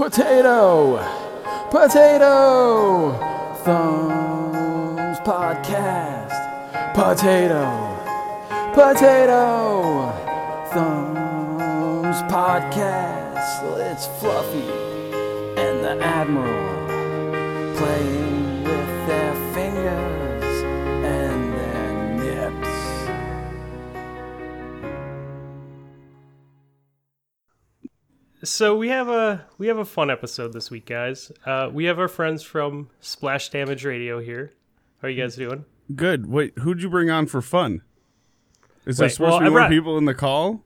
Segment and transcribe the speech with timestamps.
[0.00, 0.96] Potato!
[1.70, 3.12] Potato!
[3.62, 6.94] Thumbs Podcast.
[6.94, 7.98] Potato!
[8.72, 10.10] Potato!
[10.72, 13.62] Thumbs Podcast.
[13.92, 14.70] It's Fluffy
[15.60, 18.49] and the Admiral playing
[28.42, 31.30] So we have a we have a fun episode this week, guys.
[31.44, 34.52] Uh, we have our friends from Splash Damage Radio here.
[35.02, 35.64] How are you guys doing?
[35.94, 36.26] Good.
[36.26, 37.82] Wait, who'd you bring on for fun?
[38.86, 40.64] Is there supposed well, to be I more brought- people in the call?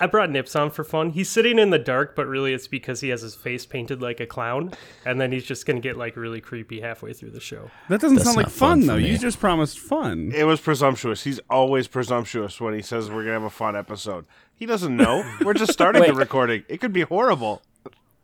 [0.00, 1.10] I brought Nips on for fun.
[1.10, 4.18] He's sitting in the dark, but really it's because he has his face painted like
[4.18, 4.72] a clown,
[5.04, 7.70] and then he's just gonna get like really creepy halfway through the show.
[7.90, 8.96] That doesn't That's sound like fun fun, though.
[8.96, 10.32] You just promised fun.
[10.34, 11.24] It was presumptuous.
[11.24, 14.24] He's always presumptuous when he says we're gonna have a fun episode.
[14.54, 15.24] He doesn't know.
[15.44, 16.64] We're just starting the recording.
[16.68, 17.62] It could be horrible.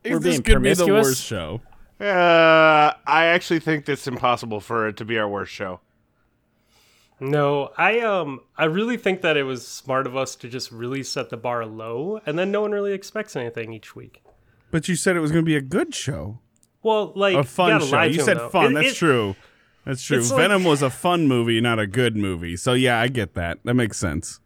[0.05, 1.07] We're this being could be the promiscuous?
[1.07, 1.63] worst show.
[1.99, 5.81] Uh, I actually think it's impossible for it to be our worst show.
[7.19, 11.03] No, I um I really think that it was smart of us to just really
[11.03, 14.23] set the bar low, and then no one really expects anything each week.
[14.71, 16.41] But you said it was going to be a good show,
[16.83, 18.03] Well, like a fun gotta show.
[18.03, 18.49] You said though.
[18.51, 18.73] fun.
[18.73, 19.37] It- That's it- true.
[19.87, 20.19] That's true.
[20.19, 22.57] it's like- Venom was a fun movie, not a good movie.
[22.57, 23.59] So yeah, I get that.
[23.65, 24.41] That makes sense.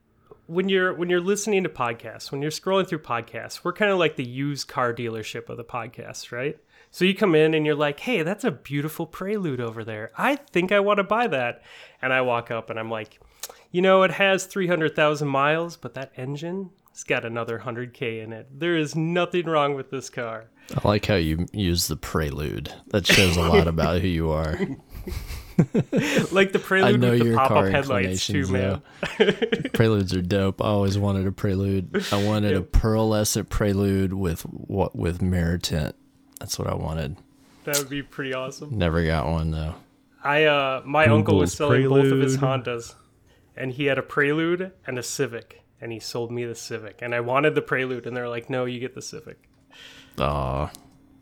[0.47, 3.99] when you're when you're listening to podcasts, when you're scrolling through podcasts, we're kind of
[3.99, 6.59] like the used car dealership of the podcast, right?
[6.91, 10.11] So you come in and you're like, "Hey, that's a beautiful Prelude over there.
[10.17, 11.63] I think I want to buy that."
[12.03, 13.21] And I walk up and I'm like,
[13.71, 18.49] "You know, it has 300,000 miles, but that engine it's got another 100k in it.
[18.59, 22.73] There is nothing wrong with this car." I like how you use the prelude.
[22.89, 24.59] That shows a lot about who you are.
[26.33, 28.81] Like the Prelude I know with the your pop-up car headlights too, man.
[29.75, 30.63] Preludes are dope.
[30.63, 32.03] I always wanted a prelude.
[32.13, 35.95] I wanted a pearlescent prelude with what with mirror tint.
[36.41, 37.17] That's what I wanted.
[37.65, 38.77] That would be pretty awesome.
[38.77, 39.75] Never got one though.
[40.25, 42.95] I uh my uncle was Google's selling both of his Hondas
[43.57, 47.15] and he had a Prelude and a Civic and he sold me the Civic and
[47.15, 49.39] I wanted the Prelude and they're like no you get the Civic.
[50.19, 50.71] Aw,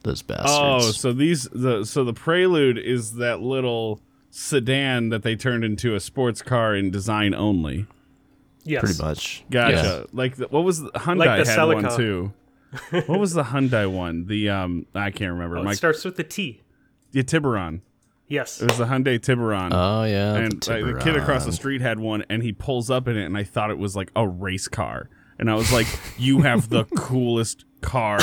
[0.03, 0.49] those bastards.
[0.51, 5.95] Oh, so these the so the Prelude is that little sedan that they turned into
[5.95, 7.87] a sports car in design only.
[8.65, 8.83] Yes.
[8.83, 9.45] pretty much.
[9.51, 10.07] Gotcha.
[10.13, 11.97] Like the, what was the, Hyundai Like the had one Celica.
[11.97, 12.33] too.
[13.07, 14.27] What was the Hyundai one?
[14.27, 15.59] The um I can't remember.
[15.59, 16.63] Oh, My starts with the T.
[17.13, 17.83] the Tiburon.
[18.27, 18.61] Yes.
[18.61, 19.73] It was the Hyundai Tiburon.
[19.73, 20.35] Oh yeah.
[20.35, 23.17] and the like, the kid across the street had one and he pulls up in
[23.17, 25.09] it and I thought it was like a race car.
[25.39, 25.87] And I was like,
[26.19, 28.19] you have the coolest car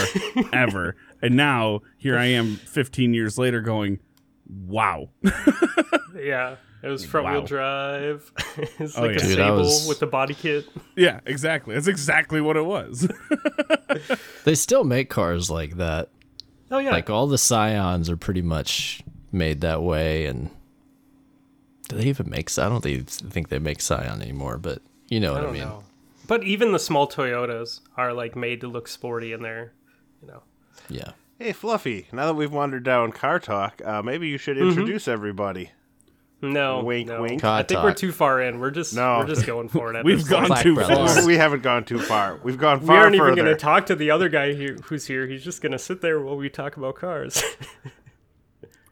[0.52, 0.96] ever.
[1.22, 4.00] And now here I am 15 years later going,
[4.48, 5.10] wow.
[6.16, 6.58] yeah.
[6.86, 7.46] It was front wheel Wow.
[7.48, 8.32] drive.
[8.80, 9.26] it's Oh, like yeah.
[9.26, 10.66] a Dude, Sable was- with the body kit.
[10.96, 11.74] yeah, exactly.
[11.74, 13.08] That's exactly what it was.
[14.44, 16.10] They still make cars like that.
[16.70, 16.92] Oh yeah.
[16.92, 19.02] Like all the Scions are pretty much
[19.32, 20.26] made that way.
[20.26, 20.50] And
[21.90, 22.56] do they even make?
[22.60, 24.58] I don't think think they make Scion anymore.
[24.58, 25.62] But you know I what I, don't mean.
[25.64, 25.84] know.
[26.28, 29.74] But even the small Toyotas are like made to look sporty in there,
[30.22, 30.44] you know.
[30.90, 31.12] Yeah.
[31.40, 32.08] Hey, Fluffy.
[32.12, 34.70] Now that we've wandered down car talk, uh, maybe you should Mm-hmm.
[34.70, 35.72] introduce everybody.
[36.54, 36.84] No.
[36.84, 37.22] Wink, no.
[37.22, 37.44] wink.
[37.44, 38.60] I think Car we're too far in.
[38.60, 39.20] We're just No.
[39.20, 40.04] we're just going for it.
[40.06, 40.48] We've gone point.
[40.50, 41.18] Black too Brothers.
[41.18, 41.26] far.
[41.26, 42.40] we haven't gone too far.
[42.44, 42.96] We've gone far.
[42.96, 45.28] We aren't even going to talk to the other guy who, who's here.
[45.28, 47.44] He's just going to sit there while we talk about cars.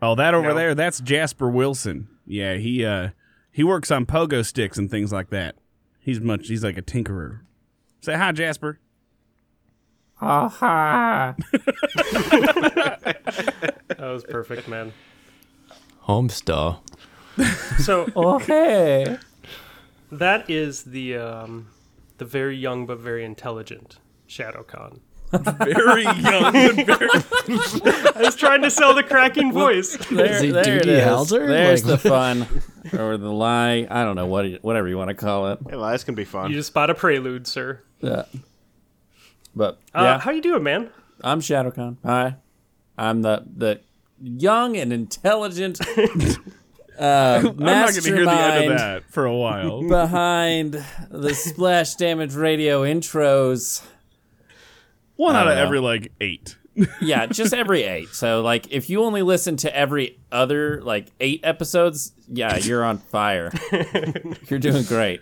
[0.05, 0.53] Oh, that over No.
[0.55, 2.09] there, that's Jasper Wilson.
[2.25, 3.11] Yeah, he uh
[3.53, 5.55] he works on pogo sticks and things like that.
[5.97, 7.39] He's much he's like a tinkerer.
[8.01, 8.79] Say hi, Jasper.
[10.21, 11.35] Aha
[13.87, 14.91] That was perfect, man.
[16.05, 16.79] Homestar.
[17.79, 19.17] So Oh, hey.
[20.11, 21.67] that is the um,
[22.17, 24.99] the very young but very intelligent Shadow ShadowCon.
[25.33, 27.09] Very young and very
[28.15, 29.97] I was trying to sell the cracking voice.
[30.11, 31.03] There, Is he there it Doogie is.
[31.05, 31.47] Howser?
[31.47, 32.47] There's Like- the fun
[32.99, 33.87] or the lie.
[33.89, 35.59] I don't know what whatever you want to call it.
[35.67, 36.51] Hey, lies can be fun.
[36.51, 37.81] You just bought a prelude, sir.
[38.01, 38.25] Yeah.
[39.55, 40.89] But Uh, yeah, How you doing, man?
[41.23, 41.97] I'm ShadowCon.
[42.05, 42.35] Hi.
[42.97, 43.81] I'm the the
[44.21, 45.79] young and intelligent
[47.03, 49.83] uh, I'm not going to hear the end of that for a while.
[49.87, 53.83] behind the Splash Damage Radio intros.
[55.17, 56.57] One out of don't every like 8.
[56.99, 58.09] Yeah, just every eight.
[58.13, 62.97] So like, if you only listen to every other like eight episodes, yeah, you're on
[62.97, 63.51] fire.
[64.49, 65.21] you're doing great.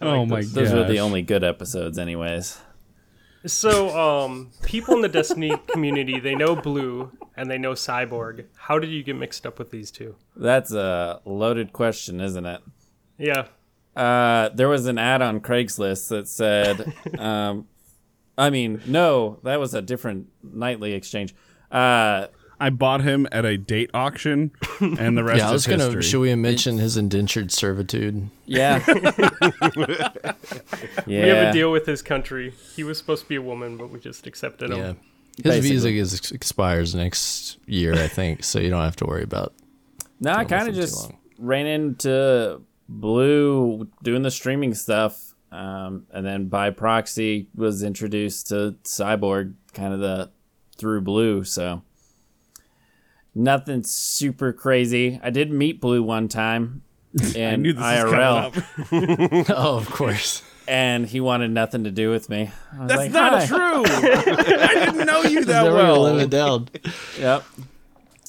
[0.00, 0.50] oh my god.
[0.50, 2.58] Those are the only good episodes, anyways.
[3.44, 8.44] So, um, people in the Destiny community, they know Blue and they know Cyborg.
[8.56, 10.14] How did you get mixed up with these two?
[10.36, 12.60] That's a loaded question, isn't it?
[13.18, 13.46] Yeah.
[13.96, 17.66] Uh, there was an ad on Craigslist that said, um,
[18.38, 21.34] I mean, no, that was a different nightly exchange.
[21.70, 22.26] Uh,
[22.60, 25.44] I bought him at a date auction, and the rest of the show.
[25.44, 25.84] Yeah, I was is gonna.
[25.84, 26.02] history.
[26.02, 28.30] Should we mention his indentured servitude?
[28.46, 28.82] yeah.
[28.86, 30.32] yeah.
[31.06, 32.54] We have a deal with his country.
[32.74, 34.98] He was supposed to be a woman, but we just accepted him.
[35.42, 38.44] Yeah, his visa is, expires next year, I think.
[38.44, 39.54] So you don't have to worry about.
[40.20, 46.48] No, I kind of just ran into Blue doing the streaming stuff, um, and then
[46.48, 50.30] by proxy was introduced to Cyborg, kind of the
[50.76, 51.44] through Blue.
[51.44, 51.82] So
[53.34, 55.20] nothing super crazy.
[55.22, 56.82] I did meet Blue one time
[57.20, 59.50] I in knew this was IRL, coming up.
[59.56, 60.42] oh, of course.
[60.66, 62.50] and he wanted nothing to do with me.
[62.72, 63.58] I was That's like, not "Hi." true.
[63.86, 66.24] I didn't know you that Never gonna live well.
[66.24, 66.68] it down.
[67.18, 67.44] Yep.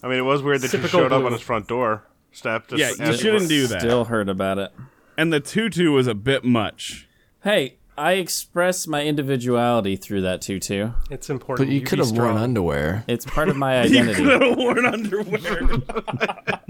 [0.04, 2.04] I mean, it was weird that Typical you showed up on his front door
[2.34, 2.66] step.
[2.72, 3.80] Yeah, you shouldn't do that.
[3.82, 4.72] Still heard about it.
[5.18, 7.08] And the tutu was a bit much.
[7.44, 10.92] Hey, I expressed my individuality through that tutu.
[11.12, 11.68] It's important.
[11.68, 13.04] But you be could have worn underwear.
[13.08, 14.24] It's part of my You identity.
[14.24, 15.68] could have worn underwear.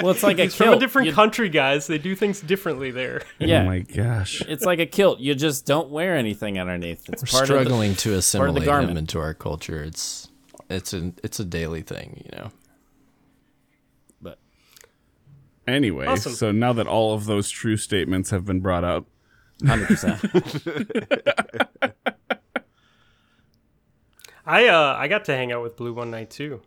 [0.00, 0.76] well, it's like a He's from kilt.
[0.76, 1.86] a different You- country, guys.
[1.86, 3.22] They do things differently there.
[3.38, 3.62] Yeah.
[3.62, 4.42] Oh my gosh.
[4.42, 5.20] It's like a kilt.
[5.20, 7.08] You just don't wear anything underneath.
[7.08, 9.82] It's We're part struggling to assimilate him into our culture.
[9.82, 10.28] It's
[10.70, 12.50] it's a it's a daily thing, you know.
[14.22, 14.38] But
[15.66, 16.32] Anyway, Awesome.
[16.34, 19.06] so now that all of those true statements have been brought up,
[19.66, 20.20] hundred percent.
[24.46, 26.60] I uh I got to hang out with Blue one night too.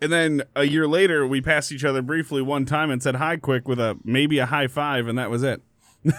[0.00, 3.36] and then a year later, we passed each other briefly one time and said hi
[3.36, 5.62] quick with a maybe a high five, and that was it.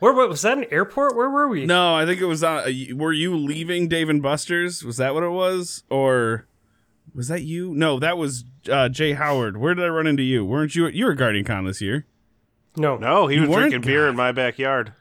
[0.00, 0.58] Where, where was that?
[0.58, 1.16] An airport?
[1.16, 1.64] Where were we?
[1.64, 2.44] No, I think it was.
[2.44, 4.84] Uh, were you leaving Dave and Buster's?
[4.84, 6.46] Was that what it was, or
[7.14, 7.72] was that you?
[7.74, 9.56] No, that was uh, Jay Howard.
[9.56, 10.44] Where did I run into you?
[10.44, 10.88] Weren't you?
[10.88, 12.04] You were at Guardian Con this year.
[12.76, 13.70] No, No, he You was weren't?
[13.70, 14.92] drinking beer in my backyard.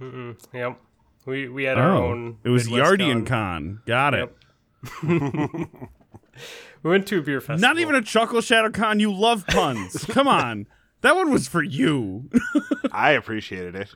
[0.00, 0.80] Yep.
[1.26, 2.38] We we had our oh, own.
[2.44, 3.26] Oh, it was Midwest Yardian Con.
[3.26, 3.82] Con.
[3.86, 4.36] Got it.
[5.04, 5.68] Yep.
[6.82, 7.60] We went to a beer festival.
[7.60, 8.98] Not even a Chuckle Shadow Con.
[8.98, 10.04] You love puns.
[10.08, 10.66] Come on,
[11.02, 12.28] that one was for you.
[12.92, 13.94] I appreciated it.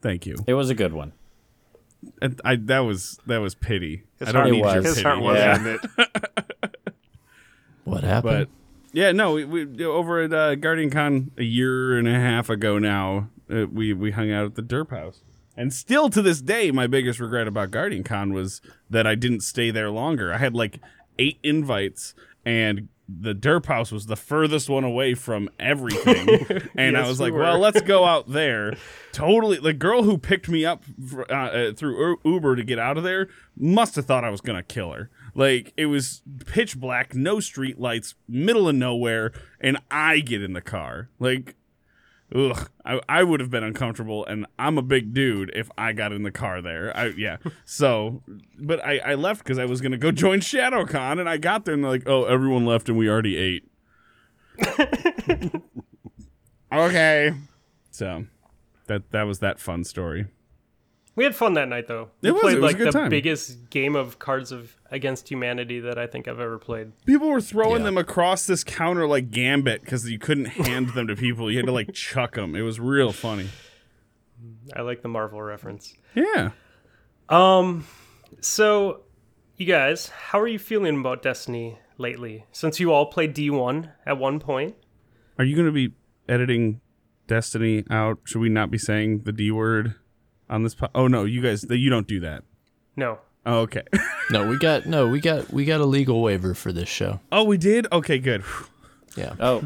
[0.00, 0.36] Thank you.
[0.46, 1.12] It was a good one.
[2.22, 4.04] And I that was that was pity.
[4.18, 4.84] His I don't heart, need your was.
[4.86, 5.04] his pity.
[5.06, 5.58] heart was Yeah.
[5.60, 5.80] in it.
[7.84, 8.46] What But happened?
[8.96, 12.78] Yeah, no, we, we over at uh, Guardian Con a year and a half ago
[12.78, 13.28] now.
[13.50, 15.20] Uh, we we hung out at the Derp House,
[15.54, 19.40] and still to this day, my biggest regret about Guardian Con was that I didn't
[19.40, 20.32] stay there longer.
[20.32, 20.80] I had like
[21.18, 22.14] eight invites,
[22.46, 26.70] and the Derp House was the furthest one away from everything.
[26.74, 28.78] and I was like, well, let's go out there.
[29.12, 32.96] Totally, the girl who picked me up fr- uh, uh, through Uber to get out
[32.96, 33.28] of there
[33.58, 35.10] must have thought I was gonna kill her.
[35.36, 40.54] Like it was pitch black, no street lights, middle of nowhere, and I get in
[40.54, 41.10] the car.
[41.18, 41.56] Like,
[42.34, 46.14] ugh, I, I would have been uncomfortable, and I'm a big dude if I got
[46.14, 46.90] in the car there.
[46.96, 47.36] I yeah.
[47.66, 48.22] So,
[48.58, 51.74] but I I left because I was gonna go join ShadowCon, and I got there
[51.74, 53.70] and they're like, oh, everyone left and we already ate.
[56.72, 57.34] okay.
[57.90, 58.24] So
[58.86, 60.28] that that was that fun story.
[61.16, 62.10] We had fun that night though.
[62.20, 63.08] We It was, played it was a like good the time.
[63.10, 66.92] biggest game of Cards of Against Humanity that I think I've ever played.
[67.06, 67.86] People were throwing Yeah.
[67.86, 71.50] them across this counter like Gambit because you couldn't hand them to people.
[71.50, 72.54] You had to like chuck them.
[72.54, 73.48] It was real funny.
[74.74, 75.94] I like the Marvel reference.
[76.14, 76.50] Yeah.
[77.28, 77.86] Um,
[78.40, 79.00] so
[79.56, 82.44] you guys, how are you feeling about Destiny lately?
[82.52, 84.76] Since you all played D1 at one point.
[85.38, 85.94] Are you going to be
[86.28, 86.80] editing
[87.26, 88.18] Destiny out?
[88.24, 89.94] Should we not be saying the D word
[90.48, 90.74] on this?
[90.74, 92.44] Po- oh no, you guys, you don't do that.
[92.96, 93.18] No.
[93.44, 93.82] Oh, okay.
[94.30, 97.20] no, we got no, we got we got a legal waiver for this show.
[97.30, 97.86] oh, we did.
[97.92, 98.42] Okay, good.
[99.16, 99.34] Yeah.
[99.40, 99.62] Oh,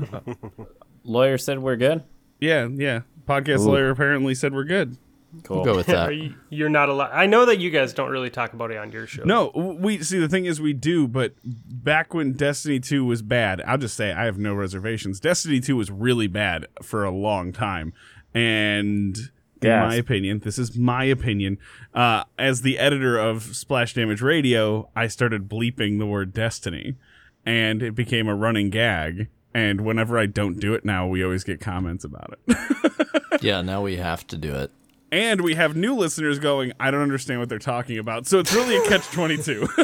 [1.02, 2.04] lawyer said we're good.
[2.38, 3.00] Yeah, yeah.
[3.26, 4.96] Podcast lawyer apparently said we're good.
[5.42, 5.56] Cool.
[5.56, 6.14] We'll go with that.
[6.14, 7.10] you, you're not allowed.
[7.10, 9.24] I know that you guys don't really talk about it on your show.
[9.24, 13.60] No, we see the thing is we do, but back when Destiny 2 was bad,
[13.66, 15.18] I'll just say I have no reservations.
[15.18, 17.92] Destiny 2 was really bad for a long time.
[18.32, 19.16] And
[19.62, 19.88] in Yes.
[19.88, 21.58] my opinion, this is my opinion,
[21.94, 26.96] uh, as the editor of Splash Damage Radio, I started bleeping the word Destiny
[27.44, 29.28] and it became a running gag.
[29.52, 32.56] And whenever I don't do it now, we always get comments about it.
[33.42, 34.70] Yeah, now we have to do it.
[35.12, 38.26] And we have new listeners going, I don't understand what they're talking about.
[38.26, 39.68] So it's really a catch 22.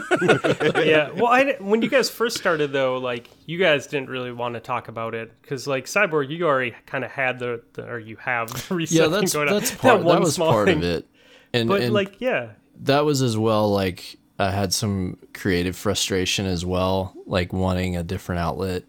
[0.85, 1.11] yeah.
[1.11, 4.61] Well, I, when you guys first started though, like you guys didn't really want to
[4.61, 8.17] talk about it because like Cyborg, you already kind of had the, the or you
[8.17, 9.55] have the reset Yeah, that's going on.
[9.55, 10.03] that's part.
[10.03, 10.79] one That was small part thing.
[10.79, 11.07] of it.
[11.53, 12.51] And But and like, yeah,
[12.83, 18.03] that was as well like I had some creative frustration as well, like wanting a
[18.03, 18.85] different outlet.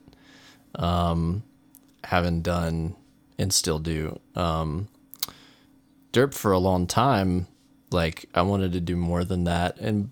[0.75, 1.43] Um
[2.03, 2.95] having done
[3.39, 4.19] and still do.
[4.35, 4.87] Um
[6.17, 7.47] Derp for a long time
[7.91, 9.77] Like I wanted to do more than that.
[9.79, 10.09] And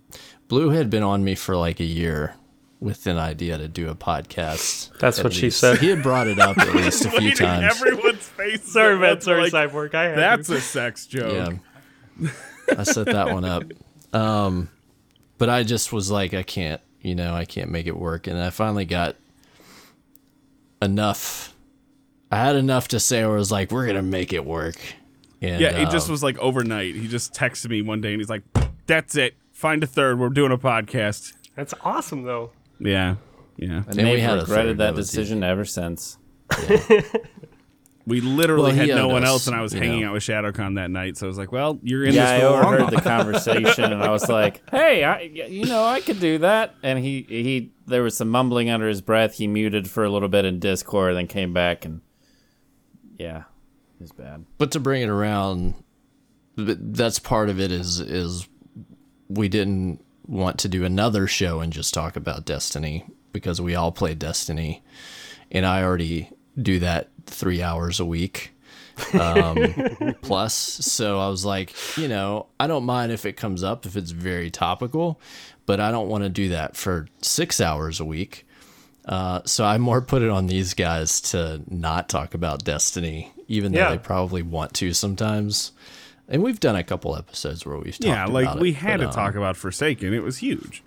[0.47, 2.35] Blue had been on me for like a year
[2.79, 4.97] with an idea to do a podcast.
[4.99, 5.79] That's at what she said.
[5.79, 7.81] He had brought it up at least a few times.
[7.81, 8.63] Everyone's face.
[8.71, 9.01] Sorry, man.
[9.01, 9.95] That's Sorry, like, Cyborg.
[9.95, 10.55] I had That's to.
[10.55, 11.59] a sex joke.
[12.21, 12.29] Yeah.
[12.77, 13.63] I set that one up.
[14.13, 14.69] Um,
[15.37, 18.27] but I just was like, I can't, you know, I can't make it work.
[18.27, 19.15] And I finally got
[20.81, 21.53] enough.
[22.31, 24.77] I had enough to say where I was like, we're going to make it work.
[25.51, 26.95] And, Yeah, it just um, was like overnight.
[26.95, 28.43] He just texted me one day and he's like,
[28.87, 29.35] "That's it.
[29.51, 30.19] Find a third.
[30.19, 32.51] We're doing a podcast." That's awesome, though.
[32.79, 33.15] Yeah,
[33.57, 33.83] yeah.
[33.87, 36.17] And And we they've had regretted that that was decision ever since.
[38.07, 40.09] We literally Well, had no one us, else, and I was hanging know.
[40.09, 41.17] out with ShadowCon that night.
[41.17, 43.85] So I was like, "Well, you're in yeah, I this for the overheard the conversation,
[43.85, 47.71] and I was like, "Hey, I, you know, I could do that." And he, he,
[47.87, 49.33] there was some mumbling under his breath.
[49.37, 52.01] He muted for a little bit in Discord, then came back, and
[53.17, 53.45] yeah,
[53.99, 54.45] was bad.
[54.57, 55.75] but to bring it around,
[56.55, 58.47] that's part of it is, is
[59.27, 63.91] we didn't want to do another show and just talk about Destiny because we all
[63.91, 64.81] play Destiny
[65.51, 68.51] and I already do that three hours a week.
[69.19, 70.53] um, plus.
[70.53, 74.11] So I was like, you know, I don't mind if it comes up if it's
[74.11, 75.19] very topical,
[75.65, 78.47] but I don't want to do that for six hours a week.
[79.05, 83.71] Uh, so I more put it on these guys to not talk about Destiny, even
[83.71, 83.89] though Yeah.
[83.91, 85.71] they probably want to sometimes.
[86.27, 88.97] And we've done a couple episodes where we've talked yeah, like about we it, had
[88.99, 90.13] but, to um, talk about Forsaken.
[90.13, 90.83] It was huge.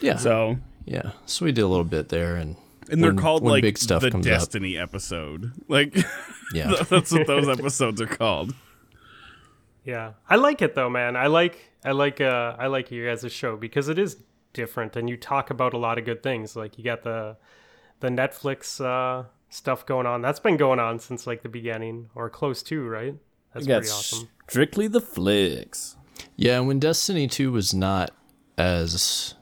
[0.00, 1.12] Yeah, So, yeah.
[1.26, 2.56] So we did a little bit there, and
[2.90, 4.32] and they're when- called when like big stuff the comes up.
[4.32, 5.52] Destiny episode.
[5.68, 5.94] Like
[6.54, 8.52] Yeah, that's what those episodes are called.
[9.84, 11.16] Yeah, I like it though, man.
[11.16, 14.16] I like I like uh I like you guys' as a show because it is
[14.52, 16.56] different, and you talk about a lot of good things.
[16.56, 17.36] Like you got the
[18.00, 20.22] the Netflix uh, stuff going on.
[20.22, 23.14] That's been going on since like the beginning or close to, right?
[23.52, 24.28] That's pretty awesome.
[24.48, 25.96] strictly the flicks.
[26.36, 28.12] Yeah, and when Destiny 2 was not
[28.56, 29.34] as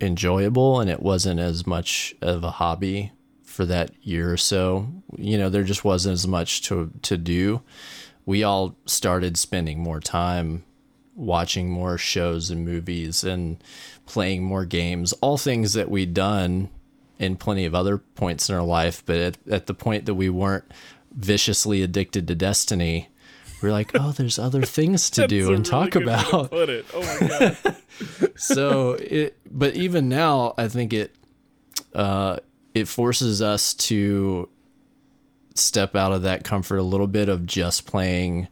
[0.00, 3.12] enjoyable and it wasn't as much of a hobby
[3.44, 7.62] for that year or so, you know, there just wasn't as much to to do.
[8.26, 10.64] We all started spending more time
[11.14, 13.62] watching more shows and movies and
[14.04, 16.68] playing more games, all things that we'd done
[17.18, 20.28] in plenty of other points in our life, but at, at the point that we
[20.28, 20.64] weren't
[21.12, 23.08] viciously addicted to Destiny,
[23.62, 26.84] we we're like, oh, there's other things to do and talk about Put it.
[26.92, 27.76] Oh my god.
[28.36, 31.14] so it but even now i think it
[31.94, 32.36] uh
[32.74, 34.48] it forces us to
[35.54, 38.48] step out of that comfort a little bit of just playing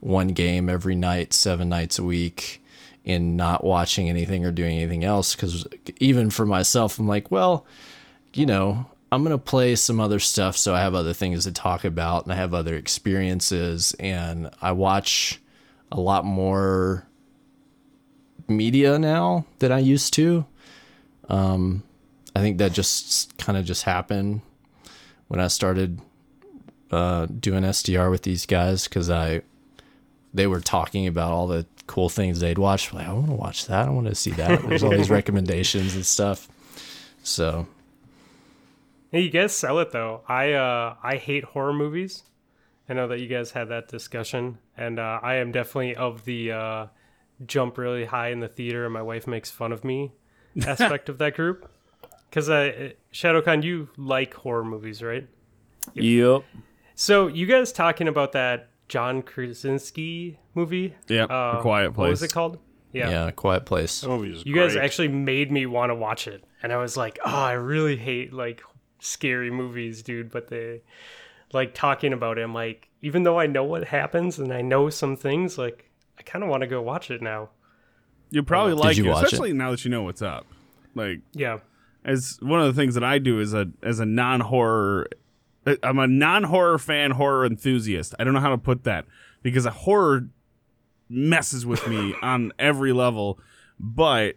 [0.00, 2.62] one game every night seven nights a week
[3.04, 5.66] and not watching anything or doing anything else because
[5.98, 7.66] even for myself i'm like well
[8.36, 11.84] you know i'm gonna play some other stuff so i have other things to talk
[11.84, 15.40] about and i have other experiences and i watch
[15.92, 17.06] a lot more
[18.48, 20.46] media now that I used to.
[21.28, 21.82] Um,
[22.34, 24.42] I think that just kind of just happened
[25.28, 26.00] when I started
[26.90, 29.42] uh, doing SDR with these guys because I
[30.34, 32.92] they were talking about all the cool things they'd watched.
[32.92, 33.88] Like, I want to watch that.
[33.88, 34.62] I want to see that.
[34.68, 36.48] There's all these recommendations and stuff.
[37.22, 37.66] So
[39.10, 40.22] Hey, you guys sell it though.
[40.28, 42.24] I uh I hate horror movies.
[42.88, 46.52] I know that you guys had that discussion, and uh, I am definitely of the
[46.52, 46.86] uh,
[47.44, 50.12] jump really high in the theater, and my wife makes fun of me
[50.66, 51.68] aspect of that group.
[52.30, 55.26] Because uh, Shadowcon, you like horror movies, right?
[55.94, 56.44] Yep.
[56.94, 60.94] So you guys talking about that John Krasinski movie?
[61.08, 61.98] Yeah, Uh, Quiet Place.
[62.04, 62.58] What was it called?
[62.92, 64.00] yeah, Quiet Place.
[64.02, 64.68] That movie is You great.
[64.68, 67.96] guys actually made me want to watch it, and I was like, "Oh, I really
[67.96, 68.62] hate like
[68.98, 70.82] scary movies, dude." But they
[71.52, 72.42] like talking about it.
[72.42, 76.22] I'm like, even though I know what happens and I know some things, like I
[76.22, 77.50] kind of want to go watch it now.
[78.30, 79.26] You probably like you it, watch it?
[79.26, 80.46] especially now that you know what's up.
[80.94, 81.58] Like Yeah,
[82.04, 85.08] as one of the things that I do as a as a non horror,
[85.66, 88.14] uh, I'm a non horror fan, horror enthusiast.
[88.18, 89.04] I don't know how to put that
[89.42, 90.28] because a horror
[91.08, 93.38] messes with me on every level,
[93.78, 94.36] but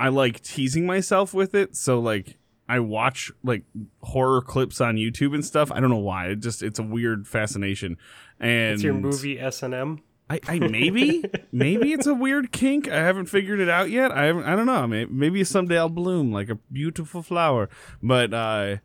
[0.00, 1.76] I like teasing myself with it.
[1.76, 3.62] So like I watch like
[4.02, 5.72] horror clips on YouTube and stuff.
[5.72, 6.26] I don't know why.
[6.28, 7.96] It just it's a weird fascination.
[8.38, 10.02] And it's your movie S and M.
[10.30, 12.86] I, I maybe maybe it's a weird kink.
[12.86, 14.12] I haven't figured it out yet.
[14.12, 14.86] I haven't, I don't know.
[14.86, 17.70] Maybe, maybe someday I'll bloom like a beautiful flower.
[18.02, 18.76] But uh,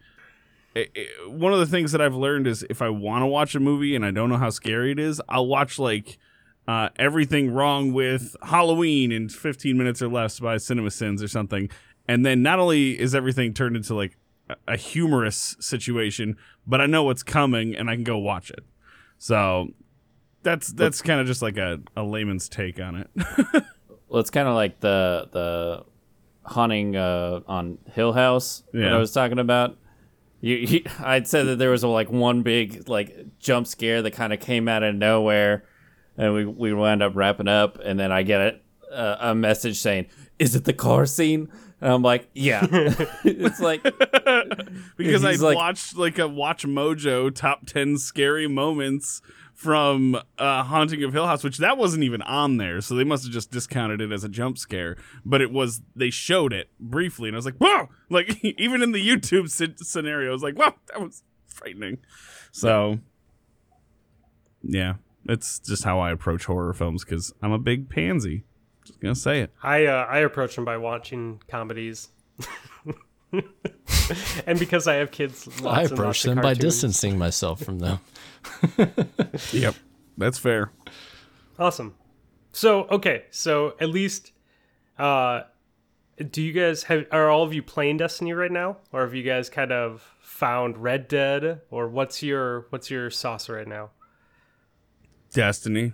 [0.73, 3.55] it, it- one of the things that I've learned is if I want to watch
[3.55, 6.17] a movie and I don't know how scary it is, I'll watch like
[6.65, 11.69] uh, everything wrong with Halloween in 15 minutes or less by Cinema Sins or something.
[12.07, 14.17] And then not only is everything turned into like
[14.49, 18.65] a, a humorous situation, but I know what's coming and I can go watch it.
[19.17, 19.69] So
[20.41, 23.63] that's that's kind of just like a, a layman's take on it.
[24.13, 25.85] Well, it's kind of like the the
[26.43, 29.75] haunting uh, on Hill House that I was talking about.
[30.39, 34.11] You, you, I'd said that there was a, like one big like jump scare that
[34.11, 35.65] kind of came out of nowhere,
[36.15, 40.05] and we we wound up wrapping up, and then I get uh, a message saying,
[40.37, 41.51] "Is it the car scene?"
[41.83, 42.65] And I'm like, "Yeah."
[43.25, 43.83] it's like
[44.97, 49.21] because I like- watched like a Watch Mojo top ten scary moments
[49.53, 53.25] from uh, Haunting of Hill House, which that wasn't even on there, so they must
[53.25, 54.95] have just discounted it as a jump scare.
[55.25, 58.93] But it was they showed it briefly, and I was like, "Whoa!" Like even in
[58.93, 61.97] the YouTube sc- scenario, I was like, "Wow, that was frightening."
[62.53, 62.99] So
[64.61, 64.93] yeah,
[65.27, 68.45] it's just how I approach horror films because I'm a big pansy.
[69.03, 69.51] Just gonna say it.
[69.61, 72.07] I uh, I approach them by watching comedies.
[74.47, 77.61] and because I have kids, lots I and approach lots of them by distancing myself
[77.61, 77.99] from them.
[79.51, 79.75] Yep,
[80.17, 80.71] that's fair.
[81.59, 81.95] Awesome.
[82.51, 84.31] So okay, so at least,
[84.97, 85.41] uh,
[86.29, 89.23] do you guys have are all of you playing Destiny right now, or have you
[89.23, 93.89] guys kind of found Red Dead, or what's your what's your sauce right now?
[95.33, 95.93] Destiny.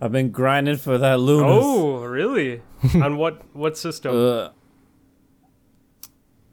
[0.00, 1.62] I've been grinding for that Lunas.
[1.62, 2.62] Oh, really?
[2.94, 4.14] On what what system?
[4.14, 4.50] Uh,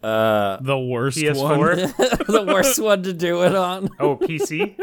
[0.06, 1.60] uh, The worst one.
[1.60, 2.26] PS4.
[2.28, 3.90] the worst one to do it on.
[4.00, 4.76] oh, PC.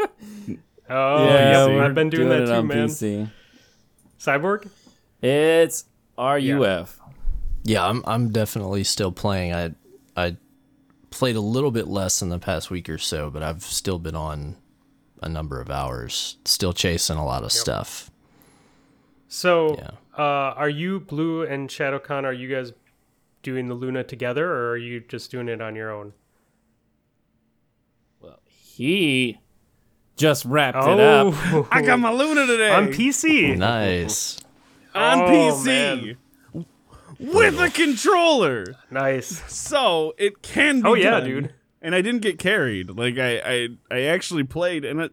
[0.89, 2.87] Oh, yeah, yeah, I've been doing, that it too, on man.
[2.87, 3.31] PC.
[4.19, 4.67] Cyborg.
[5.21, 5.85] It's
[6.17, 6.99] RUF.
[7.63, 9.53] Yeah, I'm I'm definitely still playing.
[9.53, 9.73] I
[10.15, 10.37] I
[11.09, 14.15] played a little bit less in the past week or so, but I've still been
[14.15, 14.57] on
[15.23, 18.11] a number of hours, still chasing a lot of stuff.
[19.27, 19.91] So, Yeah.
[20.17, 22.23] uh, are you Blue and ShadowCon?
[22.23, 22.73] Are you guys
[23.43, 26.13] doing the Luna together, or are you just doing it on your own?
[28.21, 29.39] Well, he
[30.15, 31.33] just wrapped it up.
[31.53, 33.55] Oh, I got my Luna today on PC.
[33.57, 34.39] Nice.
[34.93, 36.15] on Oh, PC
[37.19, 39.43] with a controller, Nice.
[39.53, 40.81] so it can.
[40.81, 41.23] be Oh, yeah, done.
[41.25, 41.53] dude.
[41.81, 42.89] And I didn't get carried.
[42.91, 45.11] Like I, I, I actually played, and it,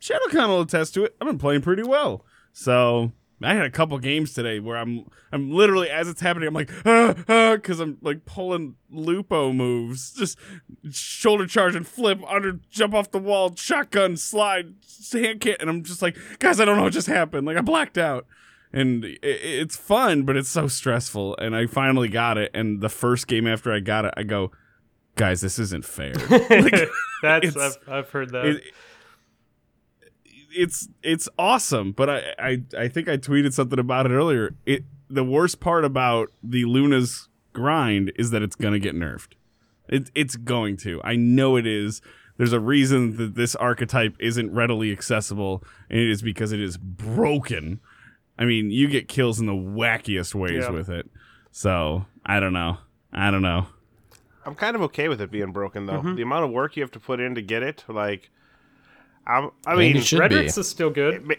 [0.00, 1.14] ShadowCon will attest to it.
[1.20, 2.24] I've been playing pretty well.
[2.52, 6.54] So I had a couple games today where I'm, I'm literally as it's happening, I'm
[6.54, 10.38] like, ah, ah, because I'm like pulling Lupo moves, just
[10.90, 14.74] shoulder charge and flip under, jump off the wall, shotgun, slide,
[15.12, 17.46] hand kit, and I'm just like, guys, I don't know what just happened.
[17.46, 18.26] Like I blacked out.
[18.72, 21.36] and it, it's fun, but it's so stressful.
[21.38, 22.50] And I finally got it.
[22.54, 24.50] And the first game after I got it, I go,
[25.14, 26.12] guys, this isn't fair.
[26.50, 26.88] like,
[27.22, 28.44] That's I've, I've heard that.
[28.46, 28.62] it,
[30.50, 34.54] it's it's awesome, but I, I I think I tweeted something about it earlier.
[34.66, 39.32] It the worst part about the Luna's grind is that it's gonna get nerfed.
[39.88, 41.00] It, it's going to.
[41.02, 42.02] I know it is.
[42.36, 46.76] There's a reason that this archetype isn't readily accessible, and it is because it is
[46.76, 47.80] broken.
[48.38, 50.70] I mean, you get kills in the wackiest ways Yeah.
[50.70, 51.10] with it.
[51.50, 52.78] So I don't know.
[53.12, 53.66] I don't know.
[54.44, 55.94] I'm kind of okay with it being broken though.
[56.00, 56.14] Mm-hmm.
[56.16, 58.30] The amount of work you have to put in to get it, like,
[59.28, 60.60] I'm, I I think mean, it Redrix be.
[60.60, 61.36] is still good.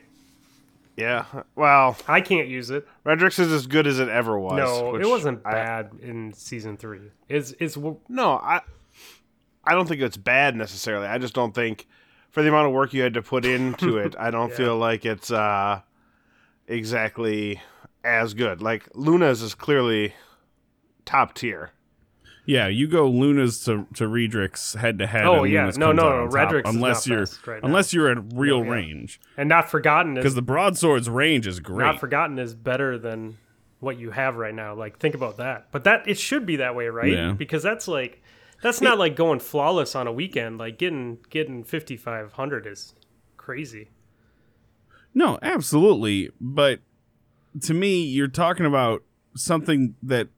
[0.95, 1.25] yeah.
[1.55, 2.87] Well, I can't use it.
[3.05, 4.57] Redrix is as good as it ever was.
[4.57, 7.11] No, which it wasn't I- bad in season three.
[7.27, 8.61] It's it's w- No, I
[9.63, 11.07] I don't think it's bad necessarily.
[11.07, 11.87] I just don't think
[12.29, 15.05] for the amount of work you had to put into it, I don't feel like
[15.05, 15.81] it's uh
[16.67, 17.61] exactly
[18.03, 18.61] as good.
[18.61, 20.13] Like Luna's is clearly
[21.05, 21.71] top tier.
[22.49, 25.27] Yeah, you go Luna's to to Redrix head to head.
[25.27, 25.61] Oh, yeah.
[25.61, 28.71] Luna's No, no, no, Redrix is unless you're right unless you're at real yeah.
[28.71, 31.85] range and not forgotten because the broadsword's range is great.
[31.85, 33.37] not forgotten is better than
[33.81, 34.73] what you have right now.
[34.73, 35.67] Like think about that.
[35.71, 37.11] But that it should be that way, right?
[37.11, 37.33] Yeah.
[37.33, 38.23] Because that's like
[38.63, 40.57] that's not like going flawless on a weekend.
[40.57, 42.95] Like getting getting fifty five hundred is
[43.37, 43.91] crazy.
[45.13, 46.31] No, absolutely.
[46.41, 46.79] But
[47.61, 49.03] to me, you're talking about
[49.35, 50.29] something that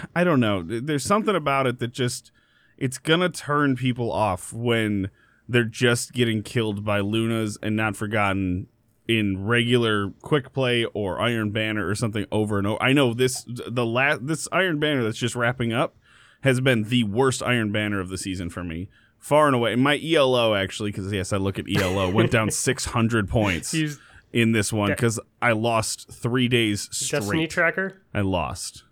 [0.14, 0.62] I don't know.
[0.62, 2.30] There's something about it that just
[2.78, 5.10] it's gonna turn people off when
[5.48, 8.68] they're just getting killed by Lunas and not forgotten
[9.08, 12.82] in regular quick play or Iron Banner or something over and over.
[12.82, 15.96] I know this the last this Iron Banner that's just wrapping up
[16.42, 18.88] has been the worst Iron Banner of the season for me.
[19.18, 19.76] Far and away.
[19.76, 24.00] My ELO actually, because yes, I look at ELO, went down 600 points He's
[24.32, 27.20] in this one because I lost three days straight.
[27.20, 28.02] Destiny tracker.
[28.12, 28.84] I lost.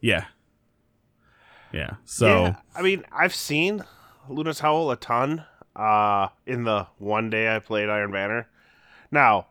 [0.00, 0.26] Yeah.
[1.72, 1.94] Yeah.
[2.04, 3.84] So Yeah, I mean, I've seen
[4.28, 8.48] Luna's Howl a ton uh, in the one day I played Iron Banner.
[9.10, 9.46] Now,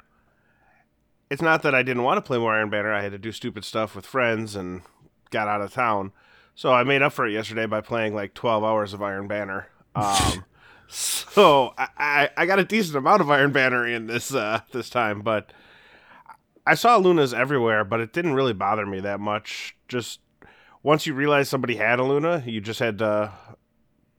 [1.29, 2.93] it's not that I didn't want to play more Iron Banner.
[2.93, 4.81] I had to do stupid stuff with friends and
[5.29, 6.11] got out of town.
[6.53, 9.67] So I made up for it yesterday by playing like 12 hours of Iron Banner.
[9.95, 10.43] Um,
[10.87, 14.89] So I, I, I got a decent amount of Iron Banner in this uh, this
[14.89, 15.51] time, but
[16.65, 19.75] I saw Lunas everywhere, but it didn't really bother me that much.
[19.87, 20.19] Just
[20.85, 23.33] once you realized somebody had a Luna, you just had to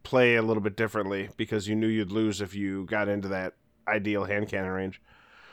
[0.02, 3.54] play a little bit differently because you knew you'd lose if you got into that
[3.86, 5.00] ideal hand cannon range.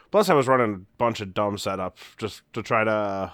[0.09, 3.31] Plus, I was running a bunch of dumb setups just to try to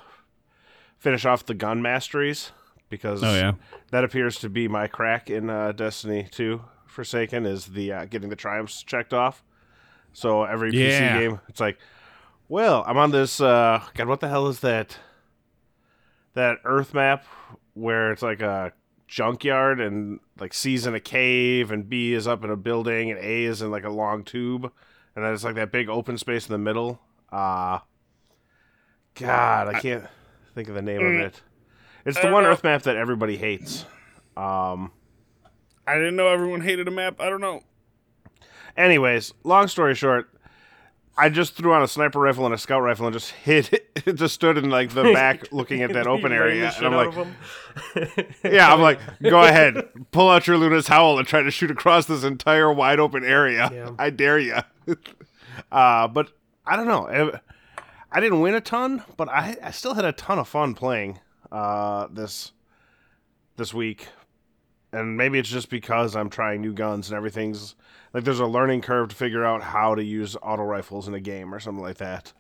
[0.98, 2.52] finish off the gun masteries
[2.89, 3.54] because Oh yeah.
[3.92, 8.30] that appears to be my crack in uh, Destiny 2 Forsaken is the uh, getting
[8.30, 9.42] the triumphs checked off.
[10.12, 11.15] So every Yeah.
[11.15, 11.78] PC game, it's like,
[12.50, 13.39] well, I'm on this.
[13.39, 14.98] Uh, God, what the hell is that?
[16.34, 17.26] That Earth map
[17.80, 18.74] where it's like a
[19.08, 23.20] junkyard and like C's in a cave and B is up in a building and
[23.20, 24.72] A is in like a long tube
[25.15, 27.00] and then it's like that big open space in the middle.
[27.32, 27.80] Uh
[29.15, 30.06] God, I can't
[30.56, 31.42] think of the name of it.
[32.06, 33.86] It's the one Earth map that everybody hates.
[34.38, 34.92] Um
[35.88, 37.20] I didn't know everyone hated a map.
[37.20, 37.63] I don't know.
[38.78, 40.30] anyways, long story short,
[41.20, 44.14] I just threw on a sniper rifle and a scout rifle and just hit it.
[44.16, 46.74] just stood in like the back looking at that open You ran the area.
[46.78, 51.42] And I'm like, yeah, I'm like, go ahead, pull out your Luna's howl and try
[51.44, 53.70] to shoot across this entire wide open area.
[53.74, 53.92] Yeah.
[54.00, 54.56] I dare you.
[55.72, 56.32] uh, but
[56.66, 57.08] I don't know.
[57.08, 57.40] I-
[58.12, 61.20] I didn't win a ton, but I, I still had a ton of fun playing
[61.52, 62.54] uh, this
[63.56, 64.08] this week.
[64.91, 67.75] And maybe it's just because I'm trying new guns and everything's
[68.13, 71.19] like there's a learning curve to figure out how to use auto rifles in a
[71.19, 72.34] game or something like that.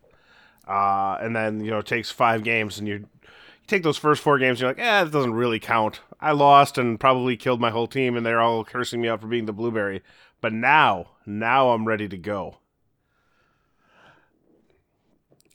[0.67, 4.21] Uh, and then you know it takes five games and you you take those first
[4.21, 6.01] four games, you're like, eh, it doesn't really count.
[6.19, 9.27] I lost and probably killed my whole team, and they're all cursing me out for
[9.27, 10.01] being the blueberry.
[10.41, 12.57] But now, now I'm ready to go.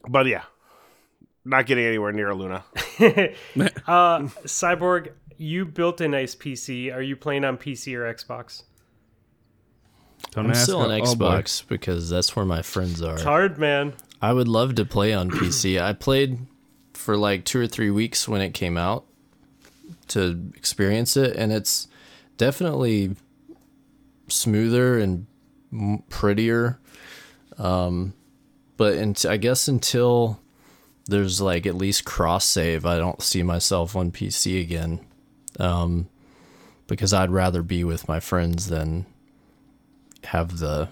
[0.09, 0.45] But yeah,
[1.45, 2.65] not getting anywhere near a Luna.
[3.87, 6.93] uh, Cyborg, you built a nice PC.
[6.95, 8.63] Are you playing on PC or Xbox?
[10.31, 11.27] Don't I'm ask still on a- oh, boy.
[11.27, 13.15] Xbox because that's where my friends are.
[13.15, 13.95] It's hard, man.
[14.23, 15.81] I would love to play on PC.
[15.81, 16.39] I played
[16.95, 19.05] for like two or three weeks when it came out
[20.09, 21.89] to experience it, and it's
[22.37, 23.17] definitely
[24.29, 25.27] smoother and
[26.09, 26.79] prettier.
[27.59, 28.15] Um,
[28.77, 30.41] but unt- I guess until
[31.07, 35.01] there's like at least cross save, I don't see myself on PC again.
[35.61, 36.09] Um,
[36.87, 39.07] because I'd rather be with my friends than
[40.25, 40.89] have the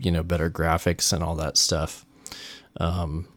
[0.00, 2.04] you know better graphics and all that stuff.
[2.78, 3.28] Um,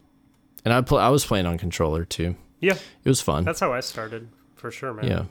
[0.63, 2.35] and I pl- I was playing on controller too.
[2.61, 3.43] Yeah, It was fun.
[3.43, 5.05] that's how I started for sure, man.
[5.07, 5.25] yeah.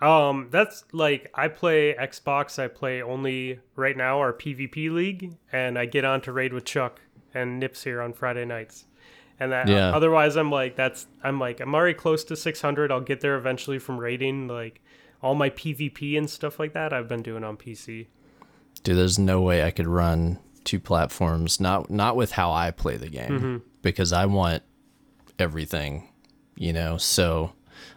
[0.00, 2.58] Um, that's like I play Xbox.
[2.58, 6.64] I play only right now our PvP league, and I get on to raid with
[6.64, 7.00] Chuck
[7.34, 8.84] and Nips here on Friday nights.
[9.38, 9.94] And that Yeah.
[9.94, 12.90] otherwise, I'm like that's I'm like I'm already close to 600.
[12.90, 14.48] I'll get there eventually from raiding.
[14.48, 14.80] Like
[15.22, 18.06] all my PvP and stuff like that, I've been doing on PC.
[18.82, 21.60] Dude, there's no way I could run two platforms.
[21.60, 23.56] Not not with how I play the game mm-hmm.
[23.82, 24.62] because I want
[25.38, 26.08] everything,
[26.56, 26.96] you know.
[26.96, 27.52] So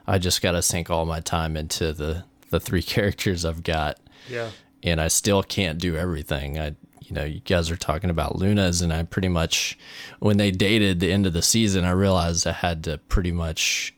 [0.07, 3.99] I just got to sink all my time into the the three characters I've got.
[4.29, 4.49] Yeah.
[4.83, 6.59] and I still can't do everything.
[6.59, 6.75] I,
[7.09, 9.77] you know, you guys are talking about Lunas, and I pretty much,
[10.19, 13.93] when they dated the end of the season, I realized I had to pretty much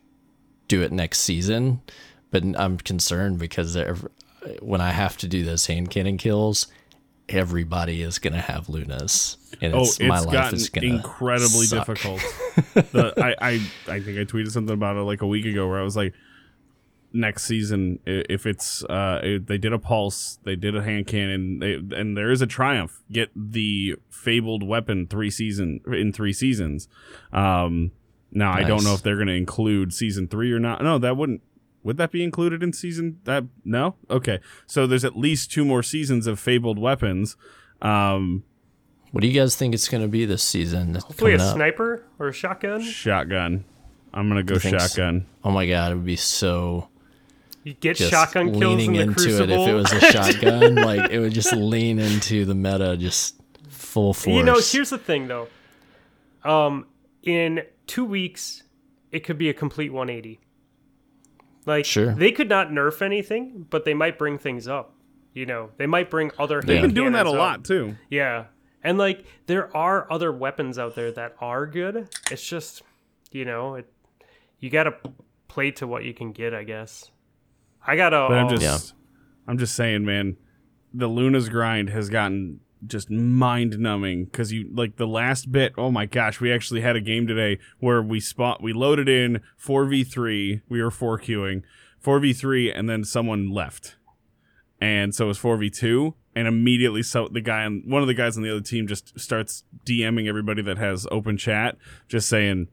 [0.68, 1.82] do it next season.
[2.32, 3.78] But I'm concerned because
[4.62, 6.68] when I have to do those hand cannon kills,
[7.28, 11.88] everybody is gonna have Lunas, and Oh, it's, it's my life is gonna incredibly suck.
[11.88, 12.22] difficult.
[12.94, 13.52] the, I, I,
[13.88, 16.14] I think I tweeted something about it like a week ago where I was like,
[17.14, 21.60] next season, if it's, uh, if they did a pulse, they did a hand cannon,
[21.60, 23.02] they, and there is a triumph.
[23.12, 26.88] Get the fabled weapon three season in three seasons.
[27.34, 27.92] Um,
[28.32, 30.82] now I don't know if they're going to include season three or not.
[30.82, 31.42] No, that wouldn't.
[31.84, 33.44] Would that be included in season that?
[33.66, 33.96] No.
[34.10, 37.36] Okay, so there's at least two more seasons of fabled weapons.
[37.82, 38.44] Um,
[39.12, 40.94] What do you guys think it's gonna be this season?
[40.96, 41.56] Hopefully, a up?
[41.56, 42.82] sniper or a shotgun.
[42.82, 43.66] shotgun.
[44.14, 44.88] I'm gonna go You think so?
[44.88, 45.26] shotgun.
[45.44, 46.88] Oh my god, it would be so
[47.64, 49.44] You get just shotgun kills leaning in the into Crucible.
[49.54, 50.76] it if it was a shotgun.
[50.76, 53.36] like it would just lean into the meta, just
[53.70, 54.36] full force.
[54.36, 55.48] You know, here's the thing though.
[56.44, 56.88] Um,
[57.24, 58.64] in two weeks,
[59.12, 60.40] it could be a complete 180.
[61.68, 62.14] Like, Sure.
[62.16, 64.96] they could not nerf anything, but they might bring things up.
[65.34, 66.62] You know, they might bring other.
[66.62, 67.96] They've They've been doing that a cannons lot too.
[68.10, 68.46] Yeah,
[68.84, 72.10] and like there are other weapons out there that are good.
[72.32, 72.82] It's just,
[73.32, 73.88] you know, it.
[74.60, 74.96] You gotta
[75.48, 77.12] play to what you can get, I guess.
[77.86, 78.26] I gotta.
[78.30, 78.94] But I'm um, just,
[79.48, 80.38] I'm just saying, man.
[80.94, 85.74] The Luna's grind has gotten just mind numbing because you like the last bit.
[85.78, 89.42] Oh my gosh, we actually had a game today where we spot we loaded in
[89.56, 90.62] four v three.
[90.68, 91.64] We were four queuing
[92.00, 93.96] four v three, and then someone left,
[94.80, 96.16] and so it was four v two.
[96.36, 99.18] and immediately so the guy on one of the guys on the other team just
[99.20, 102.68] starts DMing everybody that has open chat, just saying,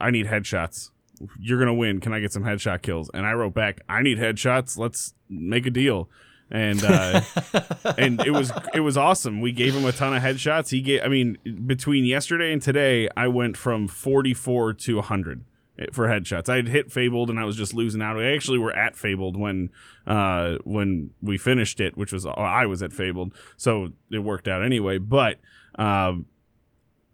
[0.00, 0.90] "I need headshots.
[1.38, 2.00] You're gonna win.
[2.00, 4.78] Can I get some headshot kills?" And I wrote back, "I need headshots.
[4.78, 6.08] Let's make a deal."
[6.50, 7.22] And uh,
[7.98, 9.40] and it was it was awesome.
[9.40, 10.70] We gave him a ton of headshots.
[10.70, 11.02] He gave.
[11.02, 15.44] I mean, between yesterday and today, I went from 44 to 100
[15.92, 16.48] for headshots.
[16.48, 18.16] I had hit Fabled and I was just losing out.
[18.16, 19.70] We actually were at Fabled when
[20.06, 24.62] uh, when we finished it, which was I was at Fabled, so it worked out
[24.62, 24.98] anyway.
[24.98, 25.38] But
[25.76, 26.26] um,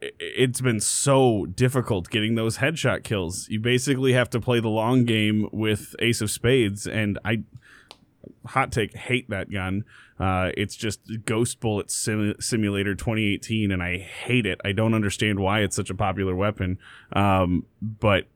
[0.00, 3.48] it's been so difficult getting those headshot kills.
[3.48, 7.42] You basically have to play the long game with Ace of Spades, and I
[8.46, 9.84] hot take hate that gun.
[10.18, 14.60] Uh, it's just Ghost Bullet Sim- Simulator 2018, and I hate it.
[14.64, 16.78] I don't understand why it's such a popular weapon.
[17.12, 18.26] Um, but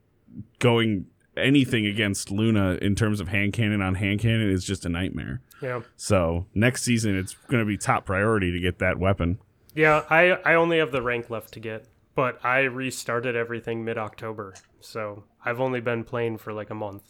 [0.59, 4.89] going anything against Luna in terms of hand cannon on hand cannon is just a
[4.89, 5.41] nightmare.
[5.61, 5.81] Yeah.
[5.97, 9.39] So next season, it's going to be top priority to get that weapon.
[9.75, 13.97] Yeah, I I only have the rank left to get, but I restarted everything mid
[13.99, 17.03] October, so I've only been playing for like a month.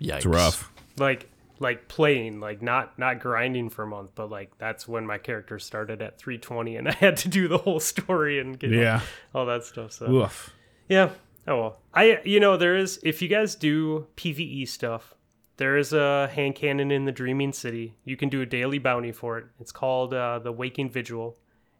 [0.00, 0.16] Yikes.
[0.16, 0.72] It's rough.
[0.98, 1.30] Like
[1.60, 5.58] like playing, like not not grinding for a month, but like that's when my character
[5.58, 9.00] started at 320, and I had to do the whole story and get Yeah.
[9.34, 9.92] all that stuff.
[9.92, 10.52] So Oof.
[10.88, 11.10] yeah.
[11.46, 11.80] Oh well.
[11.92, 15.14] I you know there is if you guys do PVE stuff,
[15.56, 17.94] there is a hand cannon in the Dreaming City.
[18.04, 19.46] You can do a daily bounty for it.
[19.60, 21.36] It's called uh, the Waking Vigil,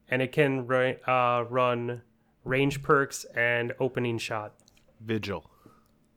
[0.08, 2.02] and it can ru- uh, run
[2.44, 4.54] range perks and opening shot.
[5.00, 5.50] Vigil.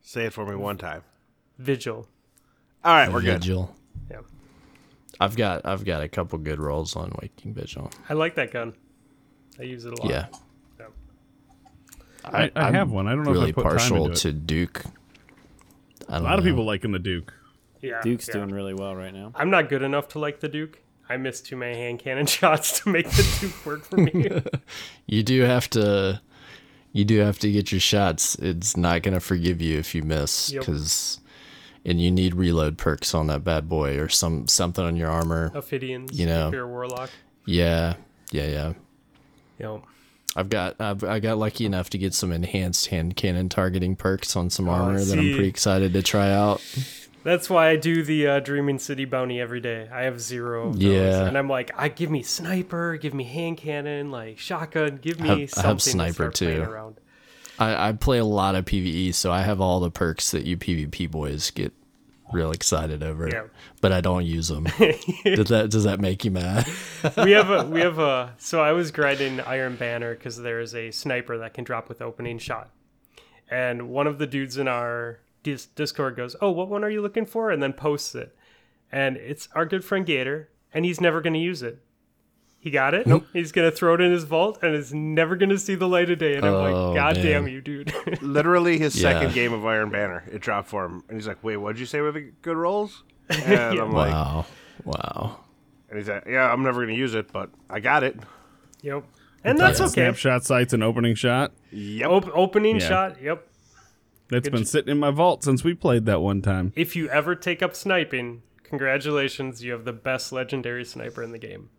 [0.02, 1.04] Say it for me one time.
[1.58, 2.08] Vigil.
[2.84, 3.42] All right, we're good.
[3.44, 3.76] Vigil.
[4.10, 4.20] Yeah.
[5.20, 7.92] I've got I've got a couple good rolls on Waking Vigil.
[8.08, 8.74] I like that gun.
[9.60, 10.10] I use it a lot.
[10.10, 10.28] Yeah.
[12.24, 13.08] I, I I'm have one.
[13.08, 14.16] I don't know really if I put time partial into it.
[14.18, 14.84] to Duke.
[16.10, 16.52] I don't A lot of know.
[16.52, 17.34] people liking the Duke.
[17.82, 18.02] Yeah.
[18.02, 18.34] Duke's yeah.
[18.36, 19.32] doing really well right now.
[19.36, 20.80] I'm not good enough to like the Duke.
[21.10, 24.42] I missed too many hand cannon shots to make the Duke work for me.
[25.06, 26.22] You do have to
[26.92, 28.36] you do have to get your shots.
[28.36, 30.64] It's not going to forgive you if you miss Yep.
[30.64, 31.20] cuz
[31.86, 35.52] and you need reload perks on that bad boy or some something on your armor.
[35.56, 36.48] Ophidians, You know.
[36.50, 37.10] if you're a warlock.
[37.46, 37.96] Yeah.
[38.32, 38.68] Yeah, yeah.
[39.60, 39.84] You know,
[40.36, 44.36] I've got I've, I got lucky enough to get some enhanced hand cannon targeting perks
[44.36, 46.62] on some oh, armor that I'm Oh, pretty excited to try out.
[47.28, 49.90] That's why I do the uh, Dreaming City bounty every day.
[49.92, 50.70] I have zero.
[50.70, 50.84] Of those.
[50.84, 51.28] Yeah.
[51.28, 55.30] and I'm like, I give me sniper, give me hand cannon, like shotgun, give me
[55.30, 56.96] I have- I have sniper, to too.
[57.60, 60.56] I, I play a lot of PVE, so I have all the perks that you
[60.56, 61.74] PvP boys get
[62.32, 63.28] real excited over.
[63.28, 63.48] Yeah.
[63.82, 64.64] But I don't use them.
[65.26, 66.66] does that does that make you mad?
[67.18, 68.36] we have a we have a.
[68.38, 72.02] So I was grinding Iron Banner because there is a sniper that can drop with
[72.02, 72.70] opening shot,
[73.52, 75.20] and one of the dudes in our
[75.52, 78.36] dis- Discord goes, "Oh, what one are you looking for?" and then posts it,
[78.92, 81.82] and it's our good friend Gator, and he's never going to use it.
[82.60, 83.06] He got it.
[83.08, 83.26] Nope.
[83.32, 86.18] He's gonna throw it in his vault, and it's never gonna see the light of
[86.18, 86.36] day.
[86.36, 87.26] And I'm Oh, like, God man.
[87.26, 87.94] damn you, dude!
[88.22, 89.14] Literally his Yeah.
[89.14, 91.86] second game of Iron Banner, it dropped for him, and he's like, "Wait, what'd you
[91.86, 94.46] say were the good rolls?" And I'm like, wow.
[94.84, 95.40] Wow.
[95.90, 98.18] and he's like, "Yeah, I'm never gonna use it, but I got it."
[98.82, 99.04] yep.
[99.44, 99.90] And that's okay.
[99.92, 101.54] Snapshot sights and opening shot.
[101.72, 102.10] Yep.
[102.10, 102.88] Op- opening Yeah.
[102.88, 103.22] shot.
[103.22, 103.48] Yep.
[104.30, 106.74] That's Good been j- sitting in my vault since we played that one time.
[106.76, 111.38] If you ever take up sniping, congratulations, you have the best legendary sniper in the
[111.40, 111.70] game.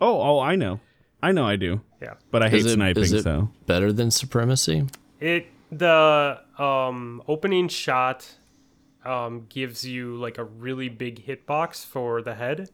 [0.00, 0.80] Oh, oh, I know,
[1.22, 1.80] I know, I do.
[2.02, 2.14] Yeah.
[2.30, 3.02] But I hate Is it, sniping.
[3.04, 4.86] is it so better than supremacy?
[5.20, 8.34] It the um opening shot
[9.04, 12.70] um gives you like a really big hitbox for the head.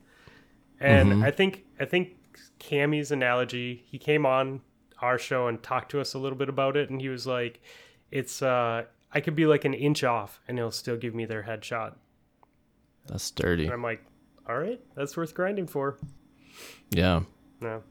[0.80, 2.16] And I think I think
[2.58, 4.62] Cammy's analogy, he came on
[5.02, 7.60] our show and talked to us a little bit about it and he was like
[8.10, 11.42] it's uh I could be like an inch off and it'll still give me their
[11.42, 11.94] headshot.
[13.06, 13.64] That's dirty.
[13.64, 14.04] And I'm like,
[14.48, 15.98] all right, that's worth grinding for.
[16.90, 17.22] Yeah.
[17.60, 17.82] No.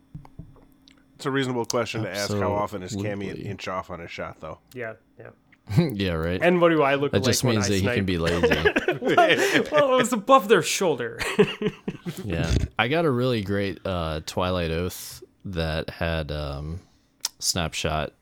[1.15, 2.33] It's a reasonable question to ask.
[2.33, 4.59] How often is Cammy an inch off on a shot, though?
[4.73, 5.31] Yeah, yeah.
[5.93, 6.41] yeah, right.
[6.41, 8.17] And what do I look that like just when means I that he can be
[8.17, 8.47] lazy.
[9.71, 11.19] well, it was above their shoulder.
[12.23, 12.49] yeah.
[12.77, 16.79] I got a really great uh, Twilight Oath that had um,
[17.39, 18.13] snapshot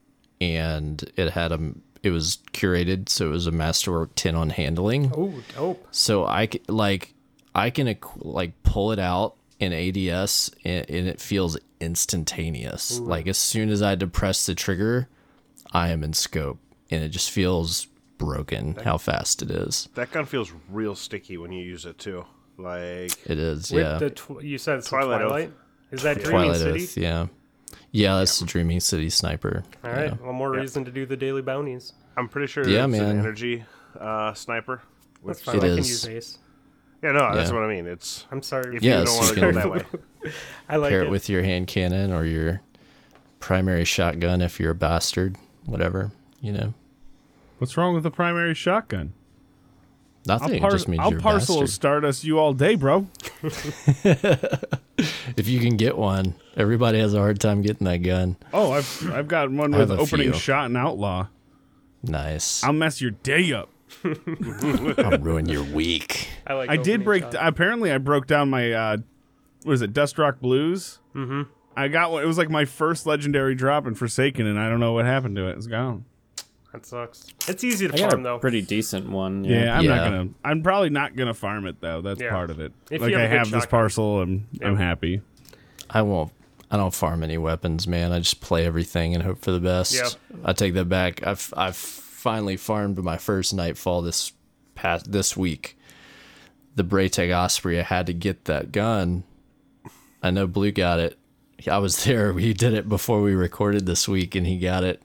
[0.42, 1.60] and it had a
[2.04, 5.12] it was curated so it was a masterwork tin on handling.
[5.16, 5.88] oh, dope.
[5.92, 7.14] So I c- like
[7.56, 13.00] I can like pull it out in ADS and, and it feels instantaneous.
[13.00, 15.08] Like as soon as I depress the trigger,
[15.72, 16.60] I am in scope
[16.92, 19.90] and it just feels broken how fast it is.
[19.96, 22.26] That gun feels real sticky when you use it too.
[22.58, 23.98] Like It is, With yeah.
[24.00, 25.48] the tw- you said it's Twilight Twilight.
[25.50, 25.54] Oath.
[25.92, 26.84] Is that Dreaming Twilight City?
[26.84, 27.28] Oath, yeah.
[27.92, 29.64] Yeah, that's the Dreaming City sniper.
[29.84, 30.26] All right, yeah.
[30.26, 31.94] one more reason to do the daily bounties.
[32.16, 33.04] I'm pretty sure Yeah, it's man.
[33.04, 33.66] an energy
[34.00, 34.82] uh, sniper.
[35.26, 35.56] That's fine.
[35.56, 36.40] It I can use Ace.
[37.04, 37.86] Yeah, no, that's what I mean.
[37.88, 38.76] It's I'm sorry.
[38.78, 39.72] if Yes, you don't want to you go that
[40.24, 40.32] way.
[40.70, 41.08] I like Pair it.
[41.08, 42.62] it with your hand cannon or your
[43.40, 46.74] primary shotgun if you're a bastard, whatever, you know.
[47.60, 49.14] What's wrong with the primary shotgun?
[50.30, 50.60] I'll, Nothing.
[50.62, 51.70] par- it just means I'll you're parcel bastard.
[51.74, 53.08] Stardust you all day, bro.
[55.38, 58.36] If you can get one, everybody has a hard time getting that gun.
[58.52, 60.40] Oh, I've I've got one with opening few.
[60.40, 61.28] shot and outlaw.
[62.02, 62.64] Nice.
[62.64, 63.70] I'll mess your day up.
[64.04, 66.30] I'll ruin your week.
[66.48, 66.70] I like.
[66.72, 67.24] I did break.
[67.24, 67.36] shot.
[67.40, 68.98] Apparently, I broke down my uh,
[69.64, 70.98] what is it, Dust Rock Blues.
[71.16, 71.44] Mm-hmm.
[71.76, 72.24] I got one.
[72.24, 75.36] It was like my first legendary drop in Forsaken, and I don't know what happened
[75.36, 75.58] to it.
[75.58, 76.06] It's gone.
[76.78, 77.26] That sucks.
[77.48, 78.40] It's easy to I got farm a though.
[78.40, 79.44] pretty decent one.
[79.44, 79.78] Yeah, Yeah.
[79.80, 80.30] I'm not gonna.
[80.46, 82.02] I'm probably not gonna farm it though.
[82.02, 82.30] That's Yeah.
[82.30, 82.72] part of it.
[82.92, 83.70] If like you have I a good have this shotgun.
[83.80, 85.22] parcel, and I'm happy.
[85.90, 86.32] I won't.
[86.70, 88.12] I don't farm any weapons, man.
[88.12, 89.96] I just play everything and hope for the best.
[89.96, 90.10] Yeah.
[90.46, 91.26] I take that back.
[91.26, 94.34] I've I've finally farmed my first nightfall this
[94.76, 95.78] past this week.
[96.76, 97.80] The Braytech Osprey.
[97.80, 99.24] I had to get that gun.
[100.22, 101.18] I know Blue got it.
[101.72, 102.34] I was there.
[102.34, 105.02] We did it before we recorded this week, and he got it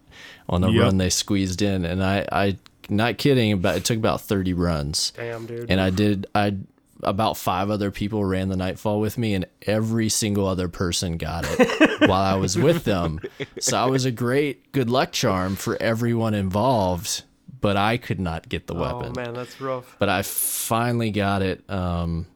[0.52, 0.82] on the Yep.
[0.82, 1.84] run they squeezed in.
[1.84, 2.56] And I, I,
[2.88, 3.52] not kidding.
[3.52, 5.12] About it took about thirty runs.
[5.16, 5.70] Damn, dude.
[5.70, 6.56] and I did I
[7.04, 11.44] about five other people ran the nightfall with me and every single other person got
[11.48, 13.18] it while I was with them.
[13.58, 17.24] So I was a great good luck charm for everyone involved,
[17.60, 19.14] but I could not get the weapon.
[19.16, 19.96] oh man, that's rough.
[19.98, 22.26] But I finally got it um,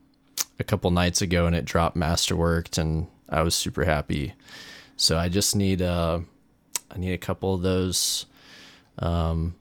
[0.58, 4.34] a couple nights ago and it dropped masterworked and I was super happy.
[4.96, 6.20] So I just need uh
[6.96, 8.24] I need a couple of those
[8.98, 9.54] um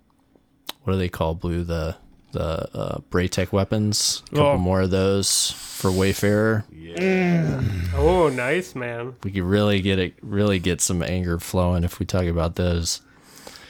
[0.83, 1.97] what do they call blue the
[2.31, 4.21] the uh, Braytech weapons.
[4.31, 4.57] A couple Oh.
[4.57, 6.65] more of those for Wayfarer.
[6.69, 7.61] Yeah.
[7.95, 9.15] Oh, nice, man.
[9.23, 13.01] We could really get it really get some anger flowing if we talk about those.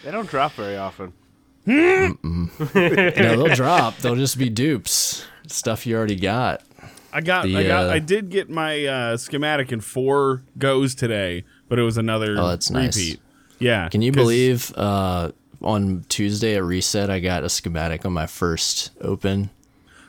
[0.04, 1.13] They don't drop very often.
[1.67, 2.15] No,
[2.73, 3.97] they'll drop.
[3.97, 5.25] They'll just be dupes.
[5.47, 6.62] Stuff you already got.
[7.13, 7.45] I got.
[7.45, 7.86] The, I got.
[7.89, 12.36] uh, I did get my uh, schematic in four goes today, but it was another
[12.38, 13.17] Oh, that's nice.
[13.60, 13.89] Yeah.
[13.89, 18.28] Can you 'cause- believe uh, on Tuesday at reset I got a schematic on my
[18.28, 19.50] first open?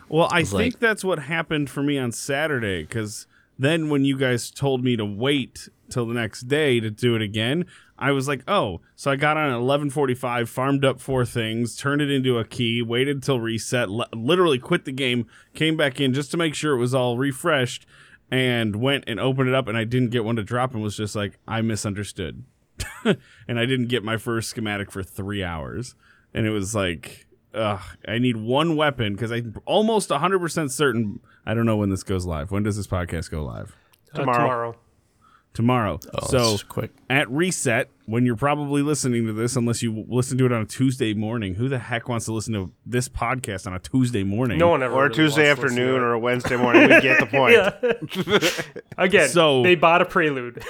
[0.09, 3.27] Well, I was think like- that's what happened for me on Saturday because
[3.59, 7.23] then when you guys told me to wait till the next day to do it
[7.23, 7.65] again,
[7.99, 12.03] I was like, oh, so I got on at 11:45, farmed up four things, turned
[12.03, 16.13] it into a key, waited till reset, li- literally quit the game, came back in
[16.13, 17.87] just to make sure it was all refreshed,
[18.31, 20.97] and went and opened it up, and I didn't get one to drop, and was
[20.97, 22.43] just like, I misunderstood,
[23.05, 25.95] and I didn't get my first schematic for three hours,
[26.35, 27.23] and it was like.
[27.55, 31.21] Ugh, I need one weapon because I'm almost 100% certain.
[31.47, 32.51] I don't know when this goes live.
[32.51, 33.75] When does this podcast go live?
[34.13, 34.39] Uh, Tomorrow.
[34.39, 34.77] tomorrow.
[35.57, 35.99] Tomorrow.
[36.15, 36.91] Oh, so quick.
[37.09, 40.67] at reset, when you're probably listening to this, unless you listen to it on a
[40.67, 44.59] Tuesday morning, who the heck wants to listen to this podcast on a Tuesday morning?
[44.59, 44.93] No one ever.
[44.95, 46.83] Or a Tuesday wants to listen to afternoon or a Wednesday morning.
[46.83, 47.27] We get the
[48.59, 48.87] point.
[48.99, 50.63] Again, So- they bought a prelude.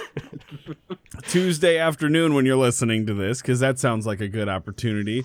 [1.23, 5.25] Tuesday afternoon when you're listening to this, because that sounds like a good opportunity.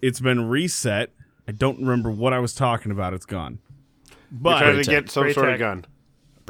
[0.00, 1.10] It's been reset.
[1.46, 3.12] I don't remember what I was talking about.
[3.12, 3.58] It's gone.
[4.30, 5.52] But Trying to get some sort Braytech.
[5.54, 5.84] of gun.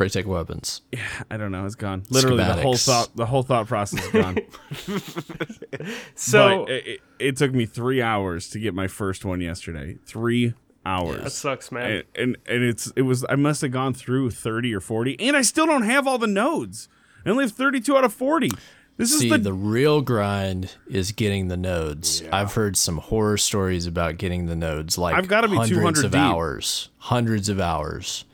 [0.03, 0.83] Braytech weapons.
[0.93, 1.65] Yeah, I don't know.
[1.65, 2.03] It's gone.
[2.11, 4.39] Literally, the whole thought the whole thought process is gone.
[6.15, 9.99] So but it, it, it took me three hours to get my first one yesterday.
[10.05, 11.23] Three hours.
[11.23, 11.91] that sucks, man.
[11.91, 15.37] and, and and it's it was I must have gone through thirty or forty, and
[15.37, 16.89] I still don't have all the nodes.
[17.25, 18.51] I only have thirty-two out of forty.
[18.99, 22.23] This See, is the, the real grind is getting the nodes.
[22.31, 26.05] I've heard some horror stories about getting the nodes, like I've gotta be hundreds 200
[26.05, 26.21] of deep.
[26.21, 28.25] hours, hundreds of hours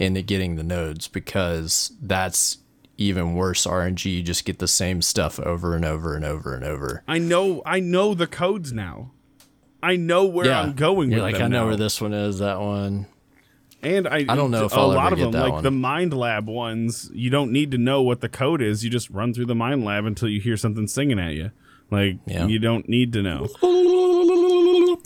[0.00, 2.58] into getting the nodes because that's
[2.96, 4.12] even worse RNG.
[4.12, 7.02] You just get the same stuff over and over and over and over.
[7.06, 9.12] I know I know the codes now.
[9.82, 11.66] I know where yeah, I'm going You're with like, them I know now.
[11.68, 12.40] where this one is.
[12.40, 13.06] That one.
[13.82, 15.64] And I I don't know if a I'll lot ever of get them, like one.
[15.64, 18.84] the Mind Lab ones, you don't need to know what the code is.
[18.84, 21.50] You just run through the Mind Lab until you hear something singing at you.
[21.90, 22.46] Like Yeah.
[22.46, 23.48] you don't need to know.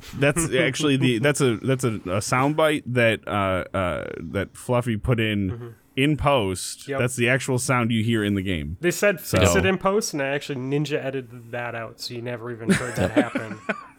[0.18, 5.20] That's actually the that's a that's a, a soundbite that uh, uh, that Fluffy put
[5.20, 6.80] in in post.
[6.80, 6.90] Mm-hmm.
[6.92, 7.00] Yep.
[7.00, 8.76] That's the actual sound you hear in the game.
[8.80, 12.14] They said fix So- it in post, and I actually ninja edited that out, so
[12.14, 13.58] you never even heard that happen.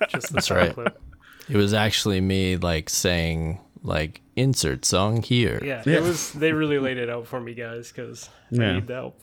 [0.09, 0.73] Just the sound right.
[0.73, 1.01] clip.
[1.49, 5.61] It was actually me like saying like insert song here.
[5.63, 6.31] Yeah, it was.
[6.33, 9.21] They really laid it out for me, guys, because I need the help.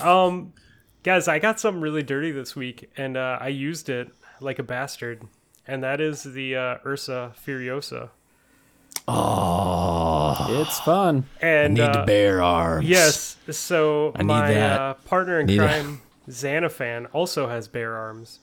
[0.00, 0.52] um,
[1.02, 4.08] guys, I got something really dirty this week, and uh, I used it
[4.44, 5.22] like a bastard,
[5.66, 8.10] and that is the uh, Ursa Furiosa.
[9.06, 11.26] Oh, it's fun.
[11.40, 12.86] And Need uh, to bear arms.
[12.86, 13.36] Yes.
[13.50, 14.80] So need my that.
[14.80, 18.40] uh, partner in Need a- crime, Xanafan, also has bear arms.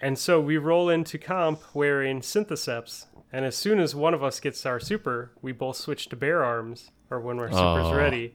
[0.00, 4.38] And so we roll into comp wearing Synthoceps, and as soon as one of us
[4.40, 7.94] gets our super, we both switch to bear arms, or when our super's Oh.
[7.96, 8.34] ready,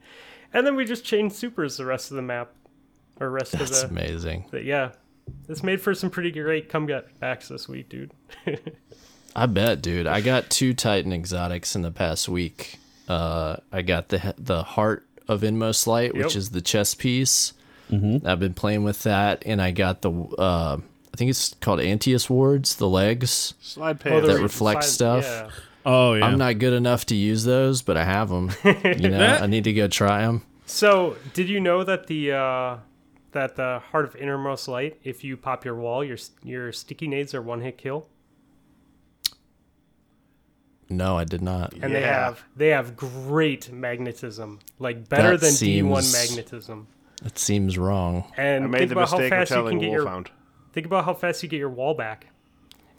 [0.53, 2.51] and then we just change supers the rest of the map,
[3.19, 4.45] or rest That's of the, amazing.
[4.51, 4.91] the yeah.
[5.49, 8.11] It's made for some pretty great comebacks this week, dude.
[9.35, 10.07] I bet, dude.
[10.07, 12.79] I got two Titan exotics in the past week.
[13.07, 17.53] Uh, I got the the heart of Inmost Light, which is the chess piece.
[17.91, 20.77] I've been playing with that, and I got the uh,
[21.13, 23.53] I think it's called Antaeus Wards, the legs.
[23.61, 25.23] Slide Oh, That re- reflects stuff.
[25.23, 25.49] Yeah.
[25.85, 26.25] Oh yeah.
[26.25, 28.51] I'm not good enough to use those, but I have them.
[28.83, 30.41] You know, I need to go try them.
[30.65, 32.77] So, did you know that the uh,
[33.33, 37.33] that the heart of innermost light, if you pop your wall, your your sticky nades
[37.33, 38.07] are one hit kill,
[40.89, 41.73] No, I did not.
[41.81, 46.87] and they have they have great magnetism, like better That than D one seems- magnetism.
[47.25, 48.25] It seems wrong.
[48.37, 50.01] And I made think the about how mistake of fast you can telling get your
[50.03, 50.31] Wolfhound.
[50.73, 52.27] think about how fast you get your wall back.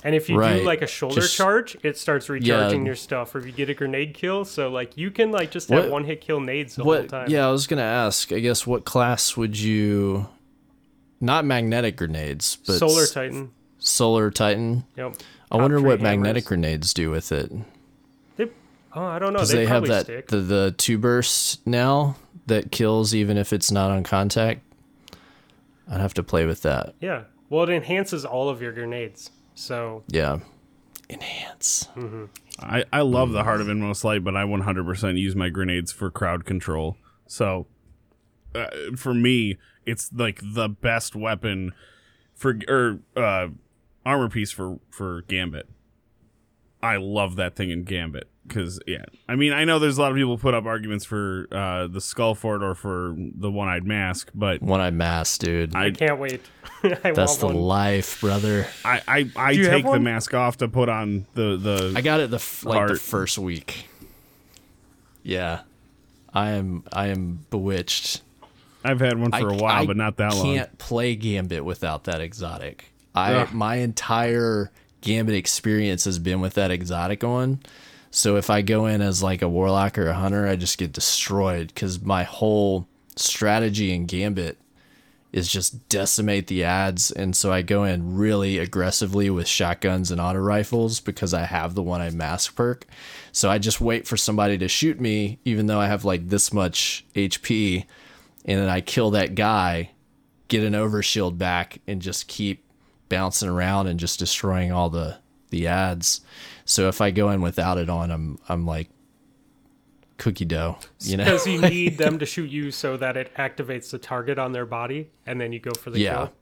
[0.05, 0.59] And if you Right.
[0.59, 2.87] do like a shoulder Just- charge, it starts recharging Yeah.
[2.87, 3.35] your stuff.
[3.35, 6.05] Or if you get a grenade kill, so like you can like just have one
[6.05, 7.29] hit kill nades the whole time.
[7.31, 8.31] Yeah, I was gonna ask.
[8.31, 10.29] I guess what class would you?
[11.21, 13.51] Not magnetic grenades, but Solar Titan.
[13.79, 14.85] Solar Titan.
[14.97, 15.17] Yep.
[15.51, 16.03] I wonder what hammers.
[16.03, 17.51] magnetic grenades do with it.
[18.37, 18.49] They,
[18.95, 19.45] oh, I don't know.
[19.45, 20.29] They, they, have that stick.
[20.29, 24.61] the the two burst now that kills even if it's not on contact.
[25.91, 26.95] I'd have to play with that.
[27.01, 27.23] Yeah.
[27.49, 29.31] Well, it enhances all of your grenades.
[29.55, 30.39] So Yeah.
[31.11, 31.89] Enhance.
[32.61, 36.11] I, I love the Heart of Inmost Light, but I 100% use my grenades for
[36.11, 36.97] crowd control.
[37.27, 37.67] So
[38.55, 41.73] uh, for me, it's like the best weapon
[42.35, 43.49] for or uh,
[44.07, 45.69] armor piece for for Gambit.
[46.83, 50.11] I love that thing in Gambit because yeah, I mean I know there's a lot
[50.12, 54.30] of people put up arguments for uh, the Skullfort or for the One Eyed Mask,
[54.34, 55.74] but one-eyed mask, dude.
[55.74, 56.40] I can't wait.
[56.84, 57.57] I That's the one.
[57.57, 58.66] life, brother.
[58.84, 61.92] I I, I Do you have take the mask off to put on the the
[61.97, 63.88] I got it the f- like the first week.
[65.22, 65.61] Yeah.
[66.32, 68.20] I am I am bewitched.
[68.84, 70.51] I've had one for I- a while, I but not that long.
[70.51, 72.92] I can't play Gambit without that exotic.
[73.14, 73.53] I Ugh.
[73.55, 74.70] my entire
[75.01, 77.61] Gambit experience has been with that exotic on.
[78.15, 80.93] So if I go in as like a warlock or a hunter, I just get
[80.93, 82.87] destroyed because my whole
[83.17, 84.57] strategy and Gambit
[85.33, 90.21] is just decimate the ads, and so I go in really aggressively with shotguns and
[90.21, 92.87] auto rifles because I have the one eye mask perk.
[93.33, 96.53] So I just wait for somebody to shoot me, even though I have like this
[96.53, 97.85] much HP,
[98.45, 99.91] and then I kill that guy,
[100.47, 102.65] get an overshield back, and just keep
[103.09, 105.17] bouncing around and just destroying all the
[105.51, 106.21] the ads.
[106.65, 108.89] So if I go in without it on, I'm I'm like
[110.17, 111.25] cookie dough, you know?
[111.25, 114.67] Because you need them to shoot you so that it activates the target on their
[114.67, 116.15] body, and then you go for the Yeah.
[116.15, 116.33] kill.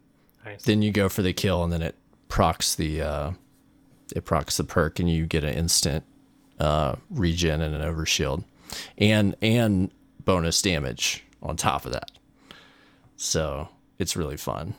[0.44, 0.62] Nice.
[0.64, 1.94] then you go for the kill, and then it
[2.28, 3.30] procs the uh,
[4.14, 6.04] it procs the perk, and you get an instant
[6.58, 8.44] uh, regen and an overshield,
[8.98, 9.90] and and
[10.24, 12.10] bonus damage on top of that.
[13.16, 13.68] So
[13.98, 14.74] it's really fun.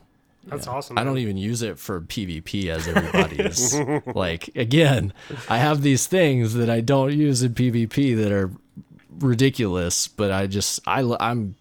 [0.46, 0.98] That's awesome.
[0.98, 3.76] I don't even use it for PvP as everybody is.
[4.16, 5.14] like again,
[5.50, 8.52] I have these things that I don't use in PvP that are
[9.20, 11.56] ridiculous, but I just I I'm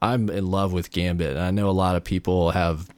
[0.00, 1.30] I'm in love with Gambit.
[1.30, 2.88] And I know a lot of people have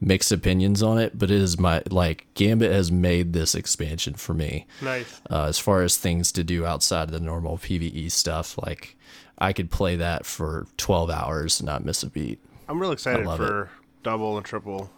[0.00, 4.34] mixed opinions on it, but it is my like Gambit has made this expansion for
[4.34, 5.20] me Nice.
[5.30, 8.58] uh, as far as things to do outside of the normal PvE stuff.
[8.58, 8.96] Like
[9.38, 12.38] I could play that for 12 hours and not miss a beat.
[12.68, 13.70] I'm real excited love for
[14.02, 14.90] double and triple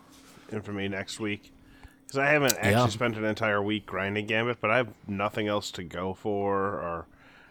[0.53, 1.53] infamy next week
[2.07, 2.87] because I haven't actually Yeah.
[2.89, 7.07] spent an entire week grinding Gambit, but I have nothing else to go for or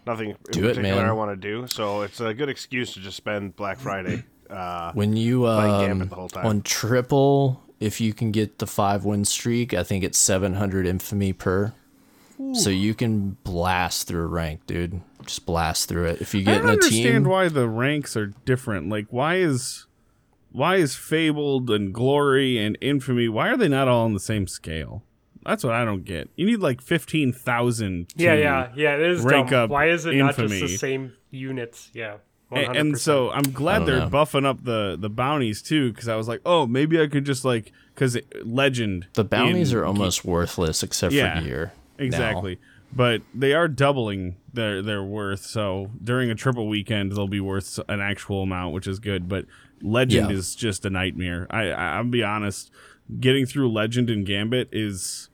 [0.06, 1.06] nothing in Do it, particular man.
[1.06, 1.68] I want to do.
[1.68, 4.24] So it's a good excuse to just spend Black Friday.
[4.50, 6.46] Uh, When you um, Gambit the whole time.
[6.46, 11.34] on triple, if you can get the five win streak, I think it's 700 infamy
[11.34, 11.74] per.
[12.54, 15.00] So you can blast through a rank, dude.
[15.26, 16.22] Just blast through it.
[16.22, 16.64] If you get in a team.
[16.64, 18.90] I don't in a understand team, why the ranks are different.
[18.90, 19.86] Like, why is
[20.54, 23.28] why is Fabled and Glory and Infamy?
[23.28, 25.04] Why are they not all on the same scale?
[25.46, 26.30] That's what I don't get.
[26.38, 28.14] You need like fifteen thousand.
[28.16, 28.94] Yeah, yeah, yeah.
[28.96, 29.66] It is rank dumb.
[29.66, 31.92] up Why is it not just the same units?
[31.94, 32.18] Yeah.
[32.52, 32.68] 100%.
[32.68, 34.10] And, and so I'm glad they're know.
[34.10, 37.44] buffing up the the bounties too, because I was like, oh, maybe I could just
[37.44, 39.08] like because Legend.
[39.14, 41.74] the bounties in are almost worthless except Yeah, for gear.
[41.98, 42.06] now.
[42.06, 42.60] Exactly.
[42.96, 45.42] But they are doubling their their worth.
[45.42, 49.28] So during a triple weekend, they'll be worth an actual amount, which is good.
[49.28, 49.46] But
[49.84, 50.36] Legend Yeah.
[50.36, 51.46] is just a nightmare.
[51.50, 52.72] I, I I'll be honest.
[53.20, 55.30] Getting through Legend and Gambit is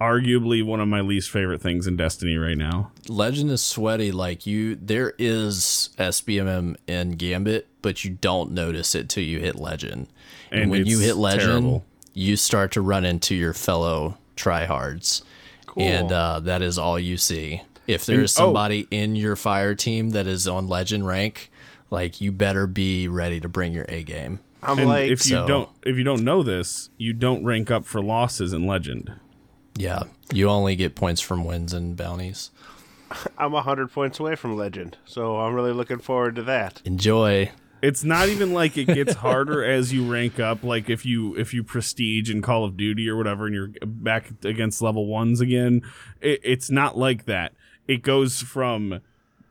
[0.00, 2.90] arguably one of my least favorite things in Destiny right now.
[3.08, 4.10] Legend is sweaty.
[4.12, 9.56] Like you, there is SBMM in Gambit, but you don't notice it till you hit
[9.56, 10.08] Legend.
[10.50, 11.84] And, And when you hit Legend, terrible.
[12.12, 15.22] you start to run into your fellow tryhards,
[15.76, 17.62] and uh, that is all you see.
[17.86, 18.44] If there is oh.
[18.46, 21.50] somebody in your fire team that is on legend rank,
[21.94, 24.40] like you better be ready to bring your A game.
[24.62, 27.70] I'm And like, if you so- don't if you don't know this, you don't rank
[27.70, 29.12] up for losses in Legend.
[29.76, 32.50] Yeah, you only get points from wins and bounties.
[33.38, 36.80] I'm hundred points away from legend, so I'm really looking forward to that.
[36.84, 37.50] Enjoy.
[37.82, 40.64] It's not even like it gets harder as you rank up.
[40.64, 44.30] Like if you if you prestige in Call of Duty or whatever, and you're back
[44.44, 45.82] against level ones again,
[46.20, 47.52] it, it's not like that.
[47.86, 49.00] It goes from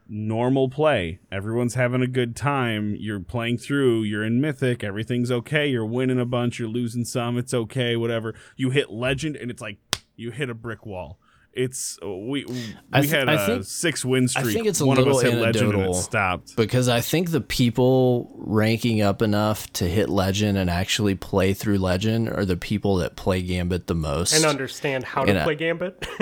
[0.07, 1.19] normal play.
[1.31, 2.95] Everyone's having a good time.
[2.99, 4.03] You're playing through.
[4.03, 4.83] You're in Mythic.
[4.83, 5.67] Everything's okay.
[5.67, 6.59] You're winning a bunch.
[6.59, 7.37] You're losing some.
[7.37, 7.95] It's okay.
[7.95, 8.33] Whatever.
[8.55, 9.77] You hit Legend, and it's like
[10.15, 11.19] you hit a brick wall.
[11.55, 14.45] It's we we I th- had I a think- six win streak.
[14.47, 15.93] I think it's a One of us little hit Legend and it anecdotal.
[16.01, 16.55] stopped.
[16.55, 21.77] Because I think the people ranking up enough to hit legend and actually play through
[21.77, 24.33] legend are the people that play Gambit the most.
[24.33, 26.07] and understand how to And, uh, play Gambit.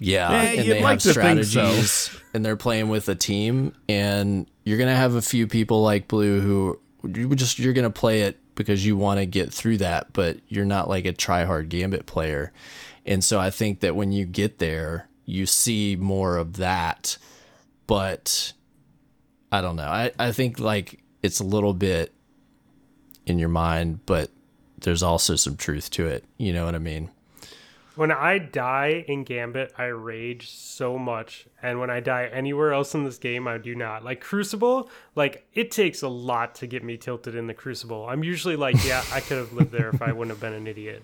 [0.00, 1.50] yeah, Yeah, and they like have to think so.
[1.50, 5.82] strategies and they're playing with a team and you're going to have a few people
[5.82, 9.52] like Blue who you just you're going to play it because you want to get
[9.54, 12.52] through that, but you're not like a try-hard Gambit player.
[13.08, 17.18] And so I think that when you get there, you see more of that.
[17.88, 18.52] But
[19.50, 19.88] I don't know.
[19.88, 22.12] I, I think like it's a little bit
[23.26, 24.30] in your mind, but
[24.78, 26.24] there's also some truth to it.
[26.36, 27.10] You know what I mean?
[27.98, 32.94] when I die in Gambit, I rage so much, and when I die anywhere else
[32.94, 34.04] in this game, I do not.
[34.04, 38.08] Like Crucible, like it takes a lot to get me tilted in the Crucible.
[38.08, 40.68] I'm usually like, yeah, I could have lived there if I wouldn't have been an
[40.68, 41.02] idiot.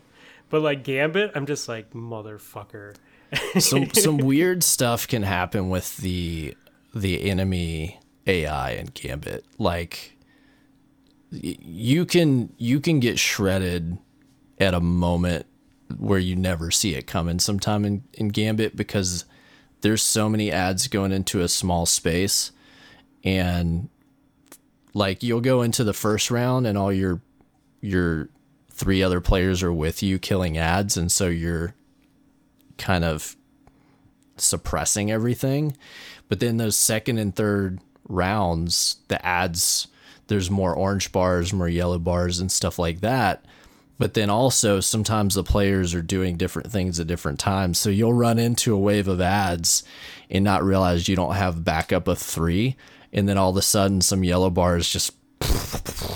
[0.54, 2.94] But like Gambit, I'm just like motherfucker.
[3.58, 6.56] some some weird stuff can happen with the
[6.94, 9.44] the enemy AI in Gambit.
[9.58, 10.16] Like
[11.32, 13.98] you can you can get shredded
[14.60, 15.46] at a moment
[15.98, 19.24] where you never see it coming sometime in, in Gambit because
[19.80, 22.52] there's so many ads going into a small space
[23.24, 23.88] and
[24.92, 27.20] like you'll go into the first round and all your
[27.80, 28.28] your
[28.74, 31.74] three other players are with you killing ads and so you're
[32.76, 33.36] kind of
[34.36, 35.76] suppressing everything.
[36.28, 39.88] But then those second and third rounds, the ads,
[40.26, 43.44] there's more orange bars, more yellow bars, and stuff like that.
[43.98, 47.78] But then also sometimes the players are doing different things at different times.
[47.78, 49.84] So you'll run into a wave of ads
[50.28, 52.76] and not realize you don't have backup of three.
[53.12, 55.12] And then all of a sudden some yellow bars just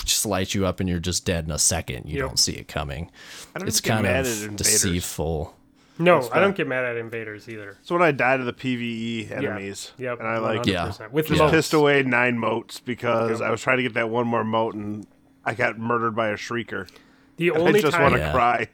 [0.05, 2.07] just light you up and you're just dead in a second.
[2.07, 2.27] You Yep.
[2.27, 3.11] don't see it coming.
[3.55, 4.57] I don't It's get kind mad at of invaders.
[4.83, 5.55] deceitful.
[6.01, 7.77] No, I don't get mad at invaders either.
[7.83, 10.11] So when I die to the PVE enemies, Yeah.
[10.11, 10.19] Yep.
[10.21, 11.13] and I like 100%.
[11.13, 11.51] with just motes.
[11.53, 13.49] pissed away nine motes because Yep.
[13.49, 15.07] I was trying to get that one more mote and
[15.45, 16.89] I got murdered by a shrieker.
[17.37, 18.33] The I only just time want to Yeah.
[18.33, 18.69] cry.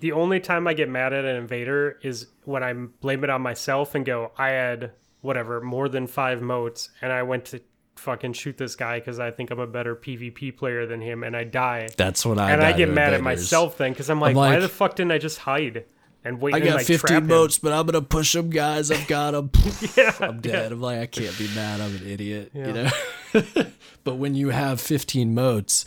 [0.00, 3.40] the only time I get mad at an invader is when I blame it on
[3.40, 4.90] myself and go, I had
[5.22, 7.60] whatever more than five motes, and I went to
[7.96, 11.36] fucking shoot this guy because I think I'm a better PvP player than him, and
[11.36, 11.88] I die.
[11.96, 14.60] That's what I and I get mad at myself then because I'm like, like- why
[14.60, 15.84] the fuck didn't I just hide
[16.26, 18.90] and wait I and got like 15 trap boats, but I'm gonna push them, guys.
[18.90, 19.50] I've got them.
[19.96, 20.72] Yeah, I'm dead.
[20.72, 21.80] I'm like, I can't be mad.
[21.80, 22.50] I'm an idiot.
[22.52, 22.90] You know.
[24.04, 25.84] but when you have 15 motes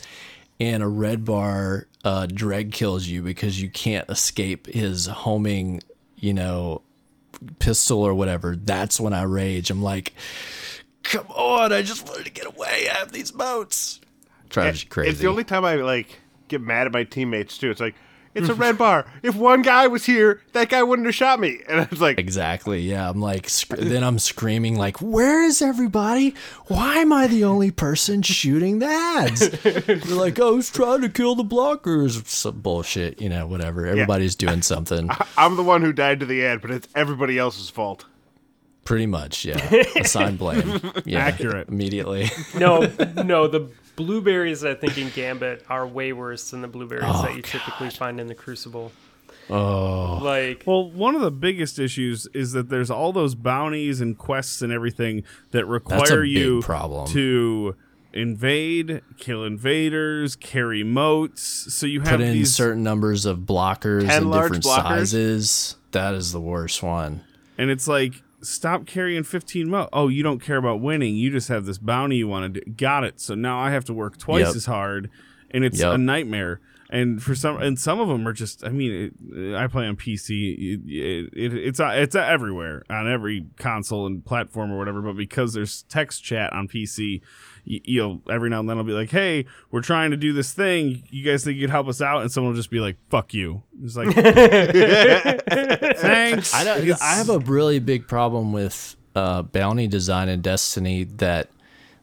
[0.58, 5.82] and a red bar uh, dreg kills you because you can't escape his homing,
[6.16, 6.82] you know,
[7.58, 9.70] pistol or whatever, that's when I rage.
[9.70, 10.14] I'm like,
[11.02, 11.72] come on!
[11.72, 12.88] I just wanted to get away.
[12.90, 14.00] I have these motes.
[14.48, 15.10] Drives you crazy.
[15.10, 17.70] It's the only time I like get mad at my teammates too.
[17.70, 17.94] It's like
[18.32, 19.06] it's a red bar.
[19.24, 21.60] If one guy was here, that guy wouldn't have shot me.
[21.68, 22.80] And I was like Exactly.
[22.80, 23.08] Yeah.
[23.08, 26.34] I'm like, sc- then I'm screaming like, "Where is everybody?
[26.66, 31.00] Why am I the only person shooting the ads?" They're like, oh, "I was trying
[31.02, 33.46] to kill the blockers." Some bullshit, you know.
[33.46, 33.86] Whatever.
[33.86, 35.10] Everybody's doing something.
[35.36, 38.04] I'm the one who died to the ad, but it's everybody else's fault.
[38.90, 39.44] Pretty much.
[39.44, 39.56] Yeah.
[39.96, 40.80] Assign blame.
[41.04, 41.20] Yeah.
[41.20, 41.68] Accurate.
[41.68, 42.28] Immediately.
[42.58, 42.80] no,
[43.24, 47.36] no, the blueberries I think in Gambit are way worse than the blueberries Oh, that
[47.36, 48.90] you typically find in the Crucible.
[49.48, 54.18] Oh, like Well, one of the biggest issues is that there's all those bounties and
[54.18, 55.22] quests and everything
[55.52, 57.06] that require you problem.
[57.12, 57.76] to
[58.12, 61.42] invade, kill invaders, carry motes.
[61.74, 64.82] So you have Put in these, certain numbers of blockers and different blockers?
[64.82, 65.76] sizes.
[65.92, 67.20] That is the worst one.
[67.56, 69.90] and it's like stop carrying 15 motes.
[69.92, 71.16] Oh, you don't care about winning.
[71.16, 72.70] You just have this bounty you want to do.
[72.72, 73.20] Got it.
[73.20, 74.56] So now I have to work twice Yep.
[74.56, 75.10] as hard,
[75.50, 75.94] and it's Yep.
[75.94, 76.60] a nightmare.
[76.92, 78.64] and for some and some of them are just.
[78.64, 80.56] I mean, it, I play on PC.
[80.58, 85.00] It, it, it, it's it's everywhere on every console and platform or whatever.
[85.00, 87.20] But because there's text chat on PC,
[87.64, 90.52] you, you'll every now and then I'll be like, "Hey, we're trying to do this
[90.52, 91.02] thing.
[91.10, 93.34] You guys think you could help us out?" And someone will just be like, "Fuck
[93.34, 94.14] you." It's like,
[95.98, 96.54] thanks.
[96.54, 96.82] I don't.
[96.82, 101.48] It's- I have a really big problem with uh, bounty design in Destiny that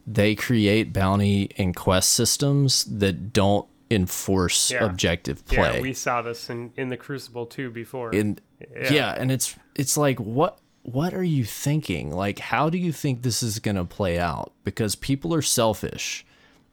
[0.06, 4.86] they create bounty and quest systems that don't enforce Yeah.
[4.86, 5.76] objective play.
[5.76, 8.12] Yeah, we saw this in, in the Crucible 2 before.
[8.14, 8.94] and Yeah.
[8.94, 9.16] yeah.
[9.18, 10.60] and it's it's like what
[10.90, 12.12] what are you thinking?
[12.12, 14.52] Like how do you think this is going to play out?
[14.64, 16.26] Because people are selfish.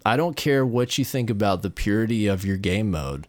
[0.06, 3.26] I don't care what you think about the purity of your game mode.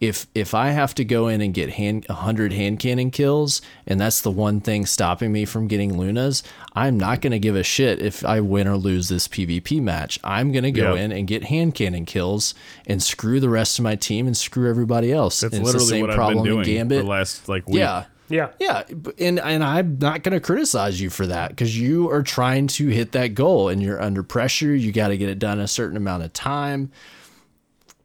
[0.00, 3.98] If if i have to go in and get hand 100 hand cannon kills and
[4.00, 7.64] that's the one thing stopping me from getting Luna's i'm not going to give a
[7.64, 10.20] shit if i win or lose this pvp match.
[10.22, 11.02] I'm going to go Yep.
[11.04, 12.54] in and get hand cannon kills
[12.86, 15.40] and screw the rest of my team and screw everybody else.
[15.40, 16.98] That's And it's the literally same what problem I've been in doing gambit.
[16.98, 17.78] for the last like week.
[17.78, 18.50] yeah yeah.
[18.58, 18.82] yeah,
[19.18, 22.88] and and I'm not going to criticize you for that because you are trying to
[22.88, 24.74] hit that goal and you're under pressure.
[24.74, 26.90] You got to get it done a certain amount of time.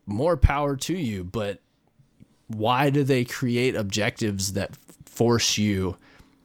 [0.06, 1.62] More power to you, but
[2.48, 5.98] why do they create objectives that force you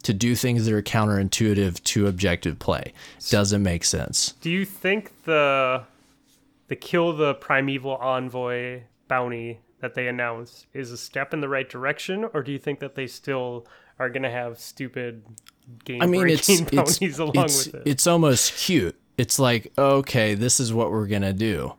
[0.05, 2.93] to do things that are counterintuitive to objective play?
[3.31, 4.33] Doesn't make sense.
[4.41, 5.85] Do you think the
[6.69, 11.69] the kill the primeval envoy bounty that they announced is a step in the right
[11.69, 13.67] direction, or do you think that they still
[13.99, 15.23] are going to have stupid
[15.85, 17.83] game I mean, it's breaking it's bounties along it's, with it?
[17.87, 18.99] it's almost cute.
[19.17, 21.75] It's like, okay, this is what we're gonna do.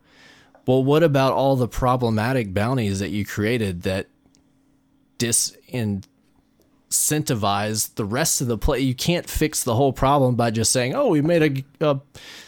[0.67, 4.07] Well, what about all the problematic bounties that you created that
[6.89, 8.79] disincentivize the rest of the play?
[8.79, 11.99] You can't fix the whole problem by just saying, "Oh, we made a, a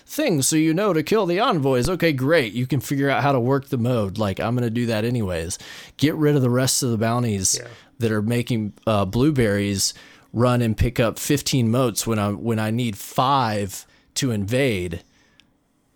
[0.06, 2.54] thing so you know to kill the envoys." Okay, great.
[2.54, 4.18] You can figure out how to work the mode.
[4.18, 5.58] Like I'm gonna do that anyways.
[5.98, 7.60] Get rid of the rest of the bounties
[8.00, 9.94] that are making uh, blueberries
[10.34, 13.86] run and pick up 15 motes when I when I need five
[14.16, 15.04] to invade,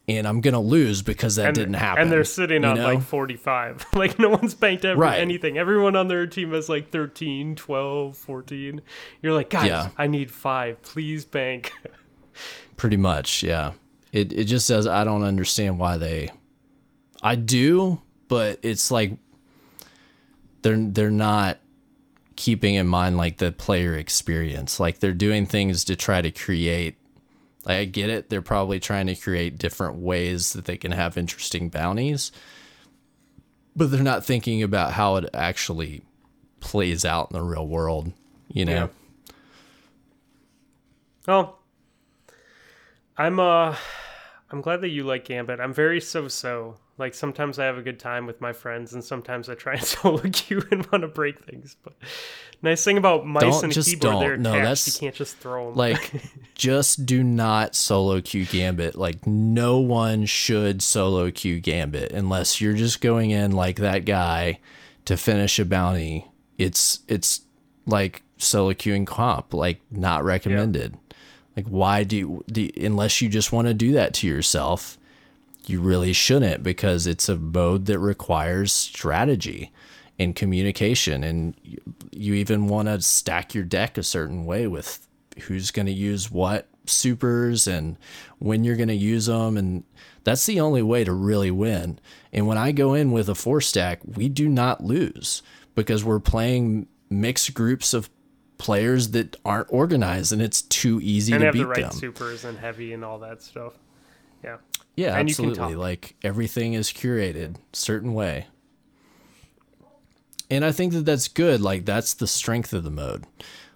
[0.07, 2.03] and I'm gonna lose because that and, didn't happen.
[2.03, 2.93] And they're sitting on know?
[2.93, 3.85] like 45.
[3.95, 5.19] like no one's banked ever Right.
[5.19, 5.57] anything.
[5.57, 8.81] Everyone on their team has like 13, 12, 14.
[9.21, 9.89] You're like, guys, Yeah.
[9.97, 10.81] I need five.
[10.81, 11.73] Please bank.
[12.77, 13.43] pretty much.
[13.43, 13.73] Yeah,
[14.11, 16.29] it it just says I don't understand why they.
[17.21, 19.17] I do, but it's like
[20.61, 21.59] they're they're not
[22.35, 24.79] keeping in mind like the player experience.
[24.79, 26.97] Like they're doing things to try to create.
[27.65, 28.29] Like, I get it.
[28.29, 32.31] They're probably trying to create different ways that they can have interesting bounties,
[33.75, 36.03] but they're not thinking about how it actually
[36.59, 38.11] plays out in the real world.
[38.47, 38.71] You know.
[38.71, 38.87] Yeah.
[41.27, 41.59] Well,
[43.17, 43.75] I'm uh
[44.51, 45.59] I'm glad that you like Gambit.
[45.59, 46.77] I'm very so-so.
[46.97, 49.83] Like sometimes I have a good time with my friends, and sometimes I try and
[49.85, 51.75] solo queue and want to break things.
[51.83, 51.93] But
[52.61, 54.19] nice thing about mice Don't- and just keyboard, don't.
[54.21, 54.63] they're No, attached.
[54.63, 55.75] that's- You can't just throw them.
[55.75, 56.11] like
[56.55, 62.73] just do not solo queue gambit like no one should solo queue gambit unless you're
[62.73, 64.59] just going in like that guy
[65.03, 66.25] to finish a bounty
[66.57, 67.41] it's it's
[67.85, 70.97] like solo queuing comp like not recommended
[71.57, 74.97] like why do you, do unless you just want to do that to yourself
[75.69, 79.71] you really shouldn't because it's a mode that requires strategy
[80.17, 85.07] and communication and you, even want to stack your deck a certain way with
[85.43, 87.97] who's going to use what supers and
[88.39, 89.83] when you're going to use them and
[90.23, 91.99] that's the only way to really win
[92.31, 95.41] and when i go in with a four stack we do not lose
[95.73, 98.09] because we're playing mixed groups of
[98.57, 101.91] players that aren't organized and it's too easy and to have beat the right them
[101.91, 103.73] supers and heavy and all that stuff.
[104.43, 104.57] Yeah.
[104.95, 105.75] Yeah, And absolutely.
[105.75, 108.47] Like everything is curated certain way.
[110.49, 111.61] And I think that that's good.
[111.61, 113.25] Like that's the strength of the mode.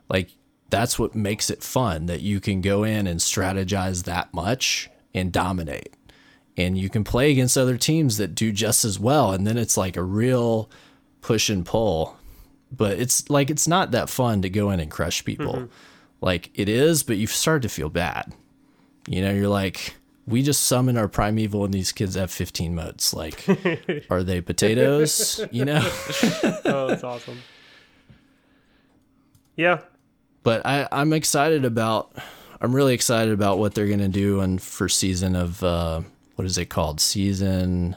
[0.08, 0.32] Like
[0.70, 5.32] that's what makes it fun that you can go in and strategize that much and
[5.32, 5.94] dominate.
[6.56, 9.78] And you can play against other teams that do just as well and then it's
[9.78, 10.70] like a real
[11.22, 12.18] push and pull.
[12.72, 15.70] But it's like it's not that fun to go in and crush people.
[16.22, 18.34] Like it is, but you start to feel bad.
[19.08, 19.96] You know, you're like,
[20.30, 23.14] we just summon our primeval and these kids have 15 motes.
[23.14, 23.46] Like,
[24.10, 25.42] are they potatoes?
[25.52, 25.82] You know?
[26.66, 27.40] Oh, that's awesome.
[29.56, 29.82] Yeah.
[30.44, 32.16] But I, I'm excited about,
[32.62, 36.02] I'm really excited about what they're going to do on first season of, uh,
[36.36, 37.02] what is it called?
[37.02, 37.96] Season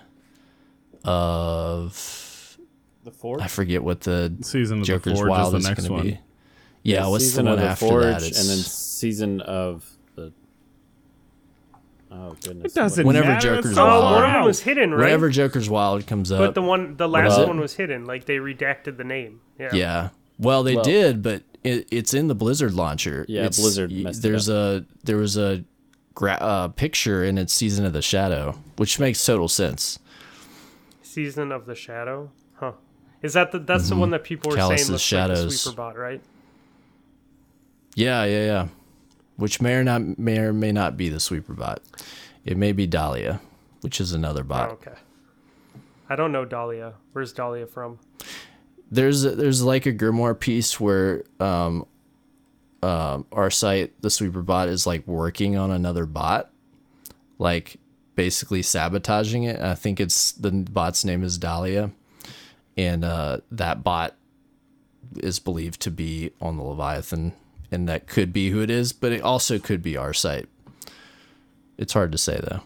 [1.04, 2.58] of,
[3.04, 5.70] The fourth I forget what the Season of Joker's the Forge Wild is is the
[5.70, 6.20] next going to be.
[6.82, 8.22] Yeah, what's the one of the after Forge, that?
[8.22, 9.91] It's, and then season of the
[12.14, 12.72] Oh goodness.
[12.72, 13.56] It doesn't Whenever matter.
[13.56, 14.04] Joker's Oh, so Wild.
[14.16, 15.00] one of them was hidden, right?
[15.04, 17.48] Whenever Joker's Wild comes up, but the one, the last up?
[17.48, 18.04] one was hidden.
[18.04, 19.40] Like they redacted the name.
[19.58, 19.70] Yeah.
[19.72, 20.08] yeah.
[20.38, 23.24] Well, they Well- did, but it, it's in the Blizzard launcher.
[23.28, 25.64] Yeah, It's- Blizzard y- messed it There's a there was a
[26.14, 29.98] gra- uh, picture in its Season of the Shadow, which makes total sense.
[31.02, 32.30] Season of the Shadow.
[32.56, 32.72] Huh.
[33.22, 35.38] Is that the that's the one that people were Calus's saying looks Shadows.
[35.38, 36.20] like the sweeper bot, right?
[37.94, 38.68] Yeah, yeah, yeah.
[39.42, 41.82] Which may or not may or may not be the sweeper bot.
[42.44, 43.40] It may be Dahlia,
[43.80, 44.70] which is another Oh, bot.
[44.70, 44.94] okay.
[46.08, 46.92] I don't know Dahlia.
[47.12, 47.98] Where's Dahlia from?
[48.92, 51.86] There's there's like a grimoire piece where um,
[52.84, 56.52] um, our site, the sweeper bot, is like working on another bot,
[57.40, 57.78] like
[58.14, 59.60] basically sabotaging it.
[59.60, 61.90] I think it's the bot's name is Dahlia,
[62.76, 64.14] and uh, that bot
[65.16, 67.32] is believed to be on the Leviathan,
[67.72, 70.48] and that could be who it is, but it also could be our site.
[71.78, 72.60] It's hard to say though.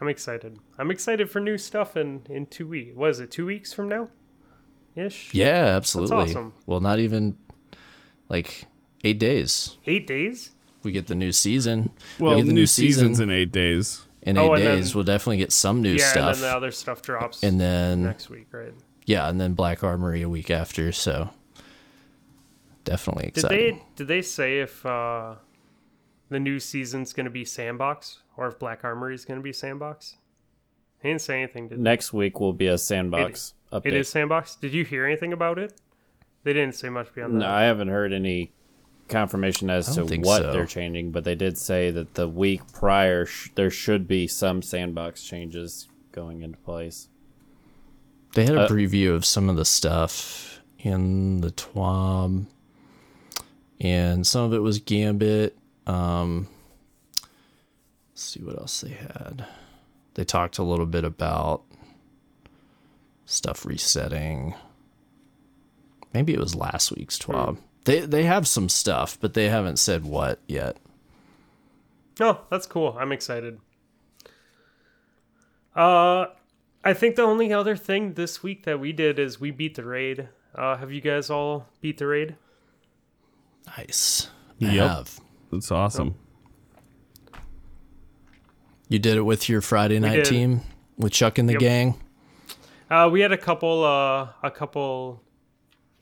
[0.00, 0.58] I'm excited.
[0.78, 2.94] I'm excited for new stuff in in two weeks.
[2.96, 4.08] Was it two weeks from now?
[4.94, 5.32] Ish.
[5.32, 6.16] Yeah, absolutely.
[6.16, 6.52] awesome.
[6.66, 7.36] Well, not even
[8.28, 8.64] like
[9.04, 9.76] eight days.
[9.86, 10.50] Eight days.
[10.82, 11.90] We get the new season.
[12.18, 14.02] Well, we the get new season's in eight days.
[14.22, 14.94] in Oh, eight and then- days.
[14.94, 16.34] we'll definitely get some new yeah, stuff.
[16.34, 18.72] and then the other stuff drops and then next week, right?
[19.04, 20.92] yeah, and then Black Armory a week after.
[20.92, 21.30] So
[22.86, 23.58] definitely exciting.
[23.58, 25.34] Did they did they say if uh,
[26.30, 29.52] the new season's going to be sandbox or if Black Armory is going to be
[29.52, 30.16] sandbox?
[31.02, 31.68] They didn't say anything.
[31.68, 31.82] Did they?
[31.82, 33.86] Next week will be a sandbox update.
[33.86, 34.56] It is sandbox.
[34.56, 35.74] Did you hear anything about it?
[36.44, 37.38] They didn't say much beyond that.
[37.40, 38.52] No, I haven't heard any
[39.08, 40.52] confirmation as to what so.
[40.52, 44.62] they're changing, but they did say that the week prior sh- there should be some
[44.62, 47.08] sandbox changes going into place.
[48.34, 52.46] They had a Uh, preview of some of the stuff in the TWAB,
[53.80, 55.56] and some of it was Gambit.
[55.86, 56.48] Um,
[58.10, 59.46] let's see what else they had.
[60.14, 61.62] They talked a little bit about
[63.26, 64.54] stuff resetting.
[66.14, 67.58] Maybe it was last week's TWAB.
[67.84, 70.78] They they have some stuff, but they haven't said what yet.
[72.18, 72.96] Oh, that's cool.
[72.98, 73.60] I'm excited.
[75.74, 76.26] Uh,
[76.82, 79.84] I think the only other thing this week that we did is we beat the
[79.84, 80.28] raid.
[80.54, 82.36] Uh, have you guys all beat the raid?
[83.66, 84.28] Nice.
[84.62, 84.88] I Yep.
[84.88, 85.20] have.
[85.52, 86.14] That's awesome.
[88.88, 90.24] You did it with your Friday night did.
[90.26, 90.60] team
[90.96, 91.60] with Chuck and the Yep.
[91.60, 92.00] gang.
[92.90, 95.22] Uh, we had a couple, uh, a couple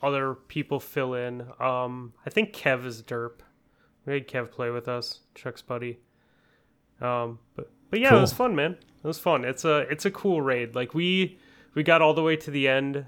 [0.03, 1.47] other people fill in.
[1.59, 3.41] Um, I think Kev is derp.
[4.05, 5.99] We had Kev play with us, Chuck's buddy.
[7.01, 8.73] Um, but but yeah, it was fun, man.
[8.73, 9.45] It was fun.
[9.45, 10.75] It's a it's a cool raid.
[10.75, 11.39] Like we
[11.75, 13.07] we got all the way to the end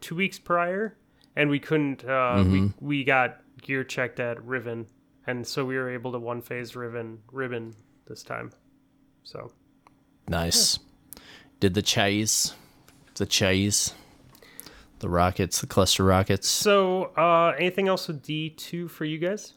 [0.00, 0.96] two weeks prior,
[1.34, 2.04] and we couldn't.
[2.04, 4.86] Uh, We we got gear checked at Riven,
[5.26, 7.74] and so we were able to one phase Riven Ribbon
[8.06, 8.52] this time.
[9.22, 9.52] So
[10.28, 10.78] Nice.
[11.60, 12.54] Did the chase,
[13.14, 13.94] the chase,
[14.98, 16.48] the rockets, the cluster rockets.
[16.48, 19.54] so uh, anything else with D two for you guys?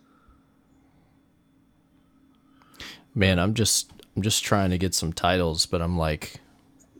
[3.16, 6.36] Man, I'm just I'm just trying to get some titles, but I'm like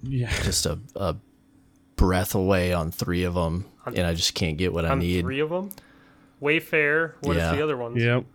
[0.02, 0.32] Yeah.
[0.44, 1.16] just a, a
[1.96, 5.22] breath away on three of them, and I just can't get what I need.
[5.22, 5.70] three of them.
[6.42, 7.14] Wayfair.
[7.22, 7.56] What is Yeah.
[7.56, 8.02] the other ones?
[8.04, 8.26] Yep.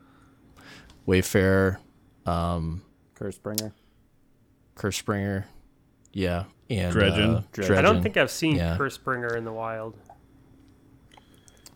[1.07, 1.78] Wayfarer,
[2.26, 3.72] Cursebringer.
[4.76, 5.44] Cursbringer,
[6.12, 7.36] yeah, and Dredgen.
[7.36, 7.76] Uh, Dredgen.
[7.76, 8.76] I don't think I've seen Yeah.
[8.78, 9.94] Cursebringer in the wild.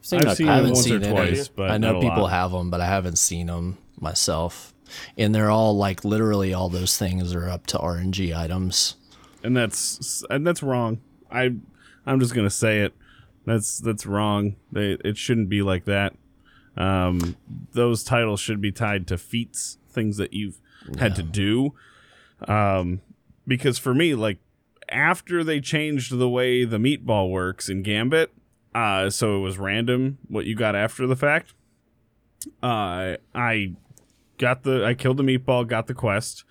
[0.01, 1.11] Seen I've a seen I haven't once seen or any.
[1.11, 2.31] twice, but I know people lot.
[2.31, 4.73] have them, but I haven't seen them myself.
[5.19, 8.95] And they're all like literally all those things are up to RNG items.
[9.45, 11.01] and that's and that's wrong.
[11.31, 11.55] I
[12.07, 12.95] I'm just gonna say it.
[13.49, 14.57] That's that's wrong.
[14.73, 16.15] They it shouldn't be like that.
[16.77, 17.37] Um,
[17.73, 20.61] those titles should be tied to feats, things that you've
[20.99, 21.75] had to do.
[22.47, 23.01] Um,
[23.47, 24.39] because for me, like
[24.89, 28.33] after they changed the way the meatball works in Gambit,
[28.75, 31.55] uh, so it was random what you got after the fact.
[32.63, 33.75] Uh, I
[34.39, 36.45] got the I killed the meatball, got the quest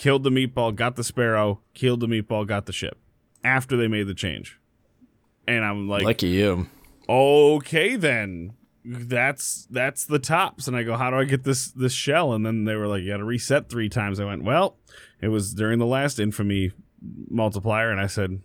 [0.00, 2.96] killed the meatball, got the sparrow, killed the meatball, got the ship
[3.44, 4.58] after they made the change.
[5.46, 6.68] And I'm like, Lucky you.
[7.08, 8.52] okay, then
[8.84, 10.66] that's that's the tops.
[10.66, 12.32] And I go, how do I get this this shell?
[12.32, 14.20] And then they were like, you got to reset three times.
[14.20, 14.76] I went, well,
[15.20, 16.72] it was during the last infamy
[17.28, 18.40] multiplier, and I said,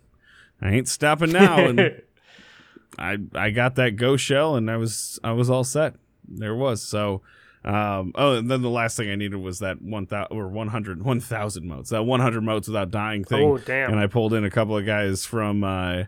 [0.60, 1.58] I ain't stopping now.
[1.58, 2.02] And
[2.98, 5.94] I I got that go shell, and I was I was all set.
[6.28, 7.22] There was so.
[7.64, 11.02] Um, oh, and then the last thing I needed was that one thousand or 100,
[11.04, 11.90] 1,000 motes.
[11.90, 13.42] That one hundred motes without dying thing.
[13.42, 13.90] Oh, damn.
[13.90, 15.64] And I pulled in a couple of guys from.
[15.64, 16.04] Uh,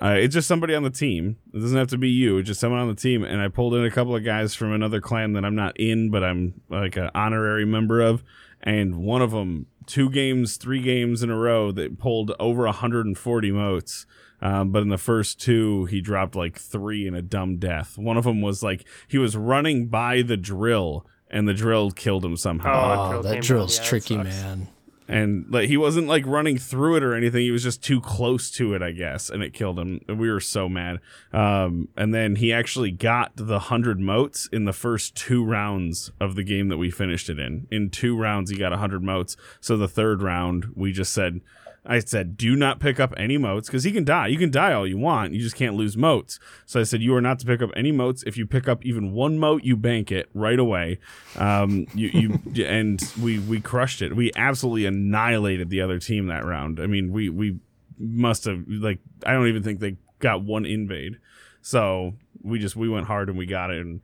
[0.00, 1.36] uh, it's just somebody on the team.
[1.52, 2.38] It doesn't have to be you.
[2.38, 3.24] It's just someone on the team.
[3.24, 6.10] And I pulled in a couple of guys from another clan that I'm not in,
[6.10, 8.22] but I'm like an honorary member of.
[8.62, 13.50] And one of them two games, three games in a row that pulled over 140
[13.52, 14.06] motes.
[14.40, 17.96] Um, but in the first two, he dropped like three in a dumb death.
[17.98, 22.24] One of them was like he was running by the drill, and the drill killed
[22.24, 23.12] him somehow.
[23.12, 24.28] Oh, Oh, that drill's Yeah, tricky, sucks.
[24.28, 24.68] man.
[25.12, 27.42] And like he wasn't like running through it or anything.
[27.42, 30.00] He was just too close to it i guess and it killed him.
[30.08, 31.00] We were so mad.
[31.32, 36.34] Um and then he actually got the 100 motes in the first two rounds of
[36.34, 37.66] the game that we finished it in.
[37.70, 41.40] In two rounds he got a 100 motes so the third round we just said
[41.84, 44.28] I said, do not pick up any motes because he can die.
[44.28, 45.34] You can die all you want.
[45.34, 46.38] You just can't lose motes.
[46.64, 48.22] So I said, you are not to pick up any motes.
[48.24, 50.98] If you pick up even one mote, you bank it right away.
[51.36, 54.14] Um, you, you and we we crushed it.
[54.14, 56.78] We absolutely annihilated the other team that round.
[56.78, 57.58] I mean, we we
[57.98, 61.18] must have like I don't even think they got one invade.
[61.62, 64.00] So we just we went hard and we got it and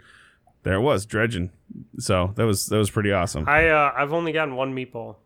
[0.64, 1.50] there it was Dredgen.
[1.98, 3.48] So that was that was pretty awesome.
[3.48, 5.16] I uh, I've only gotten one meatball.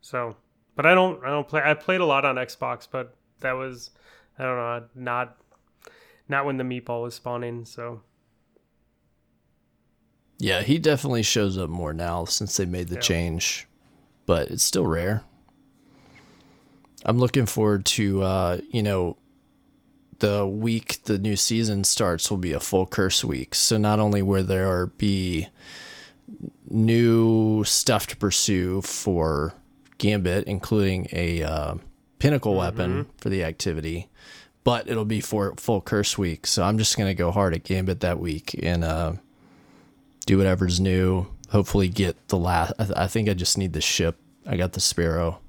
[0.00, 0.36] So,
[0.76, 1.62] but I don't I don't play.
[1.64, 3.90] I played a lot on Xbox, but that was
[4.38, 5.36] I don't know not
[6.28, 7.64] not when the meatball was spawning.
[7.64, 8.00] So
[10.38, 13.00] Yeah, he definitely shows up more now since they made the Yeah.
[13.00, 13.66] change,
[14.26, 15.22] but it's still rare.
[17.04, 19.16] I'm looking forward to uh, you know,
[20.20, 23.54] the week the new season starts will be a full curse week.
[23.54, 25.48] So not only will there be
[26.68, 29.54] new stuff to pursue for
[29.98, 31.74] Gambit, including a uh,
[32.18, 34.08] pinnacle weapon for the activity,
[34.64, 36.46] but it'll be for full curse week.
[36.46, 39.12] So I'm just gonna go hard at Gambit that week and uh,
[40.26, 41.26] do whatever's new.
[41.50, 42.72] Hopefully, get the last.
[42.78, 44.16] I, th- I think I just need the ship.
[44.46, 45.40] I got the Sparrow,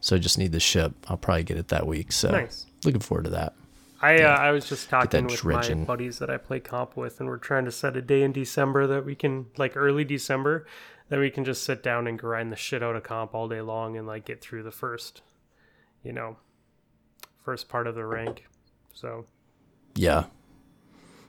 [0.00, 0.92] so I just need the ship.
[1.08, 2.10] I'll probably get it that week.
[2.12, 2.66] So Nice.
[2.84, 3.54] looking forward to that.
[4.00, 5.80] I uh, I was just talking with Dredgen.
[5.80, 8.32] my buddies that I play comp with, and we're trying to set a day in
[8.32, 10.66] December that we can like early December
[11.12, 13.60] that we can just sit down and grind the shit out of comp all day
[13.60, 15.20] long and like get through the first,
[16.02, 16.38] you know,
[17.44, 18.46] first part of the rank.
[18.94, 19.26] So
[19.94, 20.24] Yeah,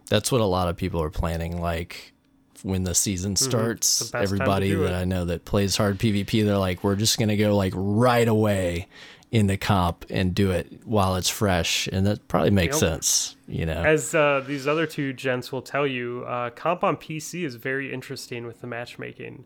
[0.10, 1.60] that's what a lot of people are planning.
[1.60, 2.14] Like
[2.62, 4.06] when the season starts, Mm-hmm.
[4.06, 5.02] the best time to everybody that it.
[5.02, 8.88] I know that plays hard PvP, they're like, we're just gonna go like right away
[9.34, 13.36] into comp and do it while it's fresh, and that probably makes sense.
[13.50, 17.44] You know, As uh, these other two gents will tell you, uh, comp on PC
[17.44, 19.44] is very interesting with the matchmaking.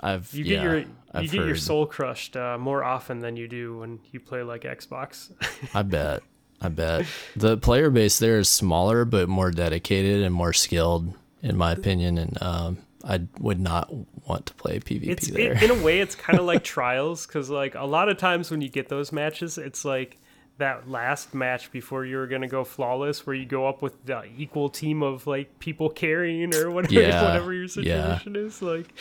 [0.00, 3.36] I've You yeah, get your you I've get your soul crushed uh, more often than
[3.36, 5.30] you do when you play like Xbox.
[5.74, 6.22] I bet.
[6.60, 11.56] I bet the player base there is smaller but more dedicated and more skilled, in
[11.56, 12.18] my opinion.
[12.18, 13.88] And um, I would not
[14.26, 15.52] want to play PvP it's there.
[15.52, 18.50] it, in a way it's kind of like trials because like a lot of times
[18.50, 20.18] when you get those matches, it's like
[20.58, 24.68] that last match before you're gonna go flawless, where you go up with the equal
[24.68, 28.18] team of like people carrying or whatever Yeah, whatever your yeah.
[28.18, 28.60] situation is.
[28.60, 28.92] Like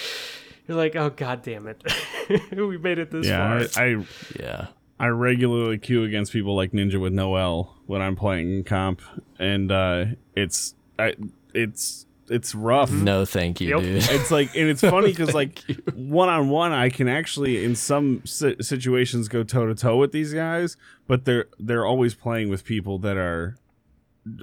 [0.68, 1.82] you're like, oh god damn it,
[2.52, 3.84] we made it this Yeah, far.
[3.84, 4.06] I, I
[4.40, 4.68] yeah.
[5.00, 9.02] I regularly queue against people like Ninja with Noel when I'm playing comp,
[9.38, 10.06] and uh,
[10.36, 11.14] it's I,
[11.54, 12.92] it's it's rough.
[12.92, 13.80] No, thank you, Yep.
[13.82, 13.96] dude.
[14.20, 15.60] It's like, and it's funny because like
[15.94, 20.12] one on one, I can actually in some si- situations go toe to toe with
[20.12, 23.56] these guys, but they're they're always playing with people that are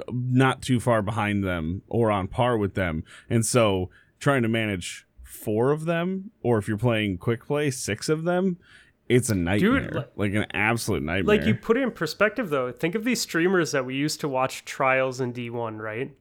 [0.09, 5.05] not too far behind them or on par with them, and so trying to manage
[5.35, 8.59] four of them, or if you're playing quick play, six of them.
[9.07, 11.37] It's a nightmare, like- like an absolute nightmare.
[11.37, 14.29] Like you put it in perspective though, think of these streamers that we used to
[14.29, 16.15] watch trials in D1, right?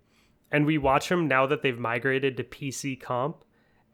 [0.51, 3.43] And we watch them now that they've migrated to PC comp.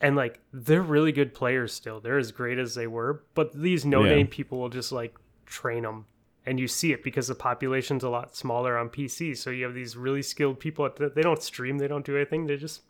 [0.01, 1.99] And like they're really good players still.
[1.99, 4.31] They're as great as they were, but these no-name Yeah.
[4.31, 5.13] people will just like
[5.45, 6.05] train them.
[6.45, 9.35] And you see it because the population's a lot smaller on PC.
[9.37, 12.47] So you have these really skilled people at they don't stream, they don't do anything.
[12.47, 12.81] They just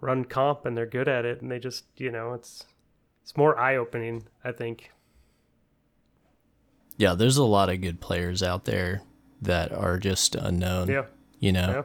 [0.00, 2.64] run comp and they're good at it and they just, you know, it's
[3.22, 4.90] it's more eye-opening, I think.
[6.96, 9.02] yeah, there's a lot of good players out there
[9.40, 10.88] that are just unknown.
[10.88, 11.04] Yeah.
[11.38, 11.82] You know, Yeah.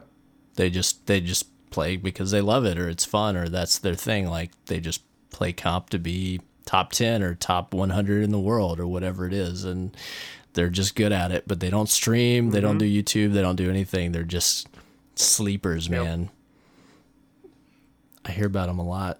[0.55, 3.95] they just they just play because they love it or it's fun or that's their
[3.95, 4.27] thing.
[4.29, 8.79] Like they just play comp to be top ten or top 100 in the world
[8.79, 9.95] or whatever it is, and
[10.53, 11.45] they're just good at it.
[11.47, 13.03] But they don't stream, they don't mm-hmm.
[13.03, 14.11] do YouTube, they don't do anything.
[14.11, 14.67] They're just
[15.15, 16.03] sleepers, Yep.
[16.03, 16.29] man.
[18.25, 19.19] I hear about them a lot.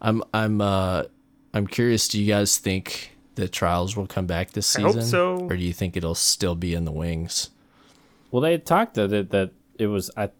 [0.00, 1.04] I'm I'm uh
[1.54, 2.08] I'm curious.
[2.08, 5.36] Do you guys think the trials will come back this I season, hope so.
[5.50, 7.50] or do you think it'll still be in the wings?
[8.30, 10.30] Well, they had talked that it, that it was I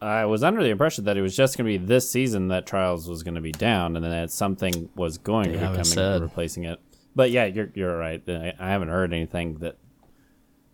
[0.00, 2.66] I was under the impression that it was just going to be this season that
[2.66, 5.66] Trials was going to be down, and then that something was going They to be
[5.66, 6.22] coming said.
[6.22, 6.78] replacing it.
[7.16, 8.22] But yeah, you're you're right.
[8.28, 9.76] I, I haven't heard anything that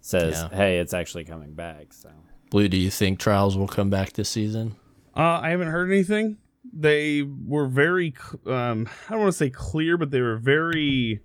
[0.01, 0.57] says, Yeah.
[0.57, 2.11] "Hey, it's actually coming back." So
[2.51, 4.77] Blue, do you think trials will come back this season?
[5.17, 6.37] Uh, I haven't heard anything.
[6.77, 8.15] They were very
[8.47, 11.21] um, I don't want to say clear, but they were very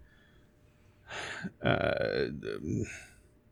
[1.63, 2.25] uh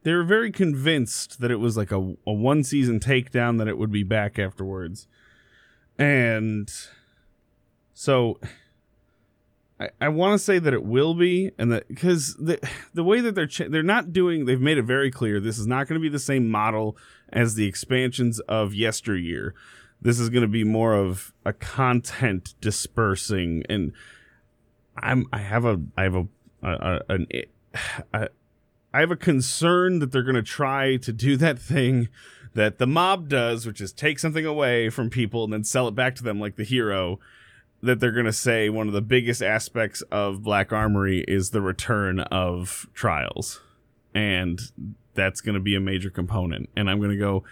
[0.04, 3.78] they were very convinced that it was like a, a one season takedown that it
[3.78, 5.08] would be back afterwards.
[5.98, 6.72] And
[7.94, 8.40] so
[9.80, 12.60] I, I want to say that it will be, and that because the
[12.94, 15.88] the way that they're they're not doing, they've made it very clear this is not
[15.88, 16.98] going to be the same model
[17.30, 19.54] as the expansions of yesteryear.
[20.02, 23.94] This is going to be more of a content dispersing, and
[24.96, 26.28] I'm I have a I have a,
[26.62, 27.28] a, a an
[28.14, 28.30] a,
[28.94, 32.10] I have a concern that they're going to try to do that thing
[32.54, 35.96] that the mob does, which is take something away from people and then sell it
[35.96, 37.20] back to them like the hero
[37.82, 41.62] that they're going to say one of the biggest aspects of Black Armory is the
[41.62, 43.62] return of trials.
[44.16, 44.60] And
[45.14, 46.70] that's going to be a major component.
[46.76, 47.44] And I'm going to go,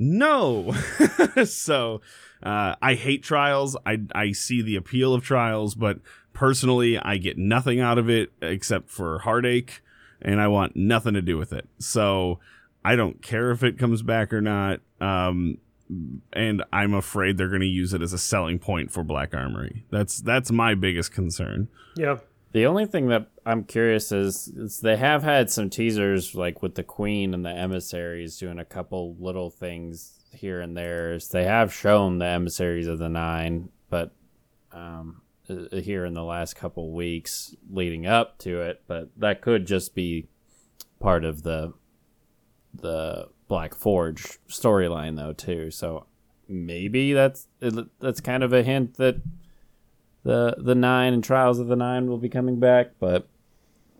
[0.00, 0.74] no.
[1.44, 2.00] so
[2.42, 3.76] uh, I hate trials.
[3.84, 5.98] I, I see the appeal of trials, but
[6.32, 9.82] personally, I get nothing out of it except for heartache,
[10.22, 11.68] and I want nothing to do with it.
[11.78, 12.40] So
[12.82, 14.80] I don't care if it comes back or not.
[15.00, 15.58] Um,
[16.32, 19.84] and I'm afraid they're going to use it as a selling point for Black Armory.
[19.90, 21.68] That's that's my biggest concern.
[21.96, 22.18] Yeah.
[22.52, 26.74] The only thing that I'm curious is, is they have had some teasers like with
[26.74, 31.18] the Queen and the emissaries doing a couple little things here and there.
[31.18, 34.12] They have shown the emissaries of the Nine, but
[34.72, 39.66] um, uh, here in the last couple weeks leading up to it, but that could
[39.66, 40.28] just be
[40.98, 41.72] part of the
[42.72, 45.70] the Black Forge storyline though too.
[45.70, 46.06] So
[46.48, 47.48] maybe that's
[48.00, 49.20] that's kind of a hint that
[50.22, 53.28] the the nine and Trials of the Nine will be coming back, but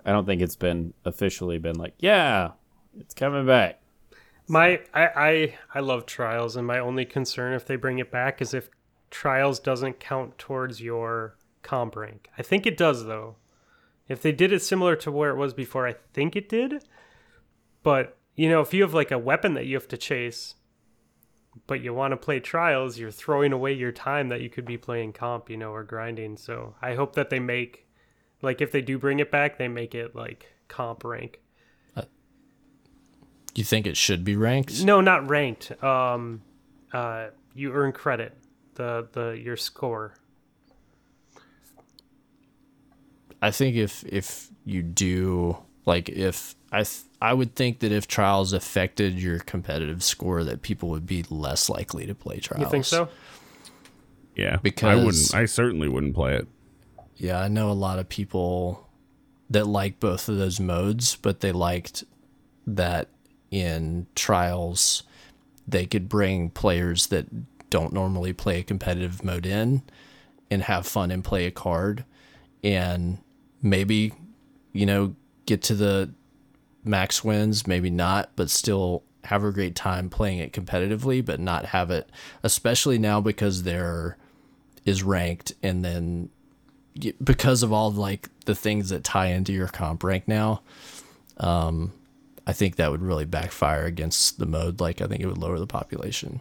[0.04, 2.52] I don't think it's been officially been like, yeah,
[2.98, 3.80] it's coming back.
[4.48, 8.42] My I, I I love trials and my only concern if they bring it back
[8.42, 8.68] is if
[9.10, 12.28] trials doesn't count towards your comp rank.
[12.36, 13.36] I think it does though.
[14.08, 16.84] If they did it similar to where it was before, I think it did.
[17.82, 20.56] But you know, if you have like a weapon that you have to chase,
[21.66, 24.76] but you want to play trials, you're throwing away your time that you could be
[24.76, 26.36] playing comp, you know, or grinding.
[26.36, 27.86] So I hope that they make,
[28.42, 31.40] like, if they do bring it back, they make it like comp rank.
[33.54, 34.84] You think it should be ranked?
[34.84, 35.72] No, not ranked.
[35.82, 36.42] Um,
[36.92, 38.36] uh, you earn credit,
[38.74, 40.14] the the your score.
[43.42, 48.08] I think if if you do like if I th- I would think that if
[48.08, 52.64] trials affected your competitive score that people would be less likely to play trials.
[52.64, 53.08] You think so?
[54.34, 55.34] Yeah, because I wouldn't.
[55.34, 56.48] I certainly wouldn't play it.
[57.16, 58.88] Yeah, I know a lot of people
[59.50, 62.04] that like both of those modes, but they liked
[62.66, 63.08] that
[63.50, 65.02] in trials
[65.66, 67.26] they could bring players that
[67.68, 69.82] don't normally play a competitive mode in
[70.50, 72.04] and have fun and play a card
[72.62, 73.18] and
[73.62, 74.12] maybe
[74.72, 75.14] you know
[75.46, 76.10] get to the
[76.84, 81.66] max wins, maybe not, but still have a great time playing it competitively, but not
[81.66, 82.08] have it,
[82.42, 84.16] especially now because there
[84.84, 86.30] is ranked and then
[87.22, 90.62] because of all like the things that tie into your comp rank now.
[91.36, 91.92] Um,
[92.46, 94.80] I think that would really backfire against the mode.
[94.80, 96.40] Like I think it would lower the population.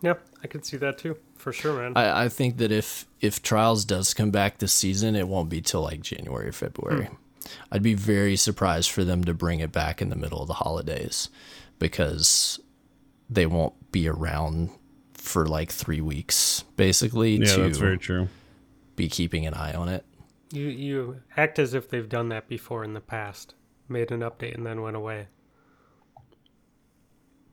[0.00, 1.94] Yeah, I could see that too, for sure, man.
[1.96, 5.60] I, I think that if if trials does come back this season, it won't be
[5.60, 7.08] till like January or February.
[7.72, 10.54] I'd be very surprised for them to bring it back in the middle of the
[10.54, 11.28] holidays
[11.78, 12.58] because
[13.30, 14.70] they won't be around
[15.12, 18.28] for like three weeks basically Yeah, to that's very true.
[18.96, 20.04] be keeping an eye on it.
[20.50, 23.54] You you act as if they've done that before in the past,
[23.88, 25.26] made an update and then went away.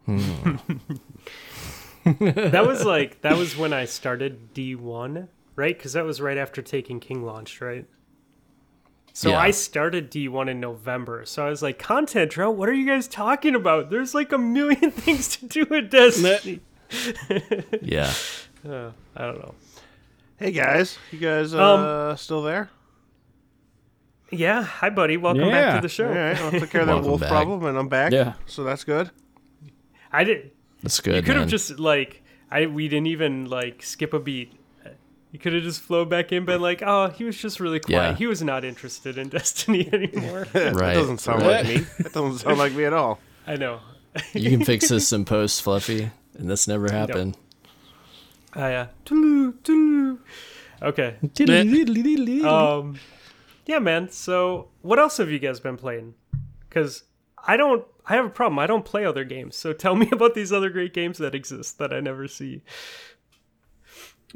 [0.05, 0.55] Hmm.
[2.05, 5.75] that was like that was when I started D one, right?
[5.77, 7.85] Because that was right after Taken King launched, right?
[9.17, 9.39] So Yeah.
[9.39, 11.25] I started D one in November.
[11.25, 12.57] So I was like, content drought.
[12.57, 13.89] What are you guys talking about?
[13.89, 16.59] There's like a million things to do at Destiny.
[17.81, 18.11] Yeah.
[18.67, 19.55] Uh, I don't know.
[20.37, 22.69] Hey guys, you guys uh, Um, still there?
[24.31, 25.15] Yeah, hi buddy.
[25.15, 26.07] Welcome back to the show.
[26.09, 27.29] All right, I'll take care of that wolf back.
[27.29, 28.11] problem, and I'm back.
[28.11, 28.33] Yeah.
[28.47, 29.11] so that's good.
[30.11, 30.51] I did.
[30.83, 31.15] That's good.
[31.15, 34.51] You could have just like I we didn't even like skip a beat.
[35.35, 38.11] You could have just flowed back in, been like, "Oh, he was just really quiet.
[38.11, 38.15] Yeah.
[38.15, 40.53] He was not interested in Destiny anymore." right.
[40.53, 41.65] That doesn't sound right.
[41.65, 41.85] like me.
[41.99, 43.19] That doesn't sound like me at all.
[43.45, 43.81] I know.
[44.31, 47.35] you can fix this in post, Fluffy, and this never happened.
[48.53, 50.19] I uh, toodaloo, toodaloo.
[50.81, 51.17] Okay.
[52.47, 52.97] Um,
[53.65, 54.09] yeah, man.
[54.11, 56.13] So, what else have you guys been playing?
[56.69, 57.03] Because
[57.45, 57.85] I don't.
[58.05, 58.57] I have a problem.
[58.57, 59.57] I don't play other games.
[59.57, 62.61] So tell me about these other great games that exist that I never see.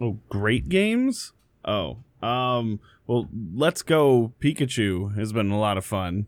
[0.02, 1.34] Oh, great games.
[1.66, 6.28] Oh, um, well, Let's Go Pikachu has been a lot of fun.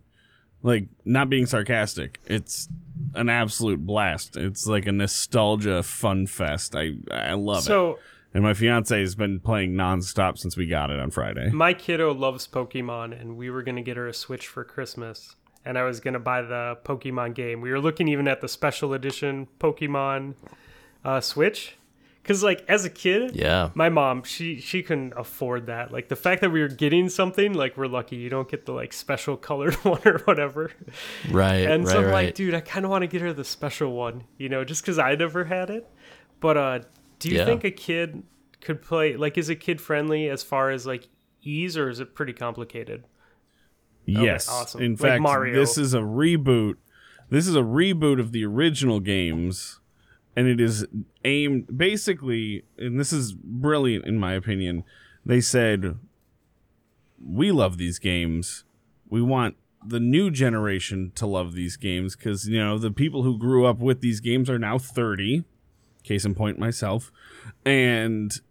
[0.64, 2.68] Like, not being sarcastic, it's
[3.16, 4.38] an absolute blast.
[4.38, 6.76] It's like a nostalgia fun fest.
[6.76, 7.68] I I love it.
[7.68, 7.98] So
[8.34, 11.50] And my fiance has been playing nonstop since we got it on Friday.
[11.50, 15.36] my kiddo loves Pokemon, and we were gonna get her a Switch for Christmas.
[15.66, 17.62] And I was gonna buy the Pokemon game.
[17.62, 20.36] We were looking even at the special edition Pokemon
[21.04, 21.76] uh, Switch,
[22.22, 23.70] because like as a kid, Yeah.
[23.74, 25.92] my mom she she couldn't afford that.
[25.92, 28.74] Like the fact that we were getting something, like we're lucky you don't get the
[28.74, 30.72] like special colored one or whatever.
[31.30, 31.68] Right.
[31.68, 32.26] And right, so I'm right.
[32.28, 34.82] like, dude, I kind of want to get her the special one, you know, just
[34.84, 35.90] because I never had it.
[36.40, 36.80] But uh,
[37.20, 37.46] do you Yeah.
[37.46, 38.24] think a kid
[38.62, 39.16] could play?
[39.16, 41.08] Like, is it kid friendly as far as like
[41.44, 43.06] ease, or is it pretty complicated?
[44.06, 44.48] Yes.
[44.50, 44.82] awesome.
[44.82, 45.54] In Like fact, Mario.
[45.60, 46.76] this is a reboot.
[47.30, 49.80] This is a reboot of the original games,
[50.36, 50.86] and it is
[51.26, 54.84] aimed basically, and this is brilliant in my opinion.
[55.26, 55.98] They said,
[57.24, 58.64] "We love these games.
[59.10, 59.56] We want
[59.86, 63.80] the new generation to love these games because you know the people who grew up
[63.80, 65.44] with these games are now 30
[66.04, 67.12] case in point myself
[67.66, 68.42] and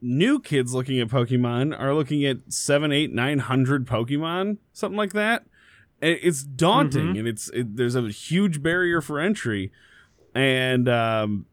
[0.00, 5.12] new kids looking at pokemon are looking at seven eight nine hundred pokemon something like
[5.12, 5.44] that
[6.00, 7.18] it's daunting mm-hmm.
[7.18, 9.72] and it's it, there's a huge barrier for entry
[10.34, 11.46] and um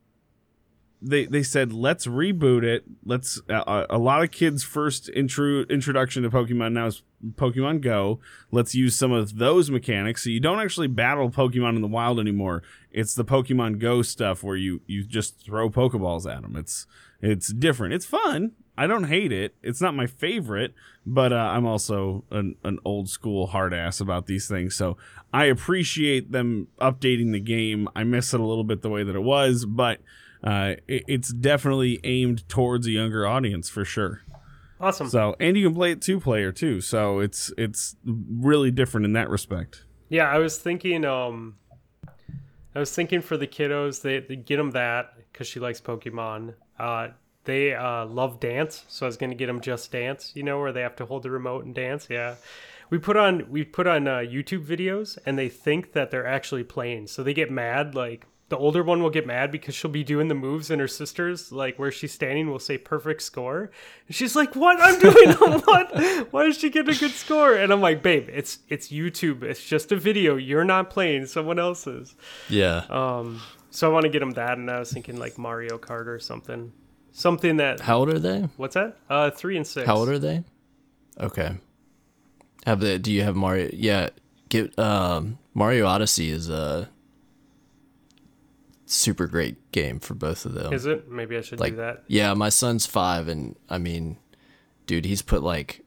[1.02, 2.84] they they said let's reboot it.
[3.04, 7.02] Let's uh, a lot of kids' first intro introduction to Pokemon now is
[7.36, 8.20] Pokemon Go.
[8.52, 12.20] Let's use some of those mechanics so you don't actually battle Pokemon in the wild
[12.20, 12.62] anymore.
[12.92, 16.56] It's the Pokemon Go stuff where you you just throw Pokeballs at them.
[16.56, 16.86] It's
[17.22, 17.94] it's different.
[17.94, 18.52] It's fun.
[18.78, 19.56] I don't hate it.
[19.62, 20.74] It's not my favorite,
[21.06, 24.76] but uh, I'm also an, an old school hard ass about these things.
[24.76, 24.98] So
[25.34, 27.90] I appreciate them updating the game.
[27.96, 30.00] I miss it a little bit the way that it was, but
[30.44, 34.22] uh, it, it's definitely aimed towards a younger audience for sure.
[34.80, 35.10] Awesome.
[35.10, 36.82] So, and you can play it two player too.
[36.82, 39.84] So it's it's really different in that respect.
[40.10, 41.06] Yeah, I was thinking.
[41.06, 41.56] Um,
[42.74, 46.54] I was thinking for the kiddos, they, they get them that because she likes Pokemon.
[46.80, 47.10] Uh,
[47.44, 50.32] they uh, love dance, so I was gonna get them just dance.
[50.36, 52.08] You know, where they have to hold the remote and dance.
[52.10, 52.36] Yeah,
[52.90, 56.64] we put on we put on uh, YouTube videos, and they think that they're actually
[56.64, 57.94] playing, so they get mad.
[57.94, 60.88] Like the older one will get mad because she'll be doing the moves, and her
[60.88, 63.72] sisters, like where she's standing, will say perfect score,
[64.08, 64.78] and she's like, "What?
[64.82, 65.32] I'm doing
[65.62, 66.28] what?
[66.34, 69.42] Why is she getting a good score?" And I'm like, "Babe, it's it's YouTube.
[69.42, 70.36] It's just a video.
[70.36, 71.28] You're not playing.
[71.28, 72.14] Someone else's.
[72.50, 72.84] Yeah.
[72.90, 76.08] Um, so I want to get them that, and I was thinking like Mario Kart
[76.08, 76.74] or something,
[77.14, 77.80] something that.
[77.80, 78.50] How old are they?
[78.58, 78.98] What's that?
[79.10, 79.88] Uh, three and six.
[79.88, 80.44] How old are they?
[81.22, 81.56] Okay.
[82.66, 82.98] Have they?
[82.98, 83.70] Do you have Mario?
[83.72, 84.10] Yeah.
[84.50, 86.90] Get um, Mario Odyssey is a
[88.92, 90.74] super great game for both of them.
[90.74, 91.10] Is it?
[91.10, 92.04] Maybe I should like do that.
[92.08, 94.18] yeah, my son's five, and I mean,
[94.86, 95.84] dude, he's put like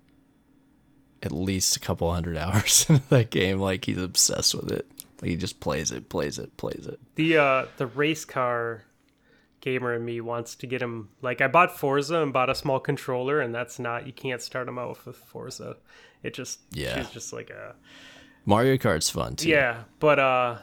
[1.23, 3.59] at least a couple hundred hours into that game.
[3.61, 4.87] Like he's obsessed with it.
[5.21, 6.99] Like, he just plays it, plays it, plays it.
[7.15, 8.85] The uh, the race car
[9.61, 11.09] gamer in me wants to get him.
[11.23, 14.07] Like I bought Forza and bought a small controller, and that's not.
[14.07, 15.77] You can't start him out with Forza.
[16.23, 16.97] It just Yeah.
[16.97, 17.75] she's just like a
[18.47, 19.49] Mario Kart's fun too.
[19.49, 19.85] yeah.
[20.01, 20.59] But uh,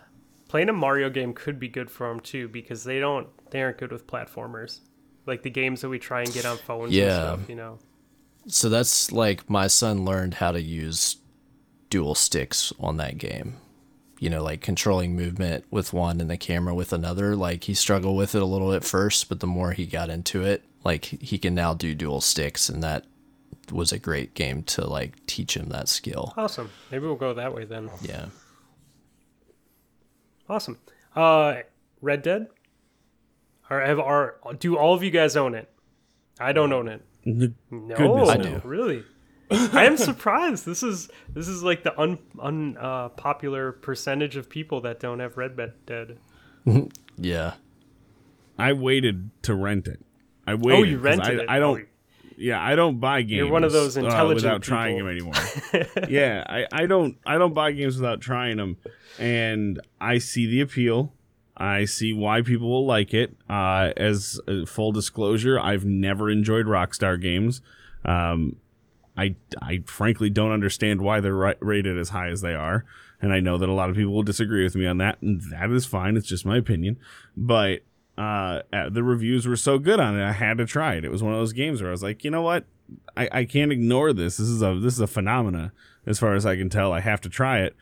[0.51, 3.77] playing a Mario game could be good for him too because they don't they aren't
[3.77, 4.81] good with platformers.
[5.25, 7.05] Like the games that we try and get on phones Yeah.
[7.05, 7.79] and stuff, you know.
[8.47, 11.15] So that's like my son learned how to use
[11.89, 13.55] dual sticks on that game.
[14.19, 17.33] You know, like controlling movement with one and the camera with another.
[17.35, 20.43] Like he struggled with it a little at first, but the more he got into
[20.43, 23.05] it, like he can now do dual sticks and that
[23.71, 26.33] was a great game to like teach him that skill.
[26.35, 26.69] Awesome.
[26.91, 27.89] Maybe we'll go that way then.
[28.01, 28.25] Yeah.
[30.51, 30.77] Awesome.
[31.15, 31.61] Uh,
[32.01, 32.47] Red Dead.
[33.69, 35.69] Or have are do all of you guys own it?
[36.41, 37.01] I don't own it.
[37.23, 38.61] No, Goodness, I do.
[38.65, 39.05] Really,
[39.49, 40.65] I am surprised.
[40.65, 43.07] This is this is like the un un uh,
[43.71, 45.55] percentage of people that don't have Red
[45.85, 46.17] Dead.
[47.17, 47.53] Yeah.
[48.57, 49.99] I waited to rent it.
[50.47, 50.79] I waited.
[50.79, 51.49] Oh, you rented I, it.
[51.49, 51.87] I don't.
[52.41, 53.37] Yeah, I don't buy games.
[53.37, 55.31] You're one of those uh, intelligent without trying people.
[55.31, 55.33] them
[55.73, 56.09] anymore.
[56.09, 58.77] yeah, I, I don't I don't buy games without trying them,
[59.19, 61.13] and I see the appeal.
[61.55, 63.35] I see why people will like it.
[63.47, 67.61] Uh, as uh, full disclosure, I've never enjoyed Rockstar games.
[68.03, 68.55] Um,
[69.15, 72.85] I, I frankly don't understand why they're rated as high as they are.
[73.21, 75.41] And I know that a lot of people will disagree with me on that, and
[75.51, 76.17] that is fine.
[76.17, 76.97] It's just my opinion.
[77.37, 77.81] But
[78.17, 81.05] uh, the reviews were so good on it, I had to try it.
[81.05, 82.65] It was one of those games where I was like, you know what?
[83.15, 84.37] I, I can't ignore this.
[84.37, 85.71] This is a this is a phenomena
[86.05, 86.91] as far as I can tell.
[86.91, 87.75] I have to try it.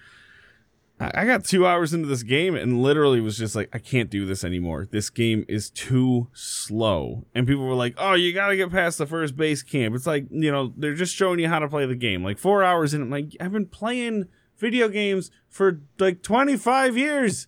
[0.99, 4.09] I I got two hours into this game and literally was just like, I can't
[4.09, 4.87] do this anymore.
[4.91, 7.25] This game is too slow.
[7.33, 9.95] And people were like, oh, you got to get past the first base camp.
[9.95, 12.23] It's like, you know, they're just showing you how to play the game.
[12.23, 14.27] Like four hours in, I'm like, I've been playing
[14.57, 17.47] video games for like 25 years.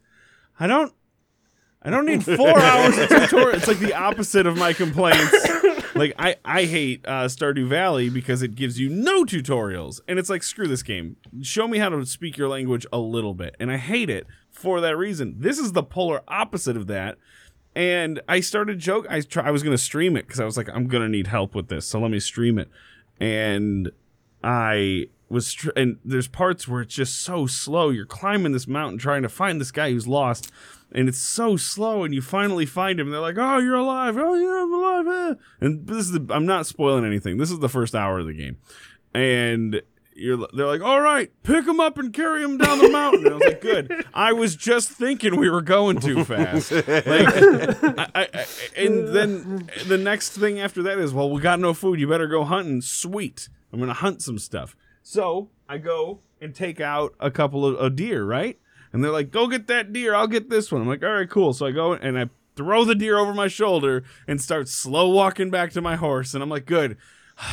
[0.60, 0.94] I don't.
[1.84, 3.49] I don't need four hours of tutorial.
[3.58, 5.34] It's like the opposite of my complaints.
[5.95, 10.30] Like I, I hate uh, Stardew Valley because it gives you no tutorials, and it's
[10.30, 11.18] like screw this game.
[11.41, 14.80] Show me how to speak your language a little bit, and I hate it for
[14.82, 15.36] that reason.
[15.40, 17.18] This is the polar opposite of that.
[17.74, 19.08] And I started joke.
[19.10, 21.56] I try, I was gonna stream it because I was like, I'm gonna need help
[21.56, 22.70] with this, so let me stream it.
[23.20, 23.91] And
[24.44, 27.90] I was, str- and there's parts where it's just so slow.
[27.90, 30.52] You're climbing this mountain trying to find this guy who's lost,
[30.91, 32.03] and it's so slow.
[32.03, 33.07] And you finally find him.
[33.07, 34.15] And they're like, "Oh, you're alive!
[34.18, 35.07] Oh, yeah, I'm alive!"
[35.39, 37.38] eh." And this is the, I'm not spoiling anything.
[37.38, 38.57] This is the first hour of the game,
[39.13, 39.81] and
[40.13, 43.34] you're they're like, "All right, pick him up and carry him down the mountain." And
[43.34, 46.72] I was like, "Good." I was just thinking we were going too fast.
[46.72, 48.45] Like, I, I, I-
[48.77, 51.99] and then the next thing after that is, "Well, we got no food.
[51.99, 53.49] You better go hunting." Sweet.
[53.73, 54.76] I'm gonna hunt some stuff.
[55.01, 58.59] So I go and take out a couple of a deer, right?
[58.93, 60.13] And they're like, "Go get that deer.
[60.13, 62.84] I'll get this one." I'm like, "All right, cool." So I go and I throw
[62.84, 66.34] the deer over my shoulder and start slow walking back to my horse.
[66.34, 66.97] And I'm like, "Good."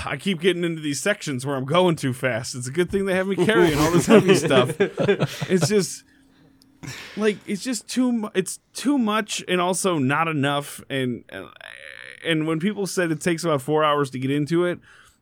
[0.05, 2.55] I keep getting into these sections where I'm going too fast.
[2.55, 4.79] It's a good thing they have me carrying all this heavy stuff.
[5.51, 6.05] It's just
[7.17, 11.25] like it's just too it's too much and also not enough and
[12.25, 14.79] and when people said it takes about 4 hours to get into it,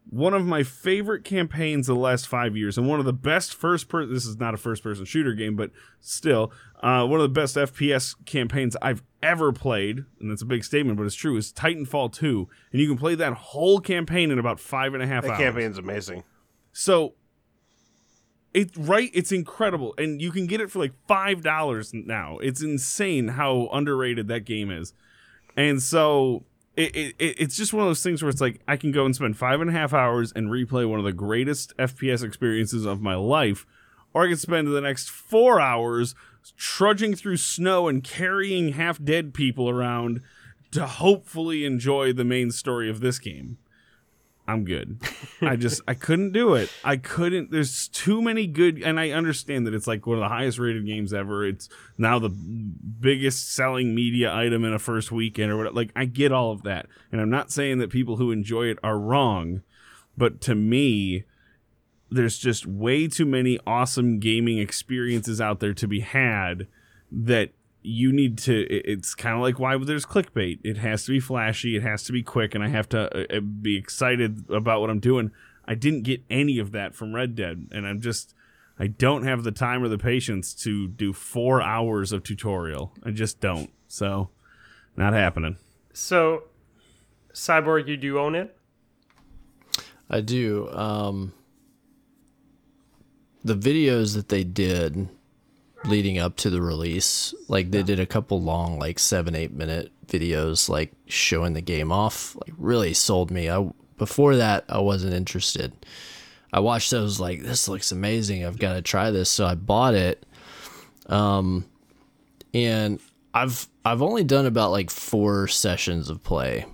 [0.09, 3.53] one of my favorite campaigns of the last 5 years and one of the best
[3.55, 5.71] first person this is not a first person shooter game but
[6.01, 6.53] still
[6.83, 10.99] uh, one of the best FPS campaigns I've ever played, and that's a big statement,
[10.99, 12.49] but it's true, is Titanfall 2.
[12.71, 15.39] And you can play that whole campaign in about five and a half That hours.
[15.41, 16.23] campaign's amazing.
[16.75, 17.15] So
[18.53, 22.37] it right, it's incredible, and you can get it for like five dollars now.
[22.39, 24.93] It's insane how underrated that game is,
[25.57, 26.45] and so
[26.77, 29.05] it, it it- it's just one of those things where it's like I can go
[29.05, 32.85] and spend five and a half hours and replay one of the greatest FPS experiences
[32.85, 33.67] of my life,
[34.15, 36.15] or I can spend the next four hours
[36.57, 40.21] trudging through snow and carrying half dead people around
[40.71, 43.59] to hopefully enjoy the main story of this game.
[44.49, 45.01] I'm good.
[45.41, 46.71] I just I couldn't do it.
[46.85, 47.51] I couldn't.
[47.51, 50.87] There's too many good, and I understand that it's like one of the highest rated
[50.87, 51.47] games ever.
[51.47, 51.69] It's
[51.99, 55.75] now the biggest selling media item in a first weekend or whatever.
[55.75, 58.79] Like I get all of that, and I'm not saying that people who enjoy it
[58.83, 59.63] are wrong,
[60.17, 61.25] but to me,
[62.11, 66.69] there's just way too many awesome gaming experiences out there to be had
[67.11, 67.51] that
[67.87, 70.59] you need to it's kind of like why there's clickbait.
[70.65, 73.37] It has to be flashy it has to be quick and i have to uh,
[73.37, 75.31] uh, be excited about what i'm doing.
[75.65, 78.35] I didn't get any of that from red dead and i'm just
[78.79, 82.93] i don't have the time or the patience to do four hours of tutorial.
[83.05, 83.71] I just don't.
[83.87, 84.31] So
[84.97, 85.57] not happening.
[85.93, 86.45] So,
[87.33, 88.57] Cyborg, you do own it?
[90.11, 90.69] I do.
[90.71, 91.33] Um,
[93.45, 95.09] the videos that they did
[95.89, 99.91] leading up to the release, like they did a couple long, like seven, eight minute
[100.07, 103.51] videos, like showing the game off, like really sold me.
[103.51, 105.73] I before that I wasn't interested.
[106.53, 108.45] I watched those like this looks amazing.
[108.45, 110.25] I've got to try this, so I bought it.
[111.07, 111.65] Um,
[112.55, 113.01] and
[113.35, 116.67] I've I've only done about like four sessions of play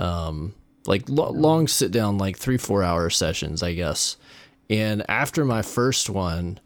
[0.00, 0.54] um,
[0.86, 4.16] like lo- long sit down like three four hour sessions i guess
[4.70, 6.58] and after my first one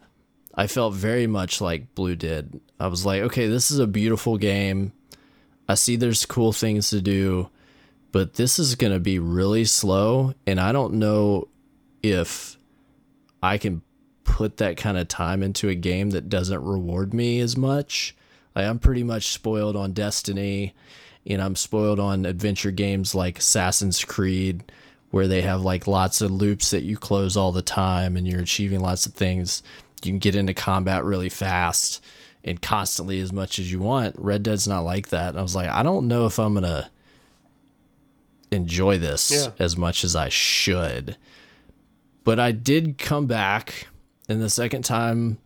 [0.54, 2.60] i felt very much like blue did.
[2.78, 4.92] I was like okay this is a beautiful game.
[5.68, 7.48] I see there's cool things to do
[8.10, 11.48] but this is going to be really slow and i don't know
[12.02, 12.58] if
[13.42, 13.80] i can
[14.24, 18.14] put that kind of time into a game that doesn't reward me as much.
[18.54, 20.74] Like i'm pretty much spoiled on destiny
[21.26, 24.64] and I'm spoiled on adventure games like Assassin's Creed,
[25.10, 28.40] where they have like lots of loops that you close all the time and you're
[28.40, 29.62] achieving lots of things.
[30.04, 32.02] You can get into combat really fast
[32.44, 34.16] and constantly as much as you want.
[34.18, 35.30] Red Dead's not like that.
[35.30, 36.90] And I was like, I don't know if I'm gonna
[38.50, 39.50] enjoy this Yeah.
[39.58, 41.16] as much as I should.
[42.24, 43.88] But I did come back,
[44.28, 45.38] and the second time,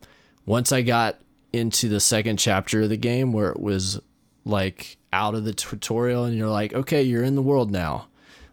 [0.44, 1.18] once I got
[1.52, 4.00] into the second chapter of the game where it was
[4.44, 8.06] like out of the tutorial and you're like, okay, you're in the world now.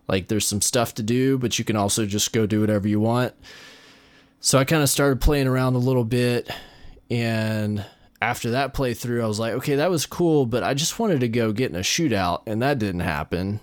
[0.07, 2.99] Like there's some stuff to do, but you can also just go do whatever you
[2.99, 3.33] want.
[4.45, 6.49] So I kind of started playing around a little bit
[7.09, 7.83] and
[8.21, 11.29] after that playthrough I was like, okay, that was cool, but I just wanted to
[11.29, 13.61] go get in a shootout and that didn't happen.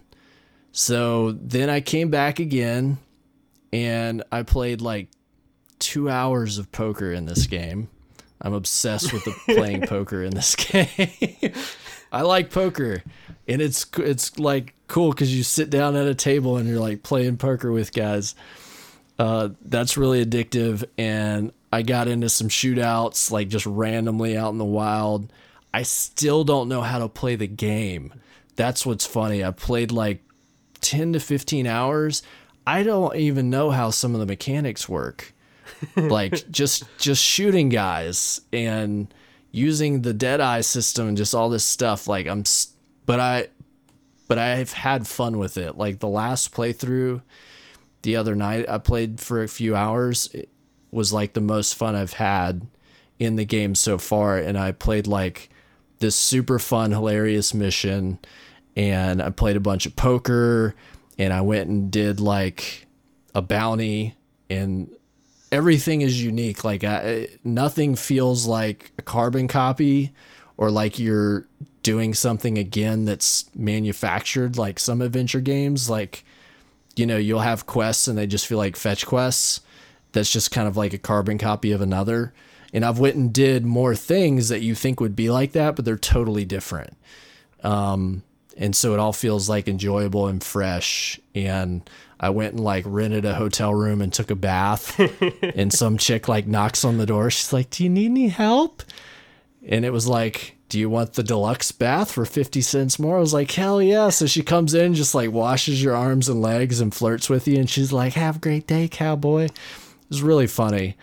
[0.73, 2.97] So then I came back again
[3.75, 5.09] and I played like
[5.81, 7.91] 2 hours of poker in this game.
[8.41, 11.53] I'm obsessed with the playing poker in this game.
[12.11, 13.05] I like poker,
[13.47, 17.03] and it's it's like cool because you sit down at a table and you're like
[17.03, 18.35] playing poker with guys.
[19.21, 24.57] Uh, that's really addictive, and I got into some shootouts like just randomly out in
[24.57, 25.31] the wild.
[25.75, 28.15] I still don't know how to play the game.
[28.57, 29.45] That's what's funny.
[29.45, 30.23] I played like
[30.81, 32.23] 10 to 15 hours.
[32.67, 35.35] I don't even know how some of the mechanics work.
[35.97, 39.13] like just just shooting guys and
[39.53, 42.45] using the dead eye system and just all this stuff like I'm
[43.05, 43.49] but I
[44.29, 45.77] but I've had fun with it.
[45.77, 47.21] Like the last playthrough
[48.03, 50.29] the other night I played for a few hours.
[50.33, 50.49] It
[50.91, 52.67] was like the most fun I've had
[53.19, 55.51] in the game so far and I played like
[55.99, 58.19] this super fun hilarious mission
[58.75, 60.75] and I played a bunch of poker
[61.19, 62.87] and I went and did like
[63.35, 64.17] a bounty
[64.49, 64.91] and
[65.53, 66.65] everything is unique.
[66.65, 70.13] Like I, nothing feels like a carbon copy
[70.57, 71.47] or like you're
[71.83, 75.91] doing something again that's manufactured like some adventure games.
[75.91, 76.25] Like
[76.97, 79.61] you know you'll have quests and they just feel like fetch quests.
[80.13, 82.33] That's just kind of like a carbon copy of another.
[82.73, 85.85] And i've went and did more things that you think would be like that but
[85.85, 86.97] they're totally different.
[87.63, 88.23] Um,
[88.57, 91.19] and so it all feels like enjoyable and fresh.
[91.35, 91.89] And
[92.19, 94.99] i went and like rented a hotel room and took a bath.
[95.43, 97.31] And some chick like knocks on the door.
[97.31, 98.83] She's like do you need any help?
[99.67, 103.19] And it was like do you want the deluxe bath for 50 cents more?
[103.19, 104.09] I was like hell yeah.
[104.09, 107.59] So she comes in just like washes your arms and legs and flirts with you
[107.59, 109.45] and she's like have a great day cowboy.
[109.45, 109.53] It
[110.09, 110.97] was really funny.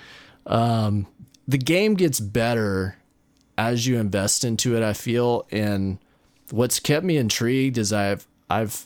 [0.47, 1.05] Um,
[1.47, 2.97] the game gets better
[3.57, 5.97] as you invest into it i feel and
[6.51, 8.85] what's kept me intrigued is i've i've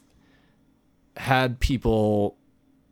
[1.18, 2.38] had people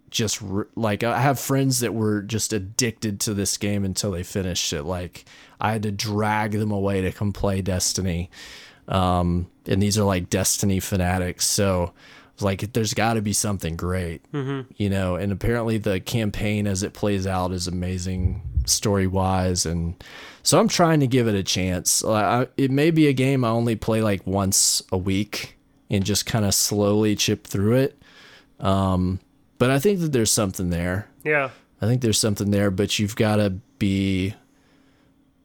[0.09, 4.23] just r like I have friends that were just addicted to this game until they
[4.23, 4.83] finished it.
[4.83, 5.25] Like
[5.59, 8.29] I had to drag them away to come play Destiny,
[8.87, 11.45] um, and these are like Destiny fanatics.
[11.45, 14.23] So I was like, there's got to be something great,
[14.77, 15.15] you know.
[15.15, 20.01] And apparently the campaign as it plays out is amazing story wise, and
[20.43, 22.03] so I'm trying to give it a chance.
[22.03, 25.57] I, it may be a game I only play like once a week
[25.89, 28.01] and just kind of slowly chip through it.
[28.59, 29.19] Um,
[29.57, 31.09] but I think that there's something there.
[31.23, 31.49] Yeah.
[31.81, 33.49] I think there's something there, but you've got to
[33.79, 34.33] be,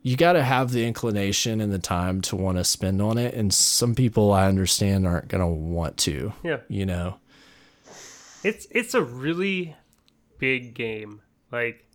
[0.07, 3.35] you got to have the inclination and the time to want to spend on it.
[3.35, 6.59] And some people I understand aren't going to want to, Yeah.
[6.69, 7.17] you know?
[8.45, 9.75] It's it's a really
[10.39, 11.23] big game.
[11.51, 11.87] Like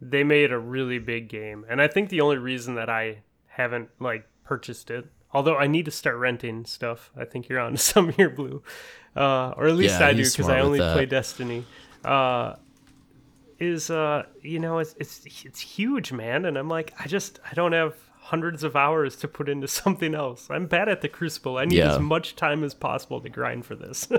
[0.00, 1.66] they made a really big game.
[1.68, 3.18] And I think the only reason that I
[3.48, 7.10] haven't like purchased it, although I need to start renting stuff.
[7.14, 8.62] I think you're on to some here, Blue.
[9.14, 11.66] Uh, or at least Yeah, I do because I only play Destiny.
[12.02, 12.54] Uh,
[13.58, 17.54] is uh, you know, it's it's it's huge, man, and I'm like, I just I
[17.54, 20.48] don't have hundreds of hours to put into something else.
[20.50, 21.56] I'm bad at the Crucible.
[21.58, 21.94] I need Yeah.
[21.94, 24.08] as much time as possible to grind for this.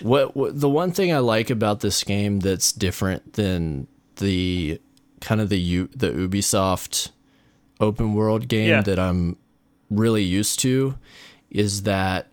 [0.00, 3.86] What, what the one thing I like about this game that's different than
[4.16, 4.80] the
[5.20, 7.10] kind of the U, the Ubisoft
[7.78, 8.80] open world game Yeah.
[8.82, 9.36] that I'm
[9.90, 10.96] really used to
[11.50, 12.28] is that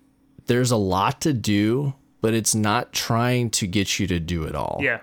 [0.45, 4.55] there's a lot to do, but it's not trying to get you to do it
[4.55, 4.79] all.
[4.81, 5.01] yeah.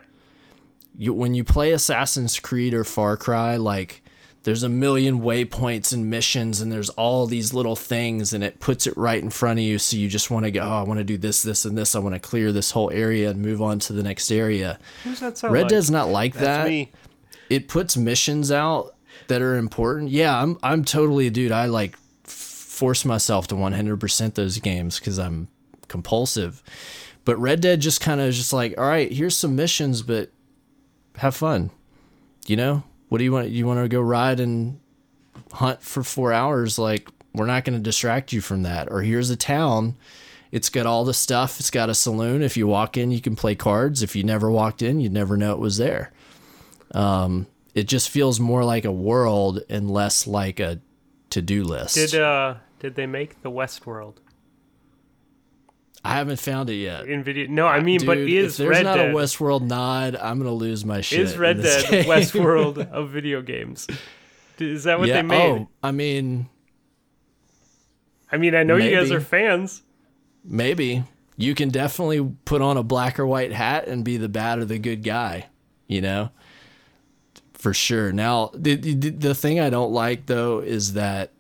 [0.99, 4.03] You, when you play Assassin's Creed or Far Cry, like
[4.43, 8.87] there's a million waypoints and missions, and there's all these little things, and it puts
[8.87, 9.79] it right in front of you.
[9.79, 11.95] So you just want to go, oh, I want to do this, this, and this.
[11.95, 14.79] I want to clear this whole area and move on to the next area.
[15.05, 15.69] Who's that Red like?
[15.69, 16.69] Dead's not like That's that.
[16.69, 16.93] me.
[17.49, 18.95] It puts missions out
[19.29, 20.11] that are important.
[20.11, 21.53] Yeah, I'm I'm totally a dude.
[21.53, 25.49] I like force myself to 100% those games because I'm
[25.89, 26.63] compulsive.
[27.25, 30.31] But Red Dead just kind of just like, all right, here's some missions, but
[31.19, 31.71] have fun.
[32.47, 33.51] You know, what do you want?
[33.51, 34.81] You want to go ride and
[35.53, 36.79] hunt for four hours?
[36.79, 38.91] Like, we're not going to distract you from that.
[38.91, 39.97] Or here's a town.
[40.51, 41.61] It's got all the stuff.
[41.61, 42.43] It's got a saloon.
[42.43, 44.03] If you walk in, you can play cards.
[44.03, 46.11] If you never walked in, you'd never know it was there.
[46.93, 50.81] Um, it just feels more like a world and less like a
[51.31, 51.95] to-do list.
[51.95, 54.15] Did uh did they make the Westworld
[56.05, 57.07] I haven't found it yet.
[57.07, 57.49] in video?
[57.49, 60.39] No, I mean, Dude, but if is there's Red not Dead a Westworld nod, I'm
[60.39, 61.21] gonna lose my shit.
[61.21, 62.05] is Red Dead game.
[62.05, 63.87] Westworld of video games?
[64.59, 65.17] Is that what yeah.
[65.17, 65.61] they made?
[65.61, 66.49] Oh, I mean,
[68.31, 69.83] I mean, I know you guys are fans.
[70.45, 71.05] maybe
[71.37, 74.65] you can definitely put on a black or white hat and be the bad or
[74.65, 75.47] the good guy.
[75.87, 76.31] You know,
[77.55, 78.13] for sure.
[78.13, 81.33] Now, the the, the thing I don't like though is that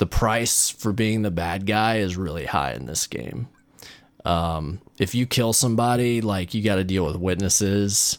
[0.00, 3.48] the price for being the bad guy is really high in this game.
[4.24, 8.18] Um, if you kill somebody, like you got to deal with witnesses.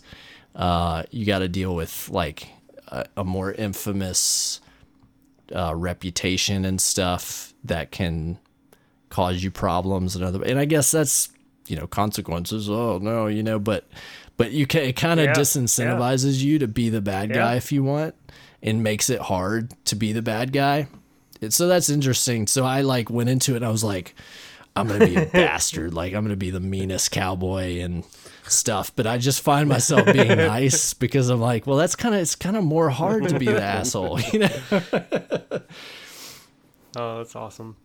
[0.56, 2.50] Uh, you got to deal with like
[2.90, 4.62] a, a more infamous
[5.56, 8.38] uh, reputation and stuff that can
[9.10, 11.30] cause you problems and other and I guess that's
[11.68, 13.86] you know consequences oh no you know but
[14.38, 17.72] but you can it kind of Yeah, disincentivizes you to be the bad guy if
[17.72, 18.16] you want
[18.62, 20.88] and makes it hard to be the bad guy
[21.50, 22.48] so that's interesting.
[22.48, 24.16] So I like went into it and I was like
[24.76, 25.94] I'm gonna be a bastard.
[25.94, 28.04] Like I'm gonna be the meanest cowboy and
[28.48, 28.96] stuff.
[28.96, 32.36] But I just find myself being nice because I'm like well that's kind of it's
[32.36, 34.50] kind of more hard to be the asshole you know?
[36.96, 37.76] Oh, that's awesome.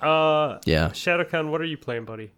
[0.00, 0.90] Uh, yeah.
[0.90, 2.30] Shadowcon, what are you playing, buddy?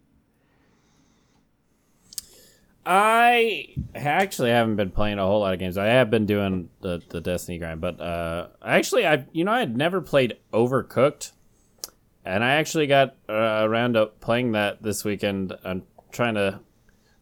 [2.85, 5.77] I actually haven't been playing a whole lot of games.
[5.77, 9.59] I have been doing the, the Destiny grind, but uh, actually, I you know I
[9.59, 11.31] had never played Overcooked,
[12.25, 15.53] and I actually got uh, around to playing that this weekend.
[15.63, 16.59] I'm trying to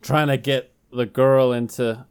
[0.02, 2.06] trying to get the girl into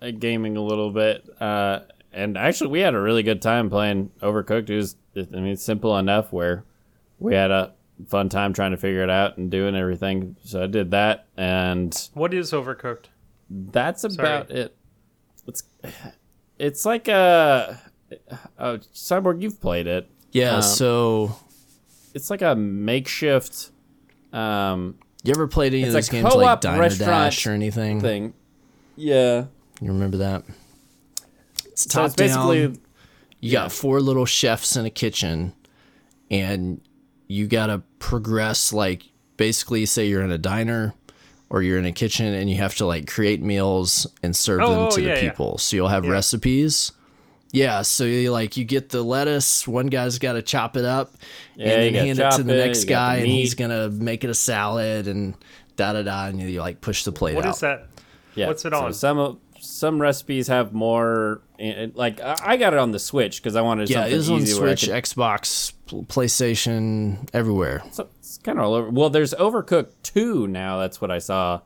[0.00, 1.80] uh, gaming a little bit, uh,
[2.12, 4.70] and actually, we had a really good time playing Overcooked.
[4.70, 6.64] It was I mean simple enough where
[7.18, 7.72] we had a
[8.08, 10.36] fun time trying to figure it out and doing everything.
[10.44, 13.06] So I did that and What is Overcooked?
[13.50, 14.76] that's about it.
[15.46, 15.62] It's
[16.58, 17.80] it's like a,
[18.58, 19.42] a cyborg.
[19.42, 20.08] You've played it.
[20.32, 21.36] yeah Um, so
[22.14, 23.70] It's like a makeshift
[24.32, 28.00] um, You ever played any of It's those games like co-op Diner Dash or anything?
[28.00, 28.34] thing.
[28.96, 29.46] Yeah.
[29.80, 30.44] You remember that?
[31.66, 32.78] It's So top it's basically down.
[33.40, 35.52] You got four little chefs in a kitchen,
[36.30, 36.80] and
[37.26, 38.72] you got to progress.
[38.72, 39.04] Like
[39.36, 40.94] basically, say you're in a diner
[41.50, 44.70] or you're in a kitchen, and you have to like create meals and serve Oh,
[44.70, 45.30] them oh, to yeah, the yeah.
[45.30, 45.58] people.
[45.58, 46.92] So you'll have recipes.
[47.52, 49.68] Yeah, so you like you get the lettuce.
[49.68, 51.12] One guy's got to chop it up,
[51.54, 53.90] Yeah, and then hand it to the it, next you guy, the and he's gonna
[53.90, 55.34] make it a salad and
[55.76, 57.54] da da da, and you like push the plate What out.
[57.54, 57.86] is that?
[58.34, 58.48] yeah.
[58.48, 58.92] What's it so on?
[58.92, 59.38] some of-
[59.74, 61.42] some recipes have more.
[61.58, 64.16] eh, Like I I got it on the Switch because I wanted Yeah, something it
[64.16, 65.72] is on easy where I Switch, could Xbox,
[66.06, 67.82] PlayStation, everywhere.
[67.92, 68.90] So it's kind of all over.
[68.90, 70.78] Well, there's Overcooked 2 now.
[70.78, 71.60] That's what I saw.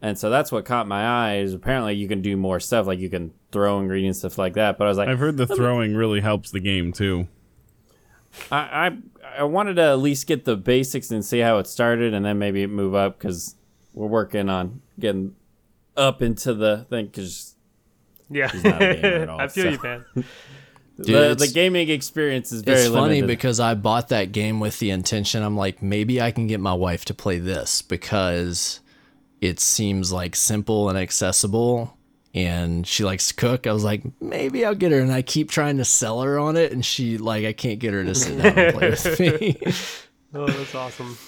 [0.00, 2.86] And so that's what caught my eye is apparently you can do more stuff.
[2.88, 4.76] Like you can throw ingredients, stuff like that.
[4.78, 7.28] But I was like, I've heard the throwing really helps the game too.
[8.50, 8.96] I, I,
[9.38, 12.38] I wanted to at least get the basics and see how it started and then
[12.38, 13.54] maybe move up because
[13.94, 15.36] we're working on getting
[15.96, 17.54] up into the thing because
[18.30, 20.04] Yeah, not a gamer at all, I feel so- you, man.
[20.98, 23.26] the, the gaming experience is very It's funny limited.
[23.26, 25.42] because I bought that game with the intention.
[25.42, 28.80] I'm like, maybe I can get my wife to play this because
[29.40, 31.96] it seems like simple and accessible.
[32.34, 33.66] And she likes to cook.
[33.66, 35.00] I was like, maybe I'll get her.
[35.00, 37.92] And I keep trying to sell her on it, and she like, I can't get
[37.92, 39.60] her to sit down and play with me.
[40.34, 41.18] Oh, that's awesome.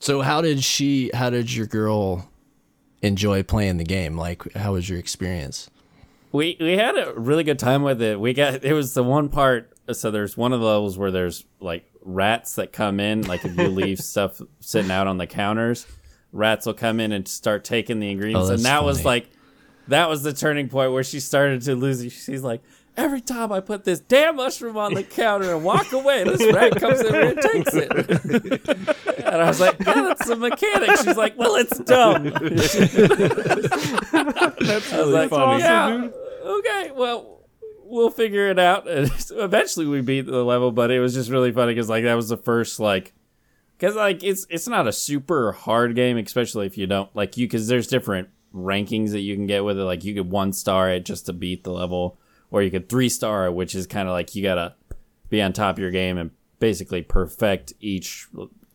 [0.00, 1.10] so how did she?
[1.14, 2.28] How did your girl
[3.02, 4.16] enjoy playing the game?
[4.16, 5.70] Like, how was your experience?
[6.36, 8.20] we we had a really good time with it.
[8.20, 9.72] We got it was the one part.
[9.92, 13.22] So there's one of the levels where there's like rats that come in.
[13.22, 15.86] Like if you leave stuff sitting out on the counters,
[16.32, 18.50] rats will come in and start taking the ingredients.
[18.50, 19.30] Oh, and that was like
[19.88, 22.00] that was the turning point where she started to lose.
[22.12, 22.62] She's like.
[22.96, 26.80] Every time I put this damn mushroom on the counter and walk away, this rat
[26.80, 27.92] comes in and takes it.
[29.18, 32.24] and I was like, "Yeah, that's the mechanic." She's like, "Well, it's dumb."
[34.66, 35.62] That's I was like, funny.
[35.62, 36.08] yeah,
[36.44, 37.44] okay, well,
[37.84, 38.88] we'll figure it out.
[38.88, 42.14] And eventually, we beat the level, but it was just really funny because like that
[42.14, 43.14] was the first like,
[43.78, 47.46] because like it's it's not a super hard game, especially if you don't like you
[47.46, 49.84] because there's different rankings that you can get with it.
[49.84, 52.18] Like you could one star it just to beat the level,
[52.50, 54.74] or you could three star it, which is kind of like you gotta
[55.30, 58.26] be on top of your game and basically perfect each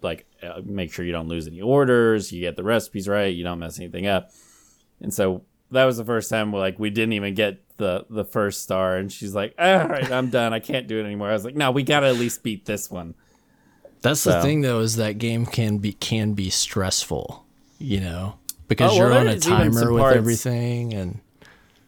[0.02, 3.44] like uh, make sure you don't lose any orders, you get the recipes right, you
[3.44, 4.32] don't mess anything up.
[5.00, 8.62] And so that was the first time like we didn't even get the the first
[8.64, 10.54] star and she's like, "All right, I'm done.
[10.54, 12.66] I can't do it anymore." I was like, "No, we got to at least beat
[12.66, 13.16] this one."
[14.02, 17.46] That's the thing, though, is that game can be can be stressful.
[17.80, 18.36] You know,
[18.68, 21.20] because Oh, well, you're on a timer with parts- everything, and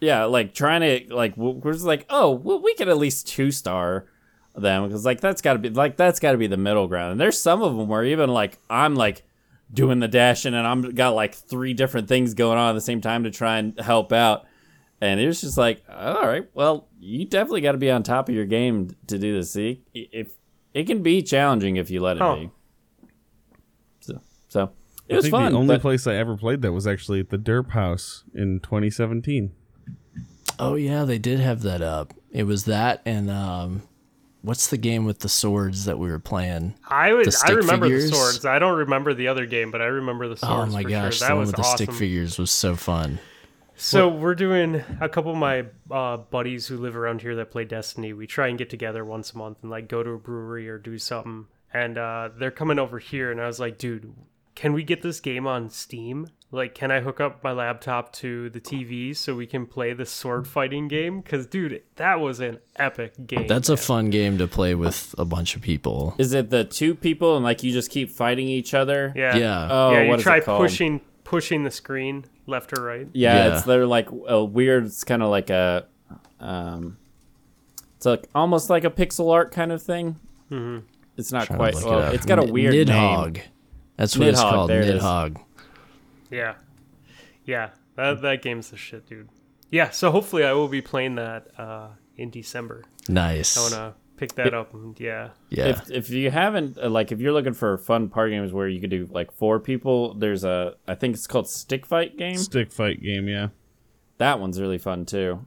[0.04, 3.52] Yeah, like trying to like we're just like, "Oh, well, we could at least two
[3.52, 4.06] star
[4.56, 7.14] them because like that's got to be like that's got to be the middle ground."
[7.14, 9.24] And there's some of them where even like I'm like
[9.74, 13.02] doing the dashing and I'm got like three different things going on at the same
[13.02, 14.46] time to try and help out.
[15.02, 18.30] And it was just like, all right, well, you definitely got to be on top
[18.30, 19.52] of your game to do this.
[19.52, 20.34] See, if
[20.74, 22.36] it can be challenging if you let it Huh.
[22.36, 22.50] be.
[24.00, 24.72] So, so
[25.08, 25.52] it I was think fun.
[25.52, 28.60] the only but- place I ever played that was actually at the Derp House in
[28.62, 29.52] 2017.
[30.60, 32.14] Oh yeah, they did have that up.
[32.32, 33.84] It was that, and um,
[34.42, 36.76] what's the game with the swords that we were playing?
[36.88, 37.26] I would.
[37.26, 38.10] The I remember figures?
[38.12, 38.46] the swords.
[38.46, 41.28] I don't remember the other game, but I remember the Oh my for gosh, sure.
[41.28, 41.78] the that one was with the awesome.
[41.86, 43.20] stick figures was so fun.
[43.76, 47.66] So we're doing a couple of my uh, buddies who live around here that play
[47.66, 48.14] Destiny.
[48.14, 50.78] We try and get together once a month and like go to a brewery or
[50.78, 51.48] do something.
[51.74, 54.14] And uh, they're coming over here, and I was like, dude,
[54.54, 56.28] can we get this game on Steam?
[56.54, 60.06] Like, can I hook up my laptop to the TV so we can play the
[60.06, 61.20] sword fighting game?
[61.22, 63.48] Because, dude, that was an epic game.
[63.48, 66.14] That's a fun game to play with a bunch of people.
[66.20, 69.12] Is it the two people and like you just keep fighting each other?
[69.16, 69.68] yeah, Yeah.
[69.72, 70.04] Oh, yeah.
[70.04, 70.62] You what is try it called?
[70.62, 73.08] pushing pushing the screen left or right.
[73.14, 73.54] Yeah, Yeah.
[73.58, 74.86] it's they're like a weird.
[74.86, 75.88] It's kind of like a,
[76.40, 76.98] um,
[77.98, 80.18] it's like almost like a pixel art kind of thing.
[80.52, 80.86] Mm-hmm.
[81.18, 81.74] It's not quite.
[81.76, 83.34] Well, it it's got a weird Nidhogg.
[83.38, 83.44] name.
[83.98, 84.70] That's what it's Nidhogg, called.
[84.70, 85.02] there it is.
[85.02, 85.38] Nidhogg.
[86.34, 86.56] Yeah.
[87.46, 87.70] Yeah.
[87.96, 89.30] That that game's the shit, dude.
[89.70, 92.84] Yeah, so hopefully I will be playing that uh, in December.
[93.08, 93.58] Nice.
[93.58, 95.30] I wanna pick that up and yeah.
[95.50, 95.68] yeah.
[95.68, 98.80] If if you haven't uh, like if you're looking for fun party games where you
[98.80, 102.38] could do like four people, there's a I think it's called Stick Fight game.
[102.38, 103.50] Stick fight game, yeah.
[104.18, 105.46] That one's really fun too.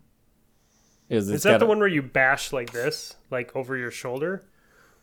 [1.08, 4.44] Is Is that the one where you bash like this, like over your shoulder?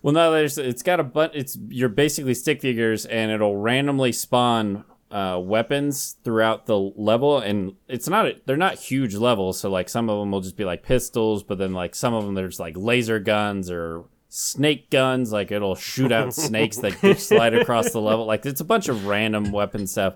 [0.01, 4.11] Well, no, there's it's got a but it's you're basically stick figures and it'll randomly
[4.11, 4.83] spawn
[5.13, 10.09] uh, weapons throughout the level and it's not they're not huge levels so like some
[10.09, 12.75] of them will just be like pistols but then like some of them there's like
[12.75, 18.25] laser guns or snake guns like it'll shoot out snakes that slide across the level.
[18.25, 20.15] Like it's a bunch of random weapon stuff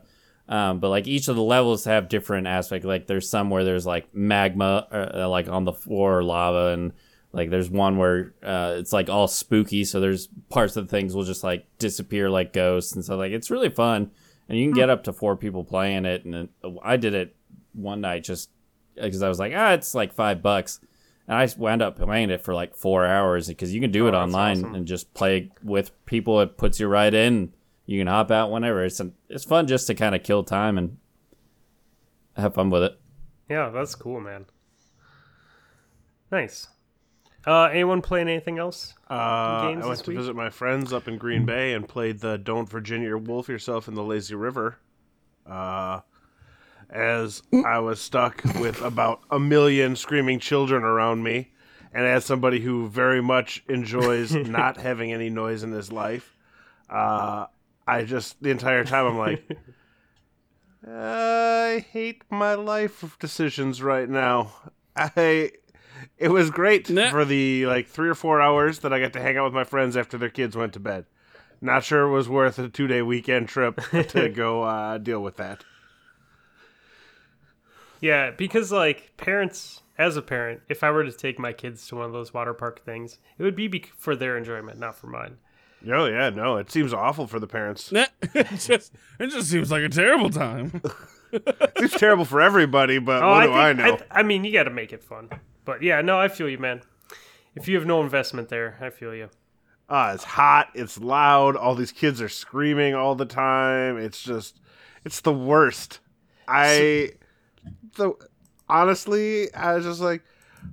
[0.49, 3.85] um, but like each of the levels have different aspects like there's some where there's
[3.85, 6.91] like magma uh, like on the floor or lava and
[7.33, 11.13] like there's one where uh, it's like all spooky, so there's parts of the things
[11.13, 13.19] will just like disappear like ghosts and stuff.
[13.19, 14.11] Like it's really fun,
[14.47, 16.25] and you can get up to four people playing it.
[16.25, 16.49] And it,
[16.83, 17.35] I did it
[17.73, 18.49] one night just
[18.95, 20.79] because I was like, ah, it's like five bucks,
[21.27, 24.13] and I wound up playing it for like four hours because you can do it
[24.13, 24.75] online awesome.
[24.75, 26.41] and just play with people.
[26.41, 27.53] It puts you right in.
[27.85, 28.83] You can hop out whenever.
[28.83, 30.97] It's it's fun just to kind of kill time and
[32.35, 32.99] have fun with it.
[33.49, 34.45] Yeah, that's cool, man.
[36.31, 36.67] Nice.
[37.47, 38.93] Uh, anyone playing anything else?
[39.09, 40.19] Uh, games I went to week?
[40.19, 43.93] visit my friends up in Green Bay and played the "Don't Virginia Wolf Yourself in
[43.93, 44.79] the Lazy River."
[45.49, 46.01] Uh,
[46.89, 51.53] as I was stuck with about a million screaming children around me,
[51.93, 56.35] and as somebody who very much enjoys not having any noise in his life,
[56.89, 57.45] uh,
[57.87, 59.49] I just the entire time I'm like,
[60.85, 64.51] I hate my life decisions right now.
[64.97, 65.51] I
[66.17, 67.09] it was great Nah.
[67.09, 69.63] for the like three or four hours that I got to hang out with my
[69.63, 71.05] friends after their kids went to bed.
[71.61, 73.79] Not sure it was worth a two day weekend trip
[74.09, 75.63] to go uh, deal with that.
[77.99, 81.95] Yeah, because like parents, as a parent, if I were to take my kids to
[81.95, 85.37] one of those water park things, it would be for their enjoyment, not for mine.
[85.91, 87.91] Oh yeah, no, it seems awful for the parents.
[88.21, 90.81] it just it just seems like a terrible time.
[91.31, 94.05] It seems terrible for everybody, but Oh, what I do I think, know?
[94.11, 95.29] I, mean, you got to make it fun.
[95.67, 96.81] But yeah, no, I feel you, man.
[97.53, 99.29] If you have no investment there, I feel you.
[99.89, 103.97] Ah, it's hot, it's loud, all these kids are screaming all the time.
[103.97, 104.61] It's just
[105.03, 105.99] it's the worst.
[106.47, 107.11] I
[107.97, 108.13] the
[108.69, 110.23] honestly, I was just like,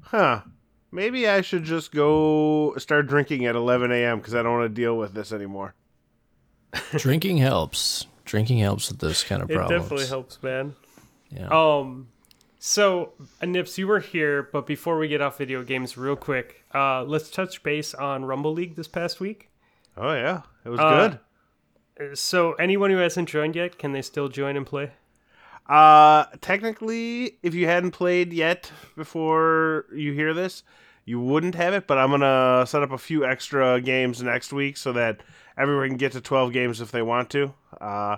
[0.03, 0.43] huh,
[0.93, 4.19] maybe I should just go start drinking at 11 a.m.
[4.19, 5.75] because I don't want to deal with this anymore.
[6.93, 8.07] Drinking helps.
[8.25, 9.71] Drinking helps with those kind of problems.
[9.71, 9.83] It problems.
[9.83, 10.77] definitely helps, man.
[11.31, 11.49] Yeah.
[11.49, 12.09] Um,
[12.66, 13.12] so
[13.43, 17.28] Nips, you were here, but before we get off video games, real quick, uh, let's
[17.28, 19.51] touch base on Rumble League this past week.
[19.99, 21.19] Oh yeah, it was Uh,
[21.99, 22.16] good.
[22.19, 24.93] So anyone who hasn't joined yet, can they still join and play?
[25.69, 30.62] Uh, technically, if you hadn't played yet before you hear this,
[31.05, 31.86] you wouldn't have it.
[31.86, 35.20] But I'm gonna set up a few extra games next week so that
[35.59, 37.53] everyone can get to 12 games if they want to.
[37.78, 38.16] Uh,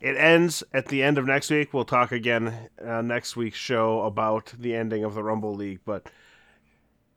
[0.00, 1.74] it ends at the end of next week.
[1.74, 5.80] We'll talk again uh, next week's show about the ending of the Rumble League.
[5.84, 6.06] But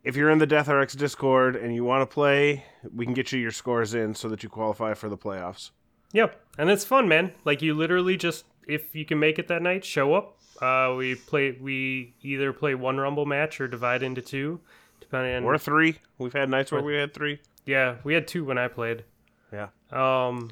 [0.03, 3.31] if you're in the Death RX Discord and you want to play, we can get
[3.31, 5.71] you your scores in so that you qualify for the playoffs.
[6.11, 7.31] Yep, and it's fun, man.
[7.45, 10.37] Like you literally just if you can make it that night, show up.
[10.61, 11.57] Uh, we play.
[11.59, 14.59] We either play one Rumble match or divide into two,
[14.99, 15.43] depending on.
[15.43, 15.97] Or three.
[16.17, 17.39] We've had nights where we had three.
[17.65, 19.05] Yeah, we had two when I played.
[19.51, 19.69] Yeah.
[19.91, 20.51] Um,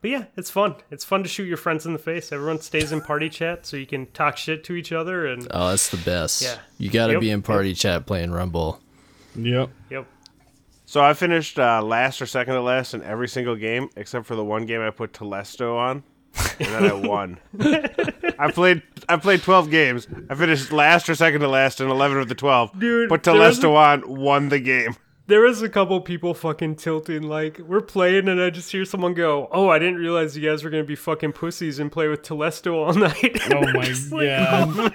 [0.00, 0.76] but yeah, it's fun.
[0.90, 2.30] It's fun to shoot your friends in the face.
[2.32, 5.46] Everyone stays in party chat so you can talk shit to each other and.
[5.50, 6.42] Oh, that's the best.
[6.42, 6.56] Yeah.
[6.78, 7.20] You got to Yep.
[7.20, 8.80] be in party chat playing Rumble.
[9.36, 9.70] yep.
[9.90, 10.06] Yep.
[10.86, 14.34] So I finished uh, last or second to last in every single game except for
[14.34, 16.02] the one game I put Telesto on,
[16.58, 17.38] and then I won.
[18.38, 20.06] I played I played twelve games.
[20.30, 22.70] I finished last or second to last in eleven of the twelve.
[22.78, 24.96] Dude, put there's Telesto on, won the game.
[25.28, 27.22] There was a couple people fucking tilting.
[27.22, 30.64] Like we're playing, and I just hear someone go, "Oh, I didn't realize you guys
[30.64, 34.94] were gonna be fucking pussies and play with Telesto all night." Oh my god.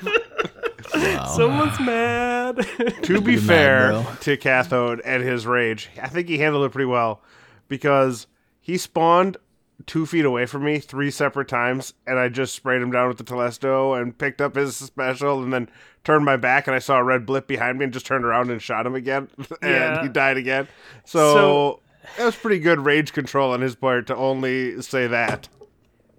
[0.96, 1.34] Oh.
[1.36, 2.58] Someone's mad.
[3.04, 4.06] to be mad, fair bro.
[4.22, 7.22] to Cathode and his rage, I think he handled it pretty well
[7.68, 8.28] because
[8.60, 9.38] he spawned
[9.86, 13.18] two feet away from me three separate times, and I just sprayed him down with
[13.18, 15.70] the Telesto and picked up his special, and then
[16.04, 18.50] turned my back and I saw a red blip behind me and just turned around
[18.52, 20.02] and shot him again, and Yeah.
[20.04, 20.68] he died again.
[21.06, 21.80] So, So-
[22.18, 25.48] that was pretty good rage control on his part to only say that.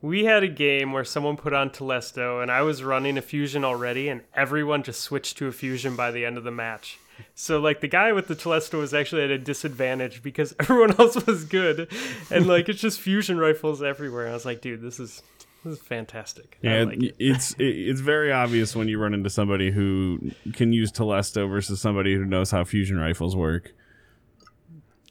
[0.00, 3.64] we had a game where someone put on Telesto, and I was running a fusion
[3.64, 6.98] already, and everyone just switched to a fusion by the end of the match.
[7.34, 11.24] So like the guy with the Telesto was actually at a disadvantage because everyone else
[11.26, 11.88] was good,
[12.30, 14.28] and like it's just fusion rifles everywhere.
[14.28, 15.22] I was like, dude, this is
[15.64, 16.58] this is fantastic.
[16.62, 17.14] Yeah, like it.
[17.18, 21.80] it's it, it's very obvious when you run into somebody who can use Telesto versus
[21.80, 23.72] somebody who knows how fusion rifles work.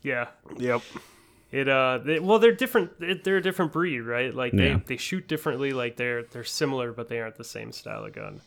[0.02, 0.28] yeah.
[0.58, 0.82] Yep.
[1.52, 2.92] It uh, they, well, they're different.
[3.00, 4.34] it- They're a different breed, right?
[4.34, 4.80] Like they, Yeah.
[4.88, 5.72] they shoot differently.
[5.72, 8.42] Like they're they're similar, but they aren't the same style of gun.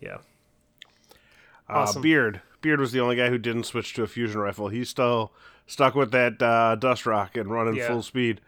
[0.00, 0.18] Yeah.
[1.68, 2.02] Uh, Awesome.
[2.02, 2.40] Beard.
[2.62, 4.68] Beard was the only guy who didn't switch to a fusion rifle.
[4.68, 5.32] He still
[5.66, 7.88] stuck with that uh, dust rock and running Yeah.
[7.88, 8.40] full speed.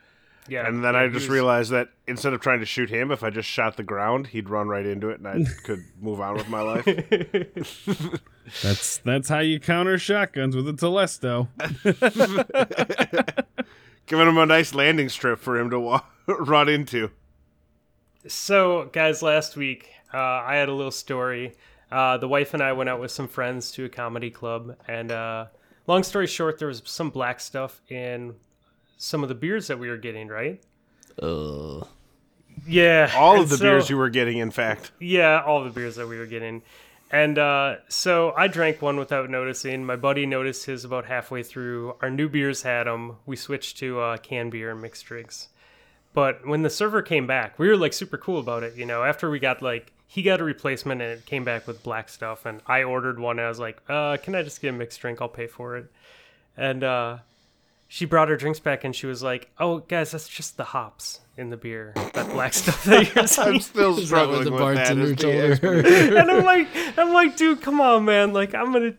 [0.49, 0.67] Yeah.
[0.67, 3.23] And then yeah, I just was- realized that instead of trying to shoot him, if
[3.23, 6.35] I just shot the ground, he'd run right into it, and I could move on
[6.35, 6.85] with my life.
[8.63, 11.49] That's that's how you counter shotguns with a Telesto.
[14.07, 17.11] Giving him a nice landing strip for him to wa- run into.
[18.29, 21.55] So, guys, last week uh, I had a little story.
[21.95, 25.13] Uh, the wife and I went out with some friends to a comedy club, and
[25.13, 25.47] uh,
[25.87, 28.35] long story short, there was some black stuff in
[28.97, 30.27] some of the beers that we were getting.
[30.29, 30.61] Right?
[31.23, 31.87] Ugh.
[32.67, 33.13] Yeah.
[33.17, 34.91] All and of the so- beers you were getting, in fact.
[34.99, 36.63] Yeah, all the beers that we were getting.
[37.11, 39.85] And uh, so I drank one without noticing.
[39.85, 41.95] My buddy noticed his about halfway through.
[42.03, 43.19] Our new beers had them.
[43.25, 45.49] We switched to uh, canned beer and mixed drinks.
[46.13, 48.75] But when the server came back, we were like super cool about it.
[48.75, 51.83] You know, after we got like, he got a replacement and it came back with
[51.83, 52.47] black stuff.
[52.47, 53.41] And I ordered one.
[53.41, 55.21] And I was like, uh, can I just get a mixed drink?
[55.21, 55.91] I'll pay for it.
[56.57, 57.19] And uh,
[57.89, 61.19] she brought her drinks back and she was like, oh, guys, that's just the hops
[61.37, 61.95] in the beer.
[62.13, 63.49] That black stuff that you're seeing.
[63.55, 64.75] I'm still Is that what struggling the with that.
[64.77, 66.13] bartender is the told explanation.
[66.13, 66.17] her?
[66.19, 68.33] and I'm like, I'm like, dude, come on, man.
[68.33, 68.95] Like, I'm gonna,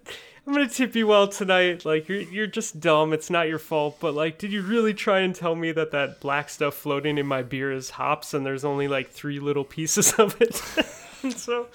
[0.45, 1.85] I'm gonna tip you well tonight.
[1.85, 3.13] Like, you're, you're just dumb.
[3.13, 4.01] It's not your fault.
[4.01, 7.25] But like, did you really try and tell me that that black stuff floating in
[7.25, 10.61] my beer is hops and there's only like three little pieces of it?
[11.38, 11.68] So,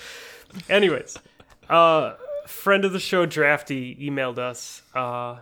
[0.68, 1.16] anyways,
[1.68, 2.14] uh,
[2.46, 5.38] friend of the show, Drafty, emailed us, uh,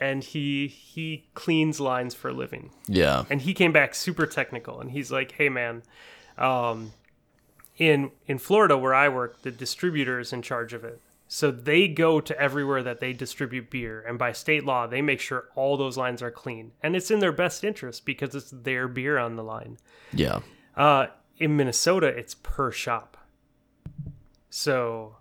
[0.00, 2.70] and he he cleans lines for a living.
[2.86, 3.24] Yeah.
[3.30, 5.82] and he came back super technical and he's like hey man
[6.36, 6.92] um,
[7.76, 11.00] in in florida where i work the distributor is in charge of it.
[11.30, 15.20] So they go to everywhere that they distribute beer and by state law they make
[15.20, 16.72] sure all those lines are clean.
[16.82, 19.76] And it's in their best interest because it's their beer on the line.
[20.12, 20.40] Yeah.
[20.76, 21.08] uh,
[21.38, 23.16] in minnesota it's per shop
[24.50, 25.16] so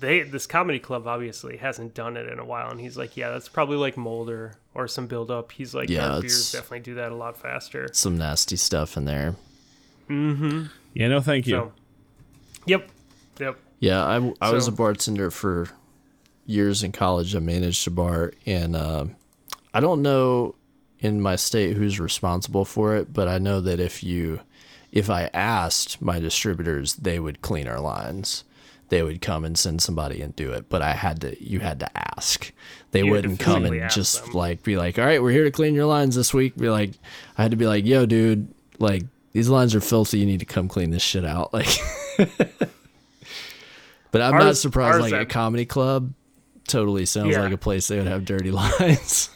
[0.00, 3.30] they this comedy club obviously hasn't done it in a while and he's like yeah
[3.30, 7.12] that's probably like molder or some buildup he's like Yeah, our beers definitely do that
[7.12, 9.36] a lot faster Some nasty stuff in there.
[10.08, 10.64] Mm-hmm.
[10.94, 11.54] Yeah, no, thank you.
[11.54, 11.72] so
[12.66, 12.88] yep
[13.38, 15.68] yep Yeah, I, I was a bartender for
[16.46, 17.36] years in college.
[17.36, 19.06] I managed a bar, and uh,
[19.72, 20.56] I don't know
[20.98, 24.40] in my state who's responsible for it, but I know that if you,
[24.92, 28.44] if I asked my distributors, they would clean our lines.
[28.88, 31.42] They would come and send somebody and do it, but I had to.
[31.42, 32.52] You had to ask.
[32.90, 34.32] They You wouldn't come and just them.
[34.34, 36.90] like be like, "All right, we're here to clean your lines this week." Be like,
[37.38, 40.18] I had to be like, "Yo, dude, like these lines are filthy.
[40.18, 41.68] You need to come clean this shit out." Like.
[44.12, 44.94] But I'm not surprised.
[45.02, 46.12] ours Like a comedy club,
[46.70, 47.42] totally sounds Yeah.
[47.42, 49.30] like a place they would have dirty lines.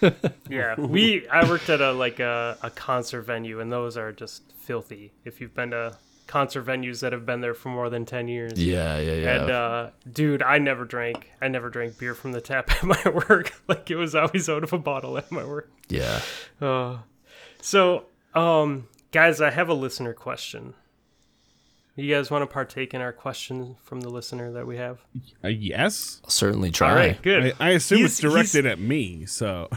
[0.49, 4.53] yeah we i worked at a like a, a concert venue and those are just
[4.59, 5.97] filthy if you've been to
[6.27, 9.43] concert venues that have been there for more than 10 years yeah, yeah, yeah.
[9.43, 11.29] And uh, dude, I never drank.
[11.43, 13.53] I never drank beer from the tap at my work.
[13.69, 15.71] Like it was always out of a bottle at my work.
[15.91, 16.23] yeah.
[16.63, 16.97] Uh,
[17.61, 20.73] so, um, guys, I have a listener question.
[21.97, 24.99] You guys want to partake in our question from the listener that we have?
[25.45, 26.91] Uh, yes, I'll certainly try.
[26.91, 27.55] All right, good.
[27.61, 29.27] I, I assume He's- it's directed at me.
[29.27, 29.69] So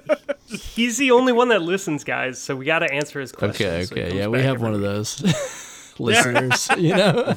[0.46, 2.40] He's the only one that listens, guys.
[2.40, 3.66] So we got to answer his question.
[3.66, 4.02] Okay, okay.
[4.08, 5.20] comes Yeah, we have one of those
[5.98, 7.34] listeners, you know,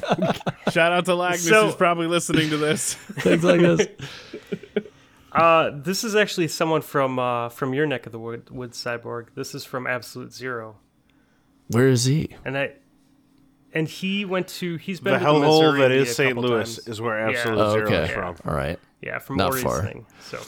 [0.70, 2.94] shout out to Lagnus, So- who's probably listening to this.
[2.94, 3.86] things like this.
[5.32, 9.28] Uh, this is actually someone from uh, from your neck of the wood, wood cyborg.
[9.34, 10.76] This is from Absolute Zero,
[11.68, 12.28] Where is he?
[12.44, 12.72] and I,
[13.74, 14.76] and he went to.
[14.76, 15.40] He's been The to hellhole
[15.72, 16.36] Missouri that a is St.
[16.36, 16.88] Louis times.
[16.88, 17.38] is where Yeah.
[17.38, 18.04] Absolute Oh, Zero okay.
[18.04, 18.36] is from.
[18.46, 18.78] All right.
[19.00, 19.82] Yeah, from Not Ori's far.
[19.84, 20.06] thing.
[20.20, 20.38] So,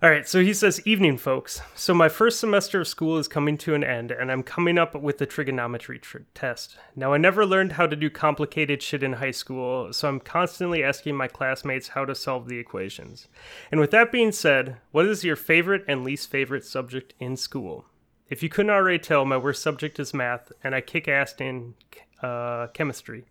[0.00, 1.60] All right, so he says, Evening, folks.
[1.74, 4.94] So, my first semester of school is coming to an end, and I'm coming up
[4.94, 6.76] with the trigonometry tr- test.
[6.94, 10.84] Now, I never learned how to do complicated shit in high school, so I'm constantly
[10.84, 13.26] asking my classmates how to solve the equations.
[13.72, 17.86] And with that being said, what is your favorite and least favorite subject in school?
[18.28, 21.74] If you couldn't already tell, my worst subject is math, and I kick ass in
[22.22, 23.24] uh, chemistry.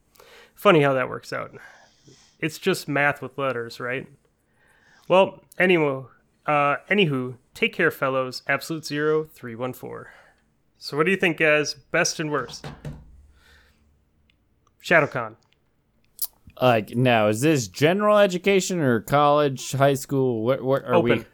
[0.56, 1.52] Funny how that works out.
[2.40, 4.08] It's just math with letters, right?
[5.08, 6.04] Well, anyway,
[6.46, 8.42] uh, anywho, take care, fellows.
[8.48, 10.12] Absolute Zero three one four.
[10.80, 11.74] So, what do you think, guys?
[11.74, 12.66] Best and worst?
[14.84, 15.36] ShadowCon.
[16.62, 20.44] Like now, is this general education or college, high school?
[20.44, 21.20] What what are Open.
[21.20, 21.26] we?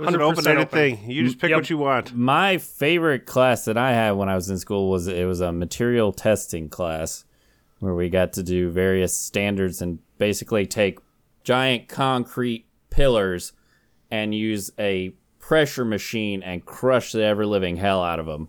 [0.00, 1.10] It was an open-ended thing.
[1.10, 1.56] You just pick Yep.
[1.58, 2.16] what you want.
[2.16, 5.52] My favorite class that I had when I was in school was it was a
[5.52, 7.24] material testing class
[7.80, 11.00] where we got to do various standards and basically take
[11.44, 13.52] giant concrete pillars
[14.10, 18.48] and use a pressure machine and crush the ever living hell out of them.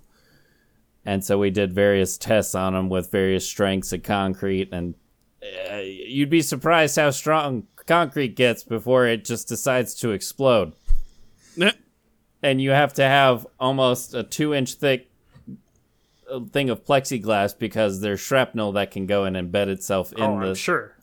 [1.06, 4.95] And so we did various tests on them with various strengths of concrete and
[5.72, 10.73] uh, you'd be surprised how strong concrete gets before it just decides to explode
[12.44, 15.10] and you have to have almost a two inch thick
[16.32, 20.40] uh, thing of plexiglass because there's shrapnel that can go and embed itself in Oh,
[20.40, 20.95] the I'm sure.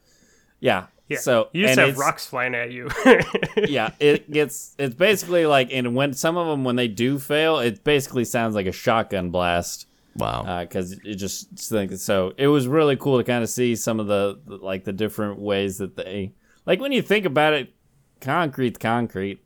[0.61, 1.19] yeah Yeah.
[1.19, 2.89] so you just have rocks flying at you.
[3.69, 7.59] yeah it gets it's basically like and when some of them when they do fail
[7.59, 10.63] it basically sounds like a shotgun blast Wow.
[10.65, 14.09] because it just think so it was really cool to kind of see some of
[14.09, 16.33] the the- like the different ways that they
[16.67, 17.73] like when you think about it
[18.21, 19.41] concrete, concrete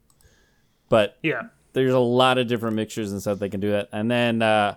[0.93, 1.44] but yeah.
[1.73, 3.89] there's a lot of different mixtures and stuff they can do that.
[3.93, 4.77] And then uh,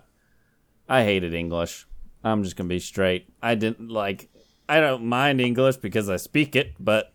[0.87, 1.85] I hated English.
[2.23, 3.27] I'm just gonna be straight.
[3.43, 4.29] I didn't like.
[4.69, 7.11] I don't mind English because I speak it, but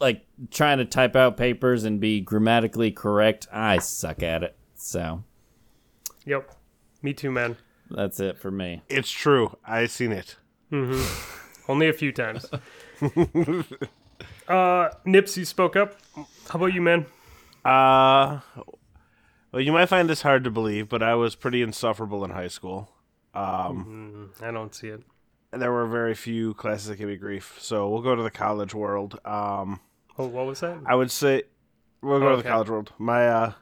[0.00, 4.56] like trying to type out papers and be grammatically correct, I suck at it.
[4.76, 5.22] So
[6.24, 6.50] Yep.
[7.02, 7.58] Me too, man.
[7.90, 8.80] that's it for me.
[8.88, 9.58] It's true.
[9.62, 10.36] I seen it.
[11.68, 12.46] Only a few times.
[14.48, 15.98] uh, Nips, you spoke up.
[16.16, 17.04] How about you, man?
[17.64, 18.40] Uh,
[19.52, 22.48] well, you might find this hard to believe, but I was pretty insufferable in high
[22.48, 22.90] school.
[23.34, 25.02] Um, I don't see it.
[25.52, 27.56] there were very few classes that gave me grief.
[27.60, 29.18] So we'll go to the college world.
[29.24, 29.80] Um,
[30.18, 30.78] Oh, what was that?
[30.84, 31.44] I would say
[32.02, 32.42] we'll go to Okay.
[32.42, 32.92] the college world.
[32.98, 33.52] My uh,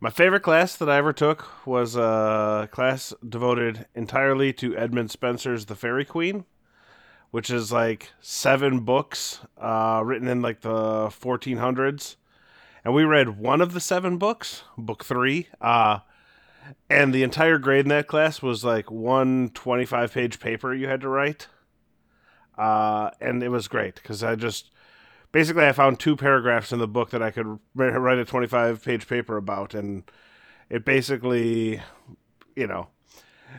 [0.00, 5.66] my favorite class that I ever took was a class devoted entirely to Edmund Spenser's
[5.66, 6.44] The Faerie Queene,
[7.30, 12.16] which is like seven books uh, written in like the 1400s,
[12.86, 15.48] and we read one of the seven books, book three.
[15.60, 15.98] Uh,
[16.88, 21.00] and the entire grade in that class was like one 25 page paper you had
[21.00, 21.48] to write.
[22.56, 24.70] Uh, and it was great because I just
[25.32, 29.08] basically I found two paragraphs in the book that I could write a 25 page
[29.08, 30.08] paper about and
[30.70, 31.82] it basically
[32.54, 32.86] you know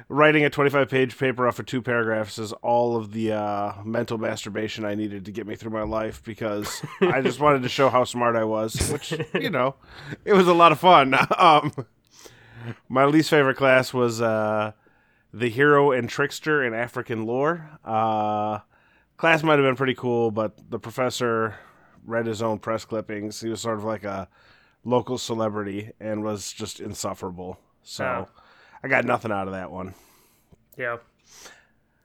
[0.10, 4.18] writing a 25 page paper off of two paragraphs is all of the uh, mental
[4.18, 7.90] masturbation I needed to get me through my life because I just wanted to show
[7.90, 9.76] how smart I was which you know
[10.26, 11.74] it was a lot of fun um,
[12.90, 14.72] my least favorite class was uh,
[15.34, 18.60] the hero and trickster in African lore uh,
[19.18, 21.56] class might have been pretty cool, but the professor
[22.06, 23.42] read his own press clippings.
[23.42, 24.30] He was sort of like a
[24.86, 27.60] local celebrity and was just insufferable.
[27.84, 28.42] So Oh.
[28.84, 29.94] I got nothing out of that one,
[30.78, 30.98] Yeah.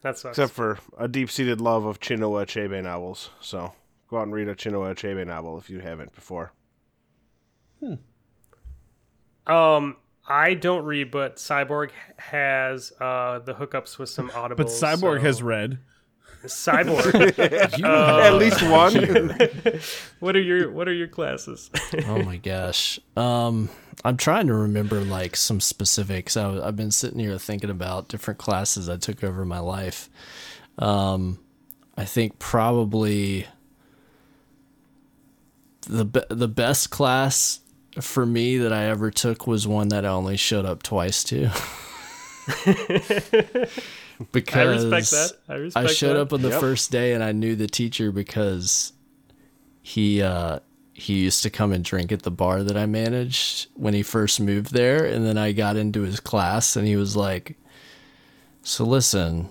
[0.03, 0.37] That sucks.
[0.37, 3.31] except for a deep seated love of Chinua Achebe novels.
[3.41, 3.73] So
[4.09, 6.53] go out and read a Chinua Achebe novel if you haven't before.
[7.81, 7.95] Hmm.
[9.47, 9.97] Um,
[10.27, 14.57] I don't read, but Cyborg has uh the hookups with some audibles.
[14.57, 15.79] But Cyborg so- has read.
[16.45, 17.39] Cyborg.
[17.85, 19.83] At least one.
[20.21, 21.71] what are your What are your classes?
[22.07, 22.99] oh my gosh.
[23.17, 23.69] Um,
[24.05, 26.37] I'm trying to remember like some specifics.
[26.37, 30.09] I, I've been sitting here thinking about different classes I took over my life.
[30.79, 31.39] Um,
[31.97, 33.47] I think probably
[35.83, 37.61] the be- the best class
[38.01, 41.51] for me that I ever took was one that I only showed up twice to.
[44.31, 45.53] because I respect that.
[45.53, 46.21] I respect I showed that.
[46.21, 46.61] up on the Yep.
[46.61, 48.93] first day and I knew the teacher because
[49.83, 50.61] he uh
[50.95, 54.39] he used to come and drink at the bar that I managed when he first
[54.41, 57.57] moved there and then I got into his class and he was like
[58.63, 59.49] so listen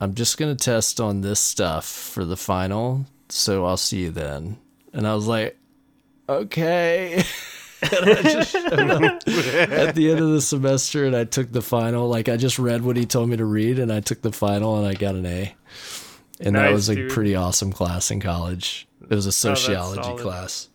[0.00, 4.10] I'm just going to test on this stuff for the final so I'll see you
[4.10, 4.58] then
[4.92, 5.56] and I was like
[6.28, 7.22] okay
[7.92, 11.62] and I just showed up at the end of the semester and I took the
[11.62, 12.08] final.
[12.08, 14.76] Like I just read what he told me to read and I took the final
[14.78, 15.54] and I got an A.
[16.40, 17.10] And that was a dude.
[17.10, 18.86] pretty awesome class in college.
[19.02, 20.20] It was a sociology solid.
[20.20, 20.68] class.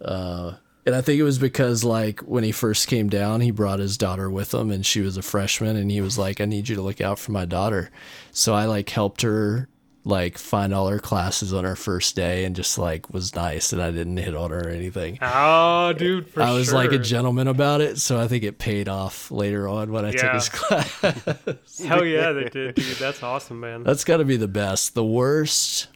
[0.00, 0.54] Uh,
[0.86, 3.96] And I think it was because like when he first came down, he brought his
[3.98, 6.76] daughter with him and she was a freshman and he was like, I need you
[6.76, 7.90] to look out for my daughter.
[8.32, 9.68] So I like helped her
[10.04, 13.82] like find all her classes on her first day and just like was nice and
[13.82, 15.18] I didn't hit on her or anything.
[15.20, 16.74] Oh, dude, for I was sure.
[16.76, 20.12] like a gentleman about it, so I think it paid off later on when I
[20.12, 20.32] took Yeah.
[20.34, 21.00] his class.
[21.84, 22.96] Hell yeah, they did, dude.
[22.96, 23.82] That's awesome, man.
[23.82, 24.94] That's got to be the best.
[24.94, 25.88] The worst.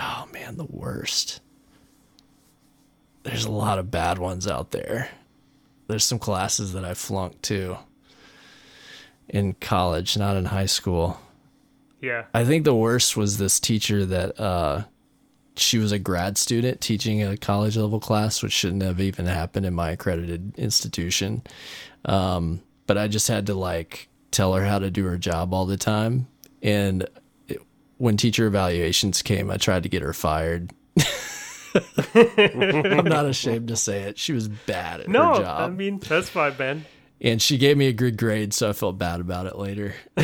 [0.00, 1.40] Oh man, the worst.
[3.24, 5.08] There's a lot of bad ones out there.
[5.88, 7.78] There's some classes that I flunked too.
[9.28, 11.18] In college, not in high school.
[12.04, 12.24] Yeah.
[12.34, 14.84] I think the worst was this teacher that uh
[15.56, 19.64] she was a grad student teaching a college level class, which shouldn't have even happened
[19.64, 21.42] in my accredited institution.
[22.04, 25.64] Um, but I just had to like tell her how to do her job all
[25.64, 26.26] the time.
[26.60, 27.06] And
[27.46, 27.60] it,
[27.98, 30.72] when teacher evaluations came, I tried to get her fired.
[32.14, 34.18] I'm not ashamed to say it.
[34.18, 35.58] She was bad at No, her job.
[35.60, 36.84] No, I mean that's fine, man.
[37.24, 39.94] And she gave me a good grade, so I felt bad about it later.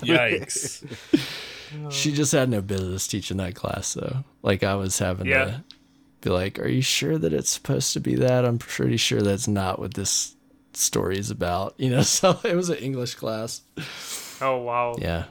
[0.00, 0.84] Yikes.
[1.90, 4.24] She just had no business teaching that class though.
[4.42, 5.44] Like I was having Yeah.
[5.44, 5.64] to
[6.22, 9.46] be like, "Are you sure that it's supposed to be that?" I'm pretty sure that's
[9.46, 10.34] not what this
[10.72, 11.74] story is about.
[11.76, 13.60] You know, so it was an English class.
[14.40, 14.96] Oh wow.
[14.98, 15.24] Yeah.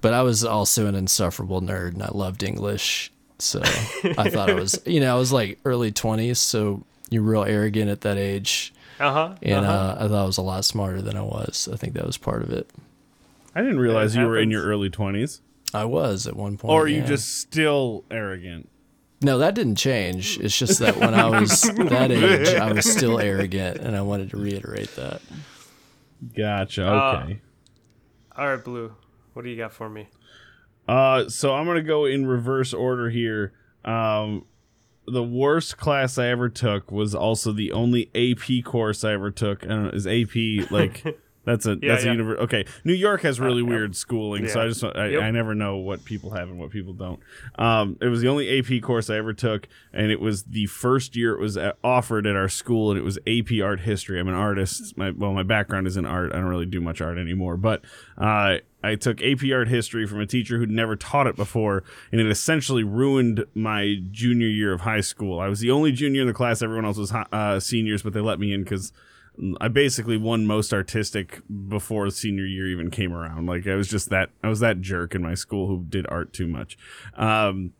[0.00, 3.12] But I was also an insufferable nerd and I loved English.
[3.38, 7.44] So I thought I was, you know, I was like early 20s, so you're real
[7.44, 8.74] arrogant at that age.
[8.98, 9.34] Uh huh.
[9.42, 11.68] And uh, I thought I was a lot smarter than I was.
[11.72, 12.70] I think that was part of it.
[13.54, 14.52] I didn't realize you were in happens.
[14.52, 15.40] your early 20s.
[15.74, 16.72] I was at one point.
[16.72, 17.06] Or are you yeah.
[17.06, 18.68] just still arrogant?
[19.20, 20.38] No, that didn't change.
[20.38, 24.30] It's just that when I was that age, I was still arrogant, and I wanted
[24.30, 25.20] to reiterate that.
[26.36, 26.86] Gotcha.
[26.86, 27.40] Uh, Okay.
[28.36, 28.94] All right, Blue.
[29.32, 30.08] What do you got for me?
[30.86, 33.52] Uh, so I'm gonna go in reverse order here.
[33.84, 34.44] Um,
[35.12, 39.64] the worst class I ever took was also the only AP course I ever took.
[39.64, 41.18] I don't know, is AP like
[41.48, 42.10] that's a Yeah, that's yeah.
[42.10, 42.38] a universe.
[42.40, 45.22] Okay, New York has really weird schooling, so I just I, Yep.
[45.22, 47.20] I never know what people have and what people don't.
[47.58, 51.16] Um, it was the only AP course I ever took, and it was the first
[51.16, 54.20] year it was uh offered at our school, and it was AP Art History.
[54.20, 54.96] I'm an artist.
[54.96, 56.32] My well, my background is in art.
[56.32, 57.82] I don't really do much art anymore, but
[58.16, 62.20] uh, I took AP Art History from a teacher who'd never taught it before, and
[62.20, 65.40] it essentially ruined my junior year of high school.
[65.40, 68.20] I was the only junior in the class; everyone else was uh, seniors, but they
[68.20, 68.92] let me in because
[69.60, 73.46] I basically won most artistic before senior year even came around.
[73.46, 76.32] Like I was just that I was that jerk in my school who did art
[76.32, 76.76] too much.
[77.14, 77.72] Um,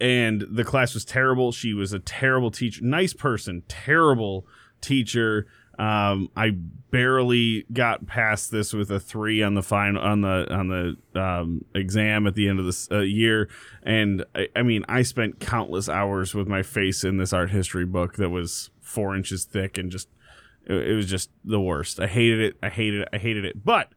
[0.00, 1.52] and the class was terrible.
[1.52, 4.46] She was a terrible teacher, nice person, terrible
[4.80, 5.46] teacher.
[5.78, 6.50] Um, I
[6.90, 11.64] barely got past this with a three on the final on the on the um,
[11.74, 13.48] exam at the end of this uh, year,
[13.82, 17.84] and I, I mean I spent countless hours with my face in this art history
[17.84, 20.08] book that was four inches thick and just
[20.66, 22.00] it, it was just the worst.
[22.00, 22.56] I hated it.
[22.62, 23.08] I hated it.
[23.12, 23.64] I hated it.
[23.64, 23.88] But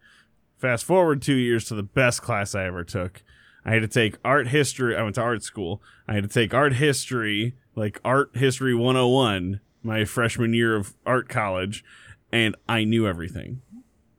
[0.58, 3.24] fast forward two years to the best class I ever took.
[3.66, 4.96] I had to take art history.
[4.96, 5.82] I went to art school.
[6.08, 11.30] I had to take art history, like art history 101, my freshman year of art
[11.30, 11.84] college,
[12.32, 13.62] and I knew everything.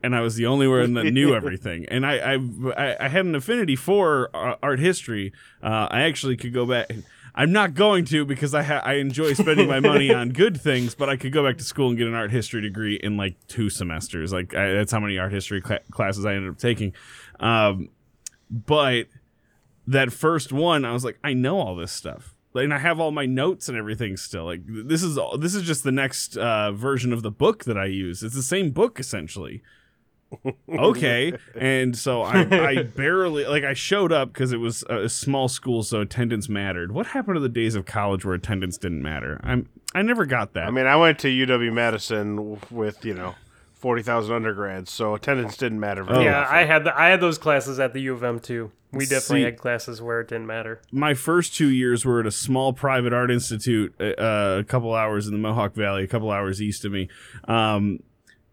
[0.03, 1.85] And I was the only one that knew everything.
[1.87, 5.33] And I, I, I- had an affinity for uh, art history.
[5.63, 6.91] Uh, I actually could go back.
[7.35, 10.95] I'm not going to because I ha- I enjoy spending my money on good things,
[10.95, 13.37] but I could go back to school and get an art history degree in like
[13.47, 14.33] two semesters.
[14.33, 16.93] Like I, that's how many art history cla- classes I ended up taking.
[17.39, 17.91] Um,
[18.51, 19.07] but
[19.87, 22.35] that first one, I was like, I know all this stuff.
[22.53, 24.45] Like, and I have all my notes and everything still.
[24.45, 27.79] Like this is all, this is just the next uh, version of the book that
[27.79, 28.23] I use.
[28.23, 29.63] It's the same book essentially.
[30.69, 35.49] Okay, and so I, I barely like I showed up because it was a small
[35.49, 36.93] school, so attendance mattered.
[36.93, 39.41] What happened to the days of college where attendance didn't matter?
[39.43, 40.67] I'm I never got that.
[40.67, 43.35] I mean, I went to UW Madison with you know
[43.75, 46.05] forty thousand undergrads, so attendance didn't matter.
[46.05, 46.47] Very yeah.
[46.49, 48.71] I had the, I had those classes at the U of M too.
[48.93, 50.81] We definitely See- had classes where it didn't matter.
[50.91, 55.29] my first two years were at a small private art institute, uh, a couple hours
[55.29, 57.09] in the Mohawk Valley, a couple hours east of me,
[57.47, 58.01] um,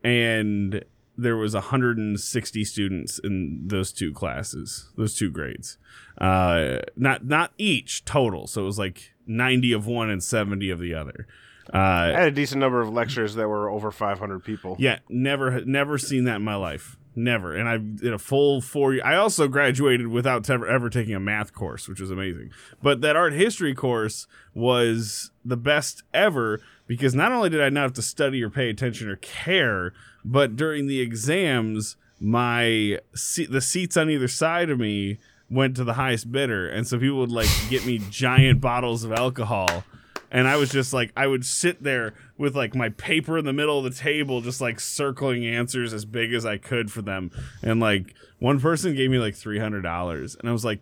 [0.04, 0.84] and
[1.18, 5.78] there was 160 students in those two classes, those two grades.
[6.20, 10.80] Uh, not not each total, so it was like 90 of one and 70 of
[10.80, 11.28] the other.
[11.74, 14.78] Uh, I had a decent number of lectures that were over five hundred people.
[14.80, 16.96] yeah, never never seen that in my life.
[17.18, 17.56] Never.
[17.56, 19.04] And I did a full four year.
[19.04, 22.52] I also graduated without ever, ever taking a math course, which was amazing.
[22.80, 27.82] But that art history course was the best ever because not only did I not
[27.82, 33.62] have to study or pay attention or care, but during the exams, my se- the
[33.62, 35.18] seats on either side of me
[35.50, 39.12] went to the highest bidder, and so people would like get me giant bottles of
[39.12, 39.84] alcohol
[40.32, 43.54] and I was just like, I would sit there with like my paper in the
[43.54, 47.32] middle of the table, just like circling answers as big as I could for them.
[47.64, 50.82] And like one person gave me like three hundred dollars, and I was like,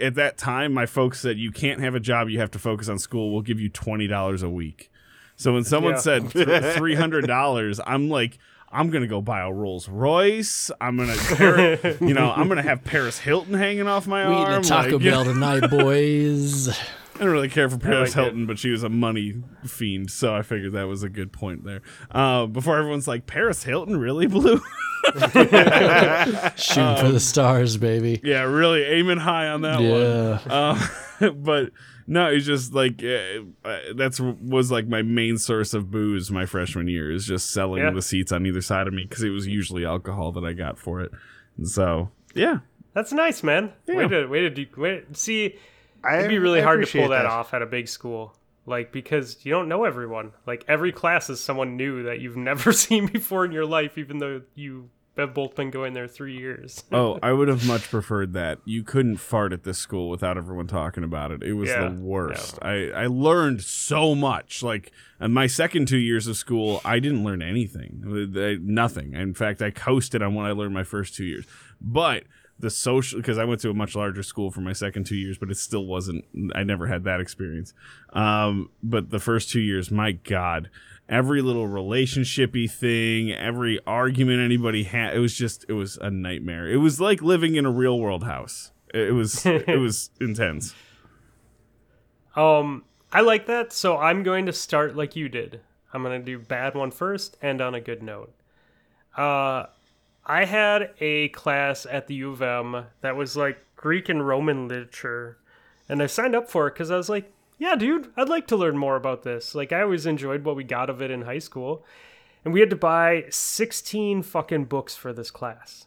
[0.00, 2.28] at that time, my folks said, "You can't have a job.
[2.28, 3.32] You have to focus on school.
[3.32, 4.90] We'll give you twenty dollars a week."
[5.36, 5.98] So when someone Yeah.
[6.00, 6.30] said
[6.76, 8.38] three hundred dollars, I'm like.
[8.70, 10.70] I'm gonna go buy a Rolls Royce.
[10.78, 14.42] I'm gonna, Par- you know, I'm gonna have Paris Hilton hanging off my We arm.
[14.42, 16.78] eating a Taco like, you Bell tonight, boys.
[17.18, 18.24] I don't really care for Paris like it.
[18.26, 21.64] Hilton, but she was a money fiend, so I figured that was a good point
[21.64, 21.82] there.
[22.10, 24.60] Uh, before everyone's like, Paris Hilton really blue?
[26.56, 28.20] Shooting for the stars, baby.
[28.22, 29.88] yeah, really aiming high on that one.
[29.88, 30.40] Yeah.
[31.20, 31.70] Uh, but
[32.06, 36.46] no, it's just like uh, uh, that's was like my main source of booze my
[36.46, 37.90] freshman year is just selling Yeah.
[37.90, 40.78] the seats on either side of me because it was usually alcohol that I got
[40.78, 41.10] for it.
[41.56, 42.58] And so yeah,
[42.94, 43.72] That's nice, man.
[43.86, 43.96] Yeah.
[43.96, 44.66] Way to way to do.
[44.76, 45.54] Way, see, I,
[46.04, 49.44] it'd be really I hard to pull that, off at a big school, like because
[49.44, 50.32] you don't know everyone.
[50.46, 54.18] Like every class is someone new that you've never seen before in your life, even
[54.18, 56.84] though you have both been going there three years.
[56.92, 58.60] Oh, I would have much preferred that.
[58.64, 61.42] You couldn't fart at this school without everyone talking about it.
[61.42, 62.56] It was Yeah, the worst.
[62.62, 64.62] I, I learned so much.
[64.62, 68.32] Like in my second two years of school, I didn't learn anything.
[68.36, 69.14] I- nothing.
[69.14, 71.46] In fact, I coasted on what I learned my first two years.
[71.80, 72.22] But
[72.58, 75.38] the social, because I went to a much larger school for my second two years,
[75.38, 76.24] but it still wasn't.
[76.54, 77.72] I never had that experience.
[78.12, 80.70] Um, but the first two years, my God,
[81.08, 86.68] every little relationshipy thing, every argument anybody had, it was just, it was a nightmare.
[86.68, 88.72] It was like living in a real world house.
[88.92, 90.74] It was, it was intense.
[92.34, 95.60] Um, I like that, so I'm going to start like you did.
[95.92, 98.34] I'm going to do bad one first, and on a good note.
[99.16, 99.66] Uh,
[100.28, 104.68] I had a class at the U of M that was like Greek and Roman
[104.68, 105.38] literature,
[105.88, 108.56] and I signed up for it because I was like, yeah, dude, I'd like to
[108.56, 109.54] learn more about this.
[109.54, 111.84] Like, I always enjoyed what we got of it in high school,
[112.44, 115.86] and we had to buy 16 fucking books for this class.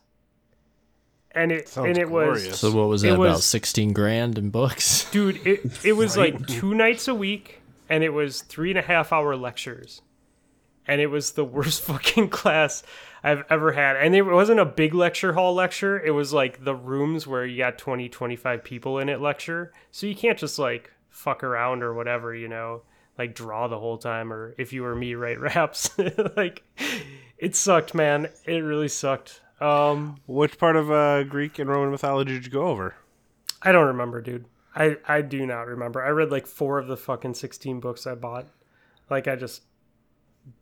[1.34, 2.60] And it Sounds and it was.
[2.60, 3.36] So what was It that about?
[3.36, 5.10] was- Sixteen grand in books?
[5.12, 8.82] dude it, it was like two nights a week and it was three and a
[8.82, 10.02] half hour lectures
[10.86, 12.84] and it was the worst fucking class
[13.24, 16.76] i've ever had and it wasn't a big lecture hall lecture it was like the
[16.76, 20.92] rooms where you got 20 25 people in it lecture so you can't just like
[21.10, 22.82] fuck around or whatever you know
[23.18, 25.92] like draw the whole time or if you were me write raps
[26.36, 26.64] like
[27.38, 32.34] it sucked man it really sucked um Which part of uh, Greek and Roman mythology
[32.34, 32.96] did you go over?
[33.62, 34.46] I don't remember, dude.
[34.76, 36.04] I I do not remember.
[36.04, 38.48] I read like four of the fucking sixteen books I bought.
[39.10, 39.62] Like I just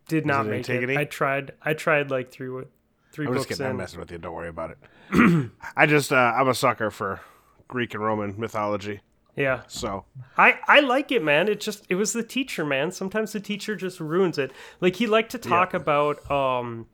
[0.07, 0.97] did not it make it.
[0.97, 1.51] I tried.
[1.61, 2.49] I tried like three
[3.11, 3.71] three I'm just books kidding.
[3.71, 4.17] I'm messing with you.
[4.17, 5.51] Don't worry about it.
[5.75, 7.21] I just, uh, I'm a sucker for
[7.67, 9.01] Greek and Roman mythology.
[9.35, 10.03] Yeah, So
[10.37, 11.47] I I like it, man.
[11.47, 12.91] It just it was the teacher, man.
[12.91, 14.51] Sometimes the teacher just ruins it.
[14.81, 16.87] Like he liked to talk about um,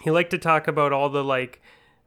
[0.00, 1.60] he liked to talk about all the like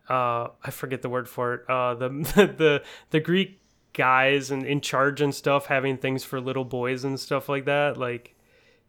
[0.10, 1.70] uh I forget the word for it.
[1.70, 2.10] Uh the
[2.58, 3.60] the the Greek
[3.94, 7.96] guys and in charge and stuff having things for little boys and stuff like that.
[7.96, 8.35] Like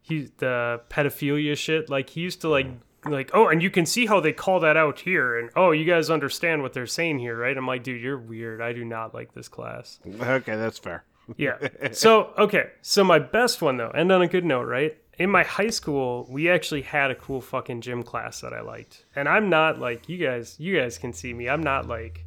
[0.07, 1.91] he the pedophilia shit.
[1.91, 2.67] Like he used to like
[3.05, 5.85] like oh and you can see how they call that out here and oh you
[5.85, 9.15] guys understand what they're saying here right i'm like dude you're weird i do not
[9.15, 11.05] like this class okay, that's fair.
[11.37, 11.57] yeah.
[11.93, 12.71] So, okay.
[12.83, 14.97] So, my best one, though, and on a good note, right?
[15.19, 19.05] In my high school, we actually had a cool fucking gym class that I liked.
[19.15, 21.49] And I'm not like, you guys, you guys can see me.
[21.49, 22.25] I'm not like,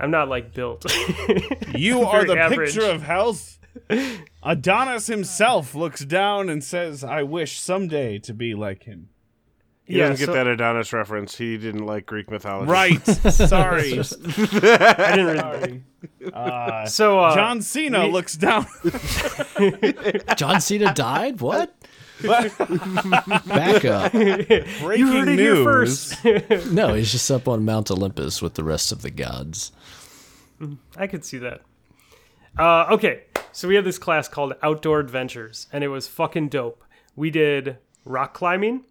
[0.00, 0.84] I'm not like built.
[1.76, 2.74] You are the average.
[2.74, 3.58] picture of health.
[4.42, 9.08] Adonis himself looks down and says, I wish someday to be like him.
[9.84, 11.36] He Yeah, doesn't get so- that Adonis reference.
[11.36, 12.70] He didn't like Greek mythology.
[12.70, 13.06] Right.
[13.30, 13.98] Sorry.
[14.00, 15.82] I didn't really.
[16.32, 18.66] Uh, So, uh, John Cena we- looks down.
[20.36, 21.40] John Cena died?
[21.40, 21.74] What?
[22.22, 24.12] Back up.
[24.12, 26.18] Breaking you heard it news.
[26.20, 26.70] here first.
[26.72, 29.72] No, he's just up on Mount Olympus with the rest of the gods.
[30.96, 31.60] I could see that.
[32.58, 36.84] Uh, okay, so we had this class called Outdoor Adventures, and it was fucking dope.
[37.16, 38.84] We did rock climbing,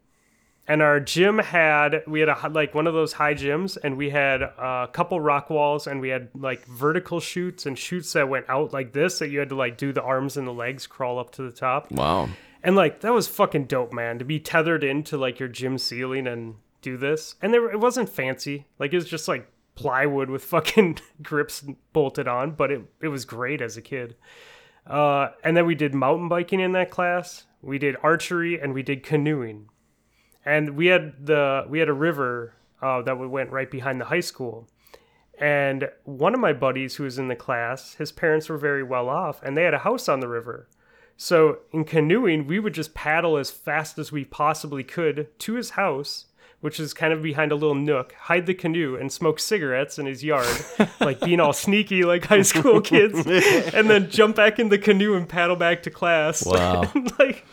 [0.67, 4.09] and our gym had we had a like one of those high gyms, and we
[4.09, 8.45] had a couple rock walls, and we had like vertical shoots and shoots that went
[8.49, 11.19] out like this that you had to like do the arms and the legs crawl
[11.19, 11.91] up to the top.
[11.91, 12.29] Wow.
[12.63, 16.27] And like that was fucking dope, man, to be tethered into like your gym ceiling
[16.27, 17.35] and do this.
[17.41, 18.65] And there it wasn't fancy.
[18.79, 23.25] Like it was just like plywood with fucking grips bolted on, but it it was
[23.25, 24.15] great as a kid.
[24.85, 27.45] Uh, and then we did mountain biking in that class.
[27.61, 29.69] We did archery and we did canoeing.
[30.45, 34.19] And we had the we had a river uh, that went right behind the high
[34.19, 34.67] school.
[35.39, 39.09] And one of my buddies who was in the class, his parents were very well
[39.09, 40.67] off, and they had a house on the river.
[41.17, 45.71] So in canoeing, we would just paddle as fast as we possibly could to his
[45.71, 46.25] house,
[46.63, 50.05] which is kind of behind a little nook, hide the canoe, and smoke cigarettes in
[50.05, 50.47] his yard,
[51.01, 53.17] like being all sneaky like high school kids,
[53.73, 56.41] and then jump back in the canoe and paddle back to class.
[56.53, 56.89] Wow.
[57.17, 57.45] like,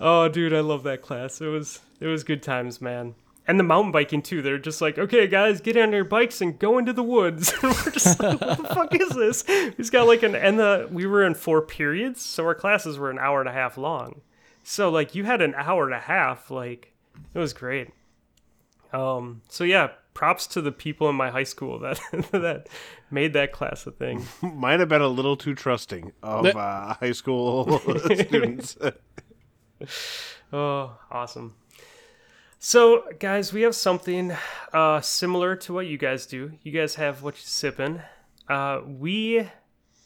[0.00, 1.40] oh, dude, I love that class.
[1.40, 3.14] It was it was good times, man.
[3.48, 4.42] And the mountain biking too.
[4.42, 7.52] They're just like, okay, guys, get on your bikes and go into the woods.
[7.62, 9.44] and we're just like, what the fuck is this?
[9.76, 13.10] He's got like an and the we were in four periods, so our classes were
[13.10, 14.20] an hour and a half long.
[14.62, 16.92] So like you had an hour and a half, like
[17.34, 17.90] it was great.
[18.94, 22.00] Um, so yeah, props to the people in my high school that
[22.30, 22.68] that
[23.10, 24.24] made that class a thing.
[24.42, 28.78] Might have been a little too trusting of uh, high school students.
[30.52, 31.54] Oh, awesome.
[32.60, 34.34] So, guys, we have something
[34.72, 36.52] uh, similar to what you guys do.
[36.62, 38.00] You guys have what you sipping.
[38.48, 39.46] Uh, we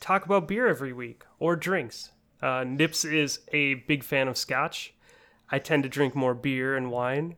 [0.01, 2.11] talk about beer every week or drinks.
[2.43, 4.95] Uh, Nips is a big fan of scotch.
[5.51, 7.37] I tend to drink more beer and wine.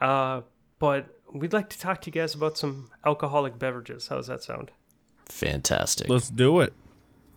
[0.00, 0.40] Uh,
[0.80, 4.08] but we'd like to talk to you guys about some alcoholic beverages.
[4.08, 4.72] How does that sound?
[5.26, 6.08] Fantastic.
[6.08, 6.72] Let's do it.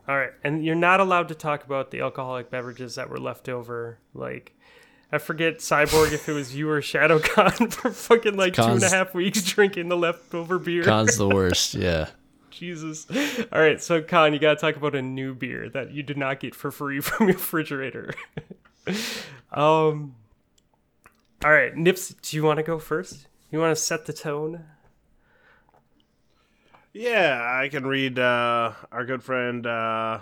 [0.08, 3.48] All right, and you're not allowed to talk about the alcoholic beverages that were left
[3.48, 4.00] over.
[4.14, 4.54] Like,
[5.14, 8.80] I forget Cyborg if it was you or ShadowCon for fucking like two and a
[8.80, 10.84] Con's- half weeks drinking the leftover beer.
[10.84, 11.76] Con's the worst.
[11.76, 12.10] Yeah.
[12.50, 13.08] Jesus.
[13.52, 16.40] All right, so Con, you gotta talk about a new beer that you did not
[16.40, 18.14] get for free from your refrigerator.
[19.52, 20.16] um.
[21.46, 23.28] All right, Nips, do you want to go first?
[23.54, 24.66] You want to set the tone?
[26.92, 30.22] yeah, I can read uh, our good friend uh,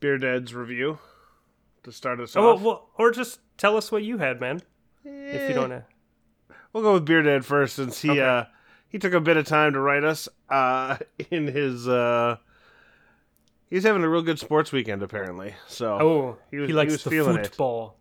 [0.00, 0.16] Beer
[0.54, 0.98] review
[1.84, 2.62] to start us Oh, off.
[2.62, 4.60] well, or just tell us what you had, man.
[5.04, 5.84] If you don't know.
[6.72, 8.20] We'll go with Beer Dead first, since he Okay.
[8.22, 8.44] uh,
[8.88, 10.96] he took a bit of time to write us uh,
[11.30, 11.86] in his.
[11.86, 12.38] Uh,
[13.70, 15.54] he's having a real good sports weekend, apparently.
[15.68, 17.46] So Oh, He was- he he likes was the feeling it.
[17.46, 17.98] football.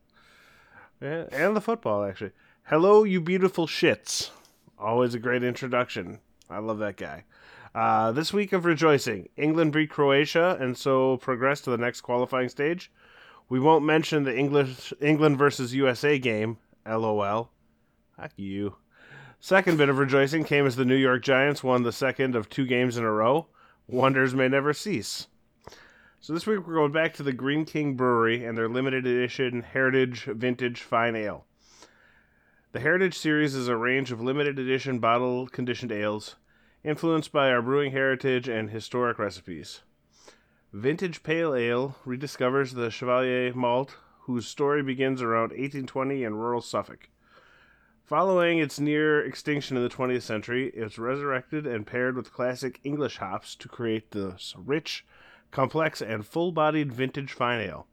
[0.99, 2.32] Yeah, and the football actually.
[2.69, 4.30] Hello, you beautiful shits.
[4.77, 6.19] Always a great introduction.
[6.49, 7.23] I love that guy.
[7.73, 12.49] Uh, this week of rejoicing, England beat Croatia and so progressed to the next qualifying
[12.49, 12.91] stage.
[13.48, 16.57] We won't mention the English England versus USA game.
[16.85, 17.52] LOL.
[18.18, 18.76] Fuck you.
[19.39, 22.65] Second bit of rejoicing came as the New York Giants won the second of two
[22.65, 23.48] games in a row.
[23.88, 25.27] Wonders may never cease.
[26.19, 29.61] So this week we're going back to the Greene King Brewery and their limited edition
[29.61, 31.47] Heritage Vintage Fine Ale.
[32.78, 36.36] The Heritage series is a range of limited edition bottle conditioned ales,
[36.84, 39.82] influenced by our brewing heritage and historic recipes.
[40.72, 47.10] Vintage Pale Ale rediscovers the Chevalier malt, whose story begins around 1820 in rural Suffolk.
[48.06, 53.18] Following its near extinction in the 20th century, it's resurrected and paired with classic English
[53.18, 55.04] hops to create this rich,
[55.49, 57.88] complex, and full bodied vintage fine ale.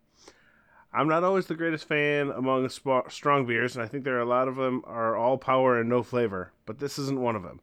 [0.95, 4.21] I'm not always the greatest fan among sp- strong beers, and I think there are
[4.21, 7.43] a lot of them are all power and no flavor, but this isn't one of
[7.43, 7.61] them.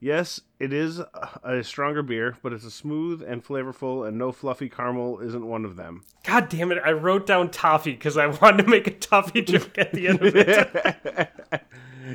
[0.00, 4.32] Yes, it is a- a stronger beer, but it's a smooth and flavorful, and no
[4.32, 6.02] fluffy caramel isn't one of them.
[6.24, 6.78] God damn it!
[6.84, 10.22] I wrote down toffee because I wanted to make a toffee joke at the end
[10.22, 11.30] of it.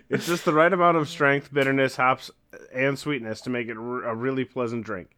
[0.08, 2.30] It's just the right amount of strength, bitterness, hops,
[2.72, 3.80] and sweetness to make it a
[4.16, 5.10] really pleasant drink.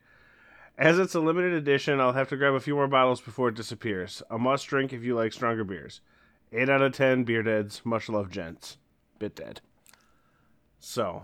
[0.81, 3.55] As it's a limited edition, I'll have to grab a few more bottles before it
[3.55, 4.23] disappears.
[4.31, 6.01] A must drink if you like stronger beers.
[6.51, 7.83] 8 out of 10 beer deads.
[7.85, 8.77] Much love, gents.
[9.19, 9.61] Bit dead.
[10.79, 11.21] So,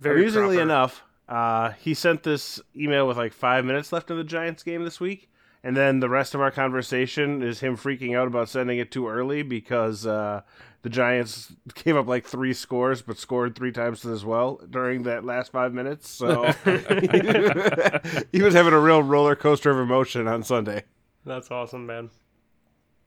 [0.00, 0.62] Very amusingly proper.
[0.62, 4.84] enough, uh, he sent this email with like five minutes left in the Giants game
[4.84, 5.29] this week.
[5.62, 9.08] And then the rest of our conversation is him freaking out about sending it too
[9.08, 10.40] early because uh,
[10.82, 11.52] the Giants
[11.84, 15.74] gave up like three scores but scored three times as well during that last five
[15.74, 16.08] minutes.
[16.08, 16.44] So
[18.32, 20.84] he was having a real roller coaster of emotion on Sunday.
[21.26, 22.10] That's awesome, man.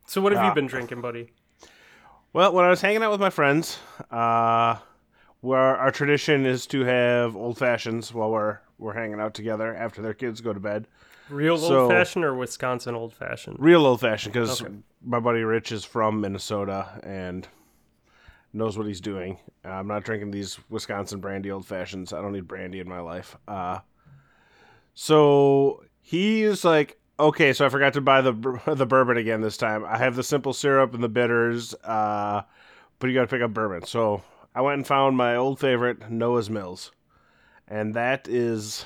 [0.05, 0.49] So what have Ah.
[0.49, 1.31] you been drinking, buddy?
[2.33, 3.79] Well, when I was hanging out with my friends,
[4.11, 4.77] uh,
[5.41, 10.01] where our tradition is to have old fashions while we're we're hanging out together after
[10.01, 10.87] their kids go to bed.
[11.29, 13.57] Real So- old fashioned or Wisconsin old fashioned?
[13.59, 14.73] Real old fashioned because Okay.
[15.03, 17.47] my buddy Rich is from Minnesota and
[18.51, 19.37] knows what he's doing.
[19.63, 22.13] I'm not drinking these Wisconsin brandy old fashions.
[22.13, 23.35] I don't need brandy in my life.
[23.47, 23.79] Uh,
[24.93, 28.33] so he is like, okay, so I forgot to buy the
[28.75, 29.85] the bourbon again this time.
[29.85, 32.43] I have the simple syrup and the bitters, uh,
[32.99, 33.83] but you got to pick up bourbon.
[33.87, 34.23] So
[34.53, 36.91] I went and found my old favorite, Noah's Mills,
[37.67, 38.85] and that is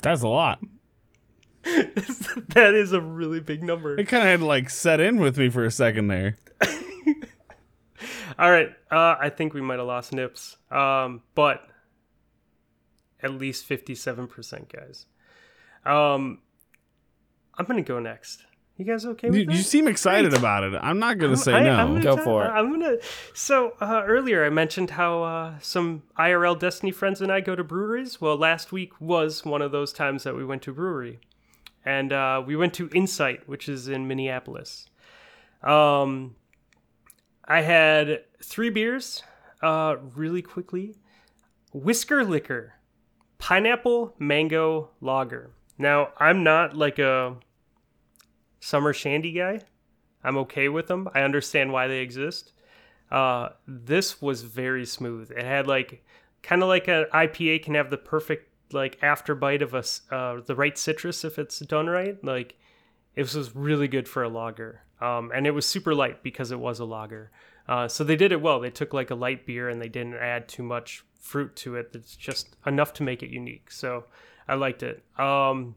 [0.00, 0.60] That's a lot.
[1.62, 3.98] that is a really big number.
[3.98, 6.36] It kind of had to like set in with me for a second there.
[8.38, 11.62] All right, uh, I think we might have lost Nips, um, but
[13.22, 15.04] at least 57%, guys.
[15.84, 16.38] Um,
[17.58, 18.44] I'm going to go next.
[18.80, 19.54] You guys okay with You, that?
[19.56, 20.72] you seem excited about it.
[20.82, 21.76] I'm not gonna say I- no.
[21.76, 22.48] Gonna Go tell- for it.
[22.48, 22.96] I'm gonna.
[23.34, 27.62] So uh, earlier I mentioned how uh, some IRL Destiny friends and I go to
[27.62, 28.22] breweries.
[28.22, 31.20] Well, last week was one of those times that we went to a brewery,
[31.84, 34.88] and uh, we went to Insight, which is in Minneapolis.
[35.62, 36.36] Um,
[37.44, 39.22] I had three beers,
[39.62, 40.96] uh, really quickly.
[41.74, 42.76] Whisker Liquor,
[43.36, 45.50] pineapple mango lager.
[45.76, 47.36] Now I'm not like a
[48.60, 49.60] summer shandy guy.
[50.22, 51.08] I'm okay with them.
[51.14, 52.52] I understand why they exist.
[53.10, 55.30] Uh, this was very smooth.
[55.32, 56.04] It had like
[56.42, 59.84] kind of like an IPA can have the perfect like after bite of a
[60.14, 62.22] uh, the right citrus if it's done right.
[62.22, 62.56] Like
[63.14, 66.60] this was really good for a lager, um, and it was super light because it
[66.60, 67.30] was a lager.
[67.68, 68.60] Uh, so they did it well.
[68.60, 71.90] They took like a light beer and they didn't add too much fruit to it.
[71.94, 73.70] It's just enough to make it unique.
[73.70, 74.06] So
[74.48, 75.04] I liked it.
[75.18, 75.76] Um,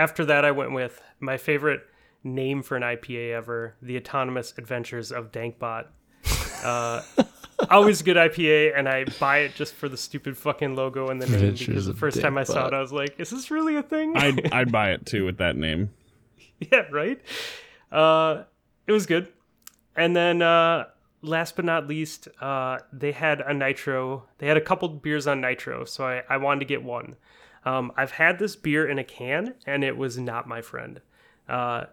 [0.00, 1.82] after that, I went with my favorite
[2.24, 5.88] name for an IPA ever: the Autonomous Adventures of Dankbot.
[6.64, 7.02] Uh,
[7.70, 11.26] always good IPA, and I buy it just for the stupid fucking logo and the
[11.26, 11.34] name.
[11.34, 13.82] Adventures Because the first time I saw it, I was like, "Is this really a
[13.82, 15.90] thing?" I'd I'd buy it too with that name.
[16.58, 17.20] yeah, right.
[17.92, 18.44] Uh,
[18.86, 19.28] it was good.
[19.96, 20.84] And then uh,
[21.20, 24.24] last but not least, uh, they had a nitro.
[24.38, 27.16] They had a couple beers on nitro, so I, I wanted to get one.
[27.64, 31.00] Um, I've had this beer in a can, and it was not my friend.
[31.48, 31.84] Uh,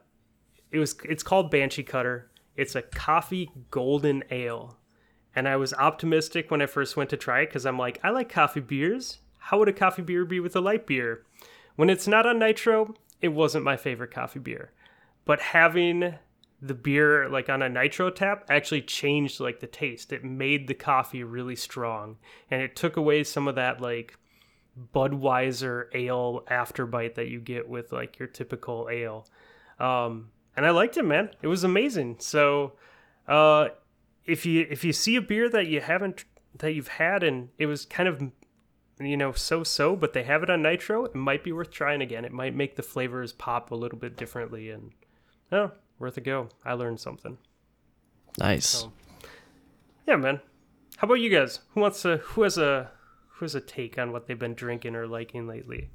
[0.71, 0.95] it was.
[1.03, 2.29] It's called Banshee Cutter.
[2.55, 4.77] It's a coffee golden ale,
[5.35, 8.09] and I was optimistic when I first went to try it because I'm like, I
[8.09, 9.19] like coffee beers.
[9.37, 11.23] How would a coffee beer be with a light beer?
[11.75, 14.71] When it's not on nitro, it wasn't my favorite coffee beer.
[15.25, 16.15] But having
[16.61, 20.11] the beer like on a nitro tap actually changed like the taste.
[20.11, 22.17] It made the coffee really strong
[22.49, 24.17] and it took away some of that like
[24.93, 29.27] Budweiser ale afterbite that you get with like your typical ale.
[29.79, 31.29] Um and I liked it, man.
[31.41, 32.17] It was amazing.
[32.19, 32.73] So
[33.27, 33.69] uh
[34.25, 36.25] if you if you see a beer that you haven't
[36.59, 38.21] that you've had and it was kind of
[38.99, 42.01] you know so so but they have it on nitro it might be worth trying
[42.01, 44.91] again it might make the flavors pop a little bit differently and
[45.51, 47.37] oh worth a go i learned something
[48.39, 48.83] Nice.
[48.83, 48.91] Oh.
[50.07, 50.41] yeah man
[50.97, 52.91] how about you guys who wants to who has a
[53.37, 55.89] who has a take on what they've been drinking or liking lately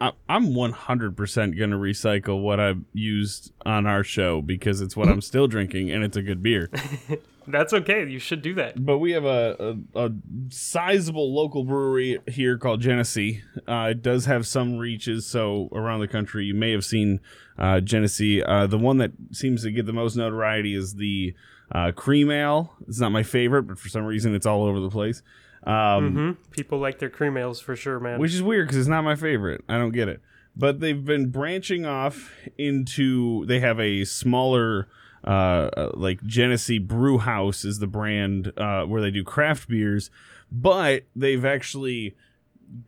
[0.00, 5.08] I, I'm 100% going to recycle what I've used on our show because it's what
[5.08, 6.70] I'm still drinking and it's a good beer.
[7.46, 10.12] that's okay you should do that But we have a, a, a
[10.50, 13.42] sizable local brewery here called Genesee.
[13.66, 17.20] Uh, it does have some reaches, so around the country you may have seen
[17.58, 18.42] uh, Genesee.
[18.42, 21.34] Uh, the one that seems to get the most notoriety is the
[21.72, 22.74] uh, cream ale.
[22.86, 25.22] It's not my favorite, but for some reason it's all over the place.
[25.64, 28.88] Um, hmm people like their cream ales for sure man which is weird because it's
[28.88, 29.62] not my favorite.
[29.68, 30.20] I don't get it.
[30.56, 33.46] But they've been branching off into.
[33.46, 34.88] They have a smaller,
[35.24, 40.10] uh, uh, like Genesee Brew House is the brand uh, where they do craft beers,
[40.50, 42.16] but they've actually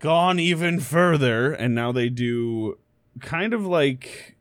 [0.00, 2.78] gone even further, and now they do
[3.20, 4.36] kind of like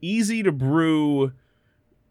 [0.00, 1.32] easy to brew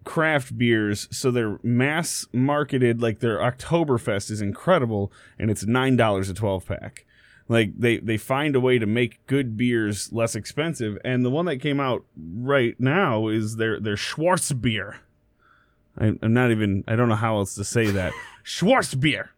[0.06, 6.30] craft beers so they're mass marketed like their oktoberfest is incredible and it's nine dollars
[6.30, 7.06] a 12 pack
[7.50, 11.46] like they they find a way to make good beers less expensive and the one
[11.46, 14.96] that came out right now is their their schwarzbier
[16.00, 18.14] I, i'm not even i don't know how else to say that.
[18.46, 19.30] Schwarzbier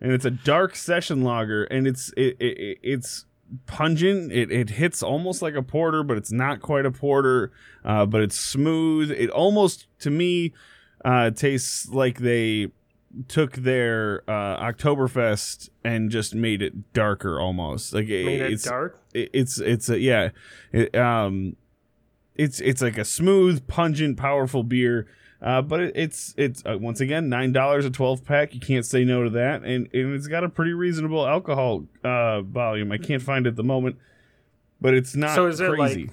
[0.00, 3.25] and it's a dark session lager and it's it, it, it- it's
[3.66, 4.32] pungent.
[4.32, 7.52] It, it hits almost like a porter but it's not quite a porter
[7.84, 9.10] uh, but it's smooth.
[9.10, 10.52] It almost to me
[11.04, 12.68] uh, tastes like they
[13.28, 17.94] took their uh, oktoberfest and just made it darker almost.
[17.94, 19.00] Like it, made it it's dark?
[19.14, 20.30] it- it's it's a yeah.
[20.72, 21.56] It, um
[22.34, 25.06] it's it's like a smooth pungent powerful beer
[25.42, 28.54] uh, but it, it's it's uh, once again nine dollars a twelve pack.
[28.54, 32.42] You can't say no to that, and, and it's got a pretty reasonable alcohol uh,
[32.42, 32.90] volume.
[32.92, 33.96] I can't find it at the moment,
[34.80, 36.10] but it's not So is it like- crazy.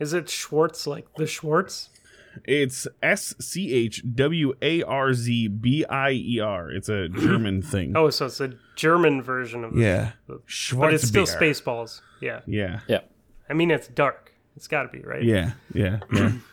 [0.00, 1.88] is it schwartz like the schwartz
[2.44, 6.70] It's S C H W A R Z B I E R.
[6.70, 7.92] It's a German thing.
[7.96, 13.00] oh so it's a german version of yeah, but it's still spaceballs yeah Yeah, Yeah.
[13.50, 16.32] i mean it's dark it's got to be right yeah, yeah, yeah.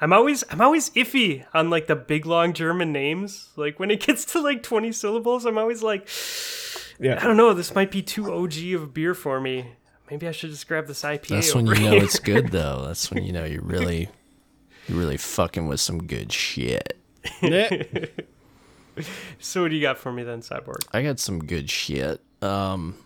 [0.00, 3.50] I'm always I'm always iffy on like the big long German names.
[3.56, 6.08] Like when it gets to like 20 syllables, I'm always like,
[6.98, 9.72] yeah, I don't know, this might be too OG of a beer for me.
[10.10, 11.28] Maybe I should just grab this IPA.
[11.28, 12.04] That's when over you know here.
[12.04, 12.84] it's good though.
[12.86, 14.08] That's when you know you're really
[14.86, 16.96] you're really fucking with some good shit.
[19.38, 20.84] So what do you got for me then, Cyborg?
[20.92, 22.20] I got some good shit.
[22.42, 22.96] Um,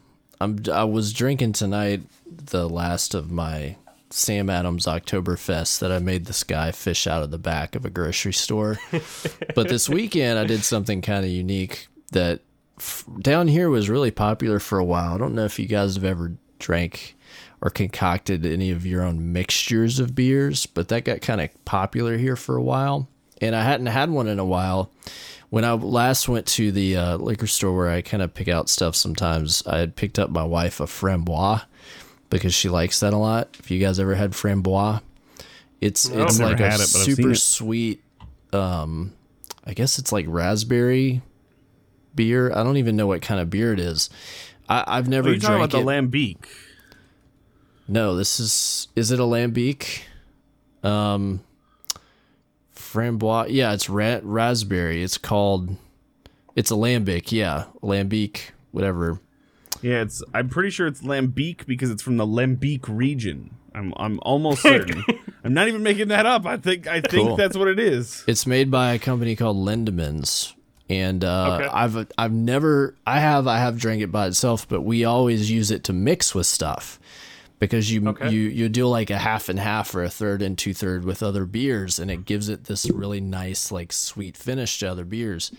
[0.41, 3.77] I'm I was drinking tonight the last of my
[4.13, 7.91] Sam Adams Oktoberfest that I made this guy fish out of the back of a
[7.91, 8.79] grocery store.
[9.55, 12.41] but this weekend I did something kind of unique that
[12.79, 15.15] f- down here was really popular for a while.
[15.15, 17.17] I don't know if you guys have ever drank
[17.61, 22.19] or concocted any of your own mixtures of beers, but that got kind of popular
[22.19, 23.09] here for a while.
[23.41, 24.91] And I hadn't had one in a while.
[25.51, 28.69] When I last went to the uh, liquor store where I kind of pick out
[28.69, 31.63] stuff sometimes, I had picked up my wife a framboise
[32.33, 33.57] because she likes that a lot.
[33.59, 35.03] If you guys ever had framboise,
[35.81, 38.03] it's it's Never like a it, super sweet.
[38.53, 39.13] Um,
[39.65, 41.23] I guess it's like raspberry
[42.15, 42.51] beer.
[42.53, 44.11] I don't even know what kind of beer it is.
[44.69, 46.39] I, I've never Are you talking about the lambic?
[47.87, 50.03] No, this is is it a lambic?
[50.83, 51.43] Um
[52.75, 53.49] framboise.
[53.51, 55.03] Yeah, it's ra- raspberry.
[55.03, 55.77] It's called
[56.57, 57.33] it's a lambic.
[57.33, 59.21] Yeah, lambic, whatever.
[59.83, 60.23] Yeah, it's.
[60.33, 63.55] I'm pretty sure it's lambic because it's from the Lambic region.
[63.75, 63.93] I'm.
[63.97, 65.03] I'm almost certain.
[65.45, 66.47] I'm not even making that up.
[66.47, 66.87] I think.
[66.87, 67.37] I think Cool.
[67.37, 68.25] that's what it is.
[68.27, 70.55] It's made by a company called Lindemans.
[70.89, 71.69] And uh, Okay.
[71.73, 75.71] I've I've never I have I have drank it by itself, but we always use
[75.71, 77.01] it to mix with stuff
[77.59, 78.31] because you Okay.
[78.31, 81.23] you you do like a half and half or a third and two third with
[81.23, 85.51] other beers, and it gives it this really nice like sweet finish to other beers.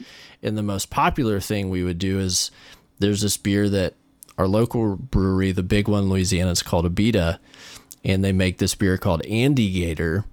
[0.44, 2.52] And the most popular thing we would do is
[3.00, 3.96] there's this beer that
[4.38, 7.40] our local brewery, the big one in Louisiana, is called Abita,
[8.04, 10.26] and they make this beer called Andygator,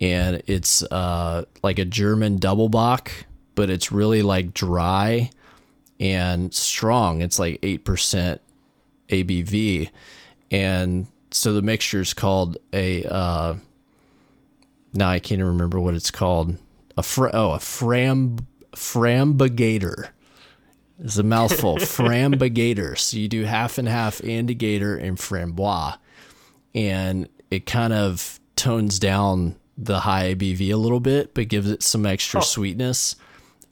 [0.00, 3.12] and it's uh, like a German double bock,
[3.54, 5.30] but it's really like dry
[6.00, 7.22] and strong.
[7.22, 8.40] It's like eight percent
[9.08, 9.90] ABV,
[10.50, 13.04] and so the mixture is called a.
[13.04, 13.54] Uh,
[14.94, 16.56] now I can't even remember what it's called.
[16.96, 20.10] A fr- oh a fram frambigator.
[21.02, 21.78] It's a mouthful.
[21.80, 22.96] frambigator.
[22.96, 25.98] So you do half and half Andygator and framboise,
[26.74, 31.82] and it kind of tones down the high ABV a little bit, but gives it
[31.82, 32.42] some extra oh.
[32.42, 33.16] sweetness.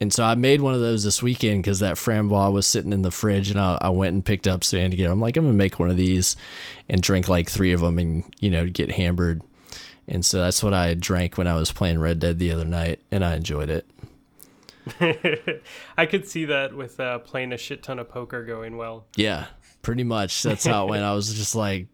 [0.01, 3.03] And so I made one of those this weekend because that framboise was sitting in
[3.03, 5.11] the fridge, and I, I went and picked up some Andygator.
[5.11, 6.37] I'm like, I'm gonna make one of these,
[6.89, 9.43] and drink like three of them, and you know, get hammered.
[10.07, 13.01] And so that's what I drank when I was playing Red Dead the other night,
[13.11, 13.87] and I enjoyed it.
[15.97, 19.07] I could see that with uh, playing a shit ton of poker going well.
[19.17, 19.47] Yeah,
[19.83, 20.43] pretty much.
[20.43, 21.05] That's how it went.
[21.05, 21.89] I was just like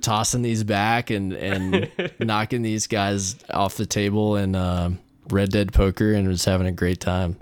[0.00, 4.90] tossing these back and and knocking these guys off the table in uh,
[5.30, 7.38] Red Dead Poker, and was having a great time.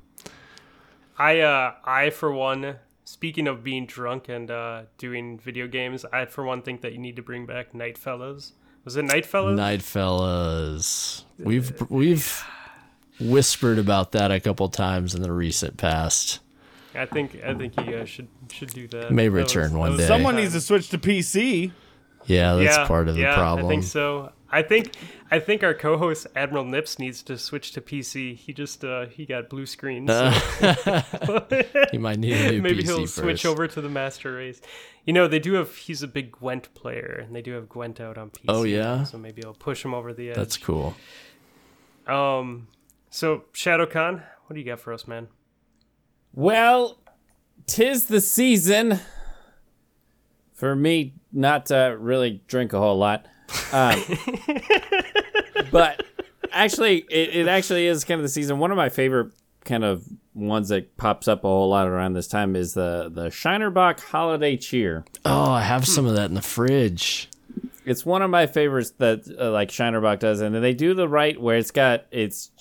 [1.18, 6.24] I uh I for one speaking of being drunk and uh doing video games, I
[6.24, 8.52] for one think that you need to bring back Night Fellas.
[8.84, 9.56] Was it Night Fellas?
[9.56, 12.44] Night fellas, we've we've
[13.22, 16.40] whispered about that a couple times in the recent past.
[16.94, 19.10] I think I think you guys should should do that.
[19.10, 20.06] May That return one day.
[20.06, 21.72] Someone needs to switch to PC.
[22.26, 23.66] Yeah, that's yeah, part of the yeah, problem.
[23.66, 24.32] I think so.
[24.50, 24.92] I think
[25.30, 28.36] I think our co-host Admiral Nips needs to switch to PC.
[28.36, 30.06] He just uh he got blue screen.
[30.06, 30.30] So
[31.92, 33.14] You might need a new maybe PC he'll first.
[33.16, 34.60] switch over to the master race.
[35.06, 37.98] You know, they do have he's a big Gwent player and they do have Gwent
[37.98, 38.44] out on PC.
[38.48, 39.04] Oh, yeah?
[39.04, 40.36] So maybe I'll push him over the edge.
[40.36, 40.94] That's cool.
[42.06, 42.68] Um,
[43.12, 45.28] so ShadowCon, what do you got for us, man?
[46.32, 46.98] Well,
[47.66, 49.00] tis the season
[50.54, 53.26] for me not to really drink a whole lot.
[53.70, 54.02] Um,
[55.70, 56.02] but
[56.50, 58.58] actually, it, it actually is kind of the season.
[58.58, 59.32] One of my favorite
[59.66, 63.28] kind of ones that pops up a whole lot around this time is the the
[63.30, 65.04] Shiner Bock Holiday Cheer.
[65.26, 67.28] Oh, I have some of that in the fridge.
[67.84, 71.08] It's one of my favorites that uh, like Shiner Bock does, and they do the
[71.08, 72.51] right where it's got it's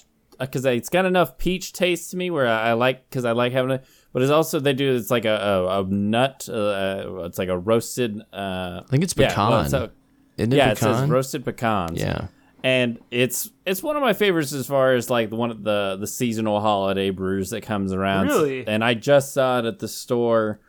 [0.41, 3.51] because it's got enough peach taste to me where I, I like because I like
[3.53, 5.35] having it, but it's also they do it's like a
[5.67, 8.19] a, a nut, uh, it's like a roasted.
[8.33, 9.49] Uh, I think it's yeah, pecan.
[9.51, 9.91] well, it's a-
[10.37, 11.99] Isn't it yeah, it says roasted pecans.
[11.99, 12.27] yeah.
[12.63, 15.97] and it's it's one of my favorites as far as like the one of the
[15.99, 18.27] the seasonal holiday brews that comes around.
[18.27, 18.67] Really?
[18.67, 20.59] And I just saw it at the store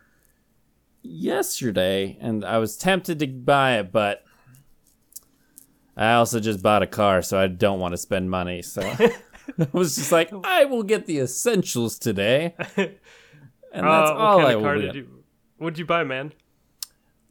[1.01, 4.23] yesterday, and I was tempted to buy it, but
[5.95, 8.61] I also just bought a car, so I don't want to spend money.
[8.61, 8.81] So
[9.59, 12.89] I was just like, I will get the essentials today, and
[13.73, 15.23] that's Uh, all I car will did you?
[15.57, 16.33] What'd you buy, man?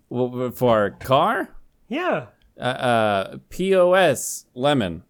[0.09, 1.57] Well, for a car,
[1.89, 2.27] Yeah.
[2.59, 5.05] uh, uh, POS lemon.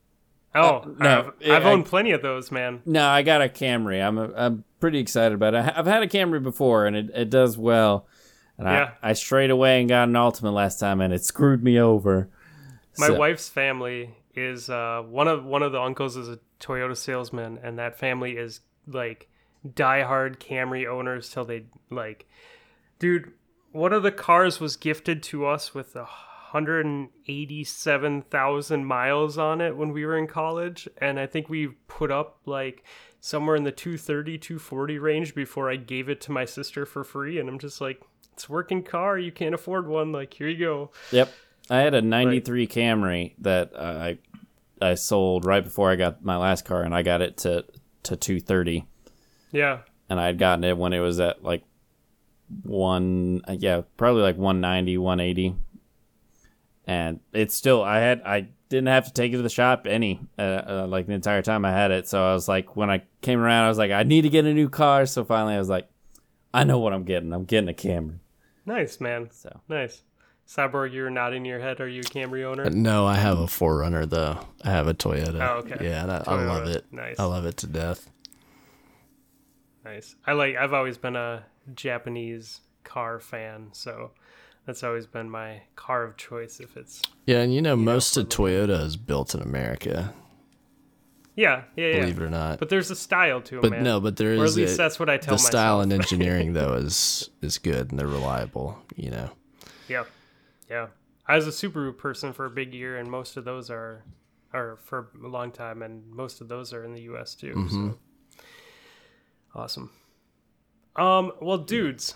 [0.55, 2.83] Oh, no, I've, I've I- owned plenty of those, man.
[2.85, 4.07] No, I got a Camry.
[4.07, 5.59] I'm a, I'm pretty excited about it.
[5.59, 8.07] I- I've had a Camry before, and it, it does well.
[8.59, 8.91] And Yeah.
[9.03, 12.29] I, I strayed away and got an Altima last time, and it screwed me over.
[12.99, 16.97] My So- wife's family is uh, one of one of the uncles is a Toyota
[16.97, 19.29] salesman, and that family is like
[19.67, 22.27] diehard Camry owners till they like,
[22.99, 23.33] dude.
[23.73, 26.07] One of the cars was gifted to us with a
[26.53, 32.41] 187,000 miles on it when we were in college, and I think we put up
[32.45, 32.85] like
[33.21, 37.39] somewhere in the 230 240 range before I gave it to my sister for free,
[37.39, 38.03] and I'm just like,
[38.35, 39.19] it's a working car.
[39.19, 40.13] You can't afford one.
[40.13, 40.91] Like, here you go.
[41.11, 41.33] Yep.
[41.71, 44.19] I had a 93 Camry that uh, I
[44.83, 47.65] I sold right before I got my last car and I got it to
[48.05, 48.85] to 230
[49.53, 49.79] Yeah.
[50.11, 51.63] and I had gotten it when it was at like
[52.63, 55.57] one yeah, probably like 190, 180.
[56.87, 60.21] And it's still I had I didn't have to take it to the shop any
[60.39, 62.09] uh, uh, like the entire time I had it.
[62.09, 64.45] So I was like when I came around I was like I need to get
[64.47, 65.89] a new car, so finally I was like
[66.53, 67.33] I know what I'm getting.
[67.33, 68.19] I'm getting a Camry.
[68.67, 69.29] Nice, man.
[69.33, 70.03] So Nice.
[70.55, 71.81] Cyborg, you're nodding your head.
[71.81, 72.69] Are you a Camry owner?
[72.69, 74.39] No, I have a 4Runner though.
[74.63, 75.41] I have a Toyota.
[75.41, 75.79] Oh, okay.
[75.89, 76.85] Yeah, and I, I love it.
[76.93, 77.19] Nice.
[77.19, 78.11] I love it to death.
[79.85, 80.15] Nice.
[80.27, 80.57] I like.
[80.57, 84.11] I've always been a Japanese car fan, so
[84.67, 86.61] that's always been my car of choice.
[86.61, 90.13] If it's Yeah, and you know most of Toyota is built in America.
[91.35, 92.01] yeah, yeah, yeah.
[92.01, 92.59] Believe it or not.
[92.59, 93.85] But there's a style to it, But man.
[93.85, 95.51] no, but there is or at least a- that's what I tell the myself.
[95.51, 98.79] style and engineering though is is good and they're reliable.
[98.97, 99.31] You know.
[99.89, 100.05] Yeah,
[100.73, 100.87] yeah.
[101.27, 104.05] I was a Subaru person for a big year, and most of those are,
[104.53, 107.35] are for a long time, and most of those are in the U.S.
[107.35, 107.55] too.
[107.55, 107.91] Mm-hmm.
[107.91, 107.99] So
[109.55, 109.91] awesome.
[110.97, 111.33] Um.
[111.41, 112.15] Well, dudes,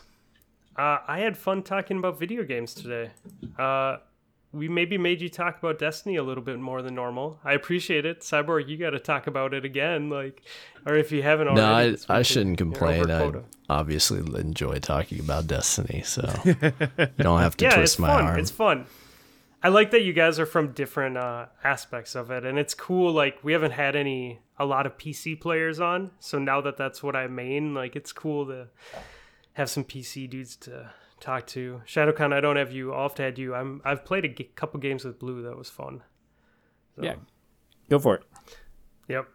[0.76, 3.10] uh, I had fun talking about video games today.
[3.58, 3.98] Uh,
[4.56, 7.38] we maybe made you talk about Destiny a little bit more than normal.
[7.44, 8.68] I appreciate it, Cyborg.
[8.68, 10.42] You got to talk about it again, like,
[10.86, 11.96] or if you haven't already.
[11.96, 13.02] No, I, I shouldn't you're complain.
[13.02, 13.44] over I quota.
[13.68, 16.54] obviously enjoy talking about Destiny, so you
[17.18, 18.24] don't have to yeah, twist my fun.
[18.24, 18.38] arm.
[18.38, 18.86] It's fun.
[19.62, 23.12] I like that you guys are from different uh, aspects of it, and it's cool.
[23.12, 27.02] Like we haven't had any a lot of PC players on, so now that that's
[27.02, 28.68] what I main, like it's cool to
[29.52, 31.82] have some PC dudes to talk to.
[31.86, 32.92] Shadowcon, I don't have you.
[32.92, 33.54] I'll have to add you.
[33.54, 36.02] I'm I've played a g- couple games with Blue that was fun.
[36.96, 37.14] So, yeah.
[37.88, 38.22] Go for it.
[39.08, 39.28] Yep.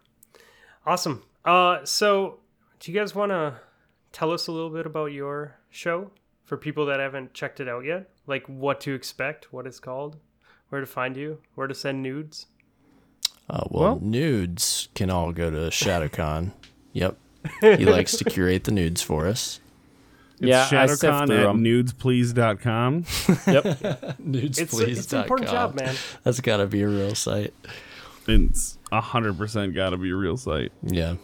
[0.86, 1.22] Awesome.
[1.44, 2.40] Uh, so
[2.80, 3.54] do you guys want to
[4.12, 6.10] tell us a little bit about your show
[6.44, 8.10] for people that haven't checked it out yet?
[8.26, 10.16] Like what to expect, what it's called,
[10.68, 12.46] where to find you, where to send nudes.
[13.48, 16.52] Uh, well, nudes can all go to ShadowCon.
[16.92, 17.16] yep,
[17.60, 19.60] he likes to curate the nudes for us.
[20.42, 21.64] It's Yeah, I sift ShadowCon through at 'em.
[21.64, 23.04] nudesplease.com.
[23.46, 24.18] Yep.
[24.18, 25.94] Nudes, It's it's an important job, man.
[26.24, 27.54] That's got to be a real site.
[28.26, 30.72] It's a hundred percent got to be a real site.
[30.82, 31.14] Yeah.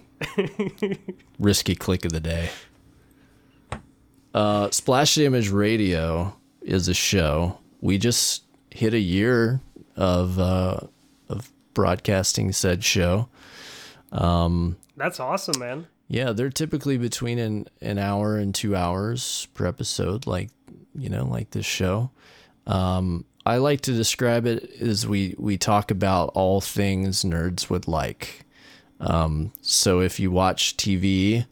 [1.38, 2.50] Risky click of the day.
[4.34, 7.58] Uh, Splash Damage Radio is a show.
[7.80, 9.60] We just hit a year
[9.96, 10.80] of uh,
[11.28, 13.28] of broadcasting said show.
[14.12, 15.86] Um, That's awesome, man.
[16.08, 20.48] Yeah, they're typically between an, an hour and two hours per episode, like
[20.94, 22.10] you know, like this show.
[22.66, 27.86] Um, I like to describe it as we we talk about all things nerds would
[27.86, 28.46] like.
[29.00, 31.46] Um, so if you watch TV,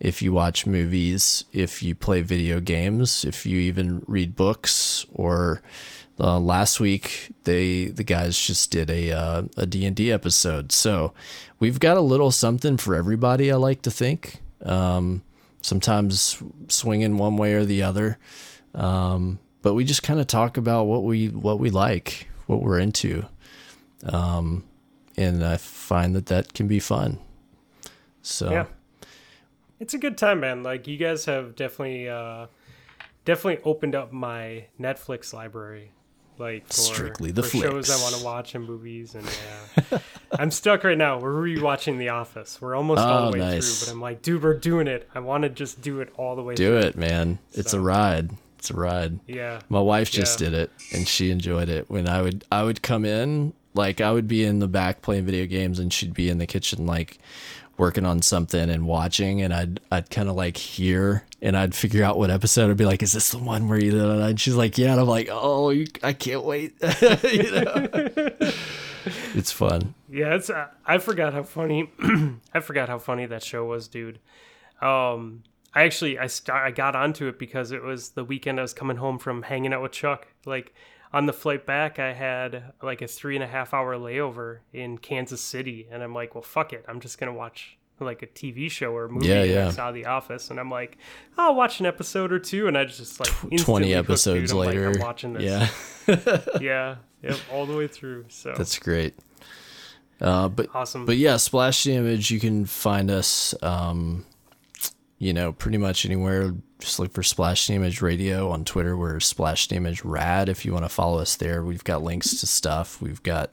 [0.00, 5.62] if you watch movies, if you play video games, if you even read books, or
[6.18, 10.72] uh, last week they the guys just did a uh, a D and D episode.
[10.72, 11.12] So
[11.58, 13.50] we've got a little something for everybody.
[13.52, 14.40] I like to think.
[14.62, 15.22] Um,
[15.60, 18.18] sometimes swinging one way or the other,
[18.74, 22.78] um, but we just kind of talk about what we what we like, what we're
[22.78, 23.26] into,
[24.04, 24.64] um,
[25.16, 27.18] and I find that that can be fun.
[28.22, 28.66] So Yeah.
[29.78, 30.62] It's a good time, man.
[30.62, 32.46] Like you guys have definitely uh
[33.24, 35.92] definitely opened up my Netflix library.
[36.38, 39.26] Like for, Strictly the shows I want to watch and movies and
[39.90, 39.98] yeah.
[40.32, 41.18] I'm stuck right now.
[41.18, 42.60] We're rewatching The Office.
[42.60, 43.78] We're almost ah, all Oh, the way nice.
[43.78, 45.08] through, but I'm like, dude, we're doing it.
[45.14, 46.66] I want to just do it all the way through.
[46.66, 46.88] do through.
[46.90, 47.38] it, man.
[47.52, 48.30] It's a ride.
[48.58, 49.20] It's a ride.
[49.26, 49.60] Yeah.
[49.68, 50.50] My wife just Yeah.
[50.50, 51.88] did it and she enjoyed it.
[51.90, 55.24] When I would I would come in, like I would be in the back playing
[55.26, 57.18] video games and she'd be in the kitchen like
[57.78, 62.04] working on something and watching and I'd I'd kind of like hear and I'd figure
[62.04, 64.78] out what episode I'd be like, is this the one where you and she's like,
[64.78, 66.74] yeah, and I'm like, oh, you, I can't wait.
[67.22, 67.88] you know,
[69.34, 69.94] it's fun.
[70.08, 70.50] Yeah, it's.
[70.50, 71.90] Uh, I forgot how funny.
[72.54, 74.18] I forgot how funny that show was, dude.
[74.80, 75.42] Um,
[75.74, 78.72] I actually I st- I got onto it because it was the weekend I was
[78.72, 80.28] coming home from hanging out with Chuck.
[80.44, 80.74] Like
[81.16, 84.98] on the flight back, I had like a three and a half hour layover in
[84.98, 88.70] Kansas City, and I'm like, well, fuck it, I'm just gonna watch like a TV
[88.70, 89.28] show or movie.
[89.28, 89.68] Yeah, yeah.
[89.68, 90.98] I saw The Office, and I'm like,
[91.38, 94.68] I'll watch an episode or two, and I just like Twenty hooked, episodes I'm like,
[94.68, 95.42] later, I'm watching this.
[96.06, 98.26] yeah, yeah, yep, all the way through.
[98.28, 99.14] So that's great.
[100.20, 101.06] Uh, but awesome.
[101.06, 104.26] But yeah, Splash Damage, you can find us um,
[105.18, 106.54] you know, pretty much anywhere.
[106.78, 108.96] Just look for Splash Damage Radio on Twitter.
[108.96, 110.48] We're Splash Damage Rad.
[110.48, 113.00] If you want to follow us there, we've got links to stuff.
[113.00, 113.50] We've got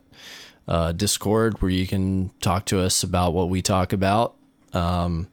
[0.68, 4.34] uh, Discord where you can talk to us about what we talk about.
[4.72, 5.28] Um,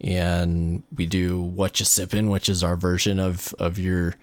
[0.00, 4.16] and we do what you sipping, which is our version of of your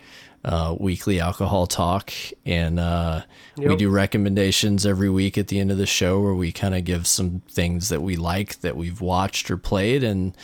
[0.43, 2.11] uh, weekly alcohol talk,
[2.45, 3.21] and uh,
[3.57, 6.83] we do recommendations every week at the end of the show where we kind of
[6.83, 10.35] give some things that we like that we've watched or played, and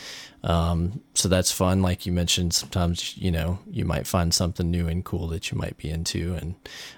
[0.47, 1.81] um, so that's fun.
[1.83, 5.57] Like you mentioned, sometimes you know you might find something new and cool that you
[5.57, 6.55] might be into, and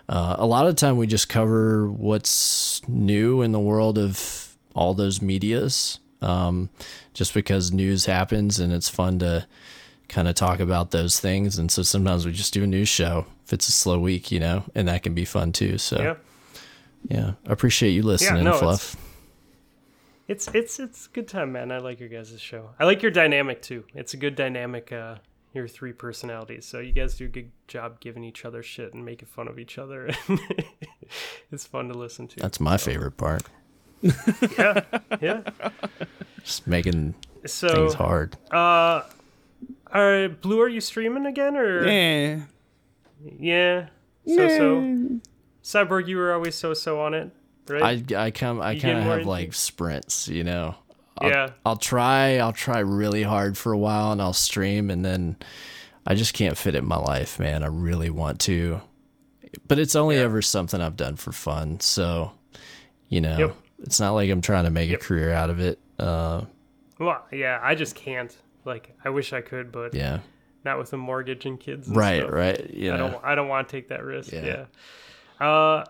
[0.07, 4.55] uh, a lot of the time we just cover what's new in the world of
[4.75, 5.99] all those medias.
[6.21, 6.69] Um,
[7.13, 9.47] just because news happens and it's fun to
[10.09, 11.57] kind of talk about those things.
[11.57, 14.39] And so sometimes we just do a news show if it's a slow week, you
[14.41, 15.77] know, and that can be fun too.
[15.77, 16.15] So Yeah.
[17.07, 18.95] yeah, I appreciate you listening, no, it's- Fluff.
[20.29, 21.71] It's it's it's a good time, man.
[21.71, 22.69] I like your guys' show.
[22.79, 23.83] I like your dynamic too.
[23.95, 24.91] It's a good dynamic.
[24.93, 25.15] Uh,
[25.53, 26.65] your three personalities.
[26.65, 29.57] So you guys do a good job giving each other shit and making fun of
[29.57, 30.11] each other.
[31.51, 32.39] it's fun to listen to.
[32.39, 33.41] That's my favorite part.
[34.01, 34.81] yeah,
[35.19, 35.41] yeah.
[36.43, 37.15] Just making
[37.47, 38.37] So, things hard.
[38.51, 39.01] uh,
[39.91, 40.61] are Blue?
[40.61, 41.83] Are you streaming again or?
[41.87, 42.41] Yeah.
[43.39, 43.87] Yeah.
[44.27, 45.19] So so.
[45.63, 47.31] Cyborg, you were always so so on it,
[47.69, 48.11] right?
[48.13, 50.75] I I come I kind of have into- like sprints, you know.
[51.17, 51.49] I'll, Yeah.
[51.65, 55.35] I'll try I'll try really hard for a while and I'll stream and then
[56.05, 57.63] I just can't fit it in my life, man.
[57.63, 58.81] I really want to.
[59.67, 61.79] But it's only ever something I've done for fun.
[61.81, 62.31] So,
[63.09, 63.55] you know, Yep.
[63.83, 65.01] it's not like I'm trying to make Yep.
[65.01, 65.79] a career out of it.
[65.99, 66.45] Uh
[66.99, 67.59] well, yeah.
[67.61, 68.35] I just can't.
[68.65, 70.19] Like, I wish I could, but yeah.
[70.65, 71.87] not with a mortgage and kids.
[71.87, 72.31] And Right, stuff.
[72.33, 72.69] right.
[72.73, 73.23] Yeah, I don't.
[73.23, 74.31] I don't want to take that risk.
[74.33, 74.65] Yeah.
[75.39, 75.45] Yeah.
[75.47, 75.85] Uh,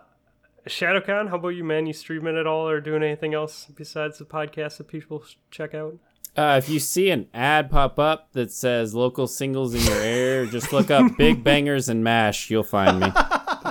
[0.68, 1.86] ShadowCon, how about you, man?
[1.88, 5.98] You streaming at all or doing anything else besides the podcast that people check out?
[6.36, 10.48] Uh, if you see an ad pop up that says local singles in your area,
[10.50, 12.50] just look up Big Bangers and Mash.
[12.50, 13.12] You'll find me.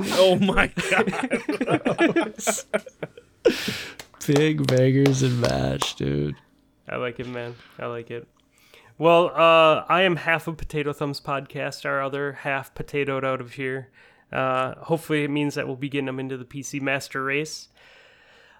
[0.01, 2.35] Oh my god.
[4.27, 6.36] Big bangers and mash, dude.
[6.89, 7.56] I like it, man.
[7.78, 8.28] I like it.
[8.98, 11.86] Well, uh, I am half of Potato Thumbs podcast.
[11.86, 13.90] Our other half potatoed out of here.
[14.32, 17.68] Uh, hopefully, it means that we'll be getting them into the PC Master Race.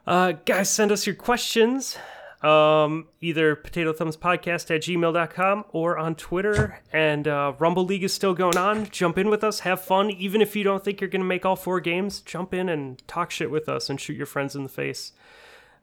[0.07, 1.99] Uh, guys, send us your questions.
[2.43, 6.81] Um, either potato thumbs podcast at gmail.com or on Twitter.
[6.93, 8.89] And uh, Rumble League is still going on.
[8.91, 10.11] Jump in with us, have fun.
[10.11, 13.07] Even if you don't think you're going to make all four games, jump in and
[13.09, 15.13] talk shit with us and shoot your friends in the face.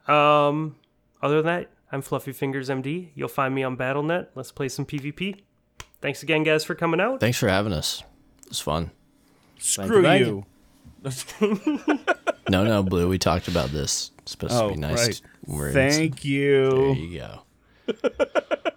[0.08, 0.78] Um,
[1.22, 3.10] other than that, I'm Fluffy Fingers MD.
[3.16, 4.28] You'll find me on BattleNet.
[4.36, 5.42] Let's play some PvP.
[6.02, 7.20] Thanks again, guys, for coming out.
[7.20, 8.04] Thanks for having us.
[8.44, 8.92] It was fun.
[9.66, 10.46] Screw thank you.
[12.48, 13.10] No, no, Blue.
[13.10, 14.12] We talked about this.
[14.20, 15.22] It's supposed Oh, to be oh, nice.
[15.48, 15.68] right.
[15.70, 16.94] in- Thank There you.
[16.94, 17.42] you go.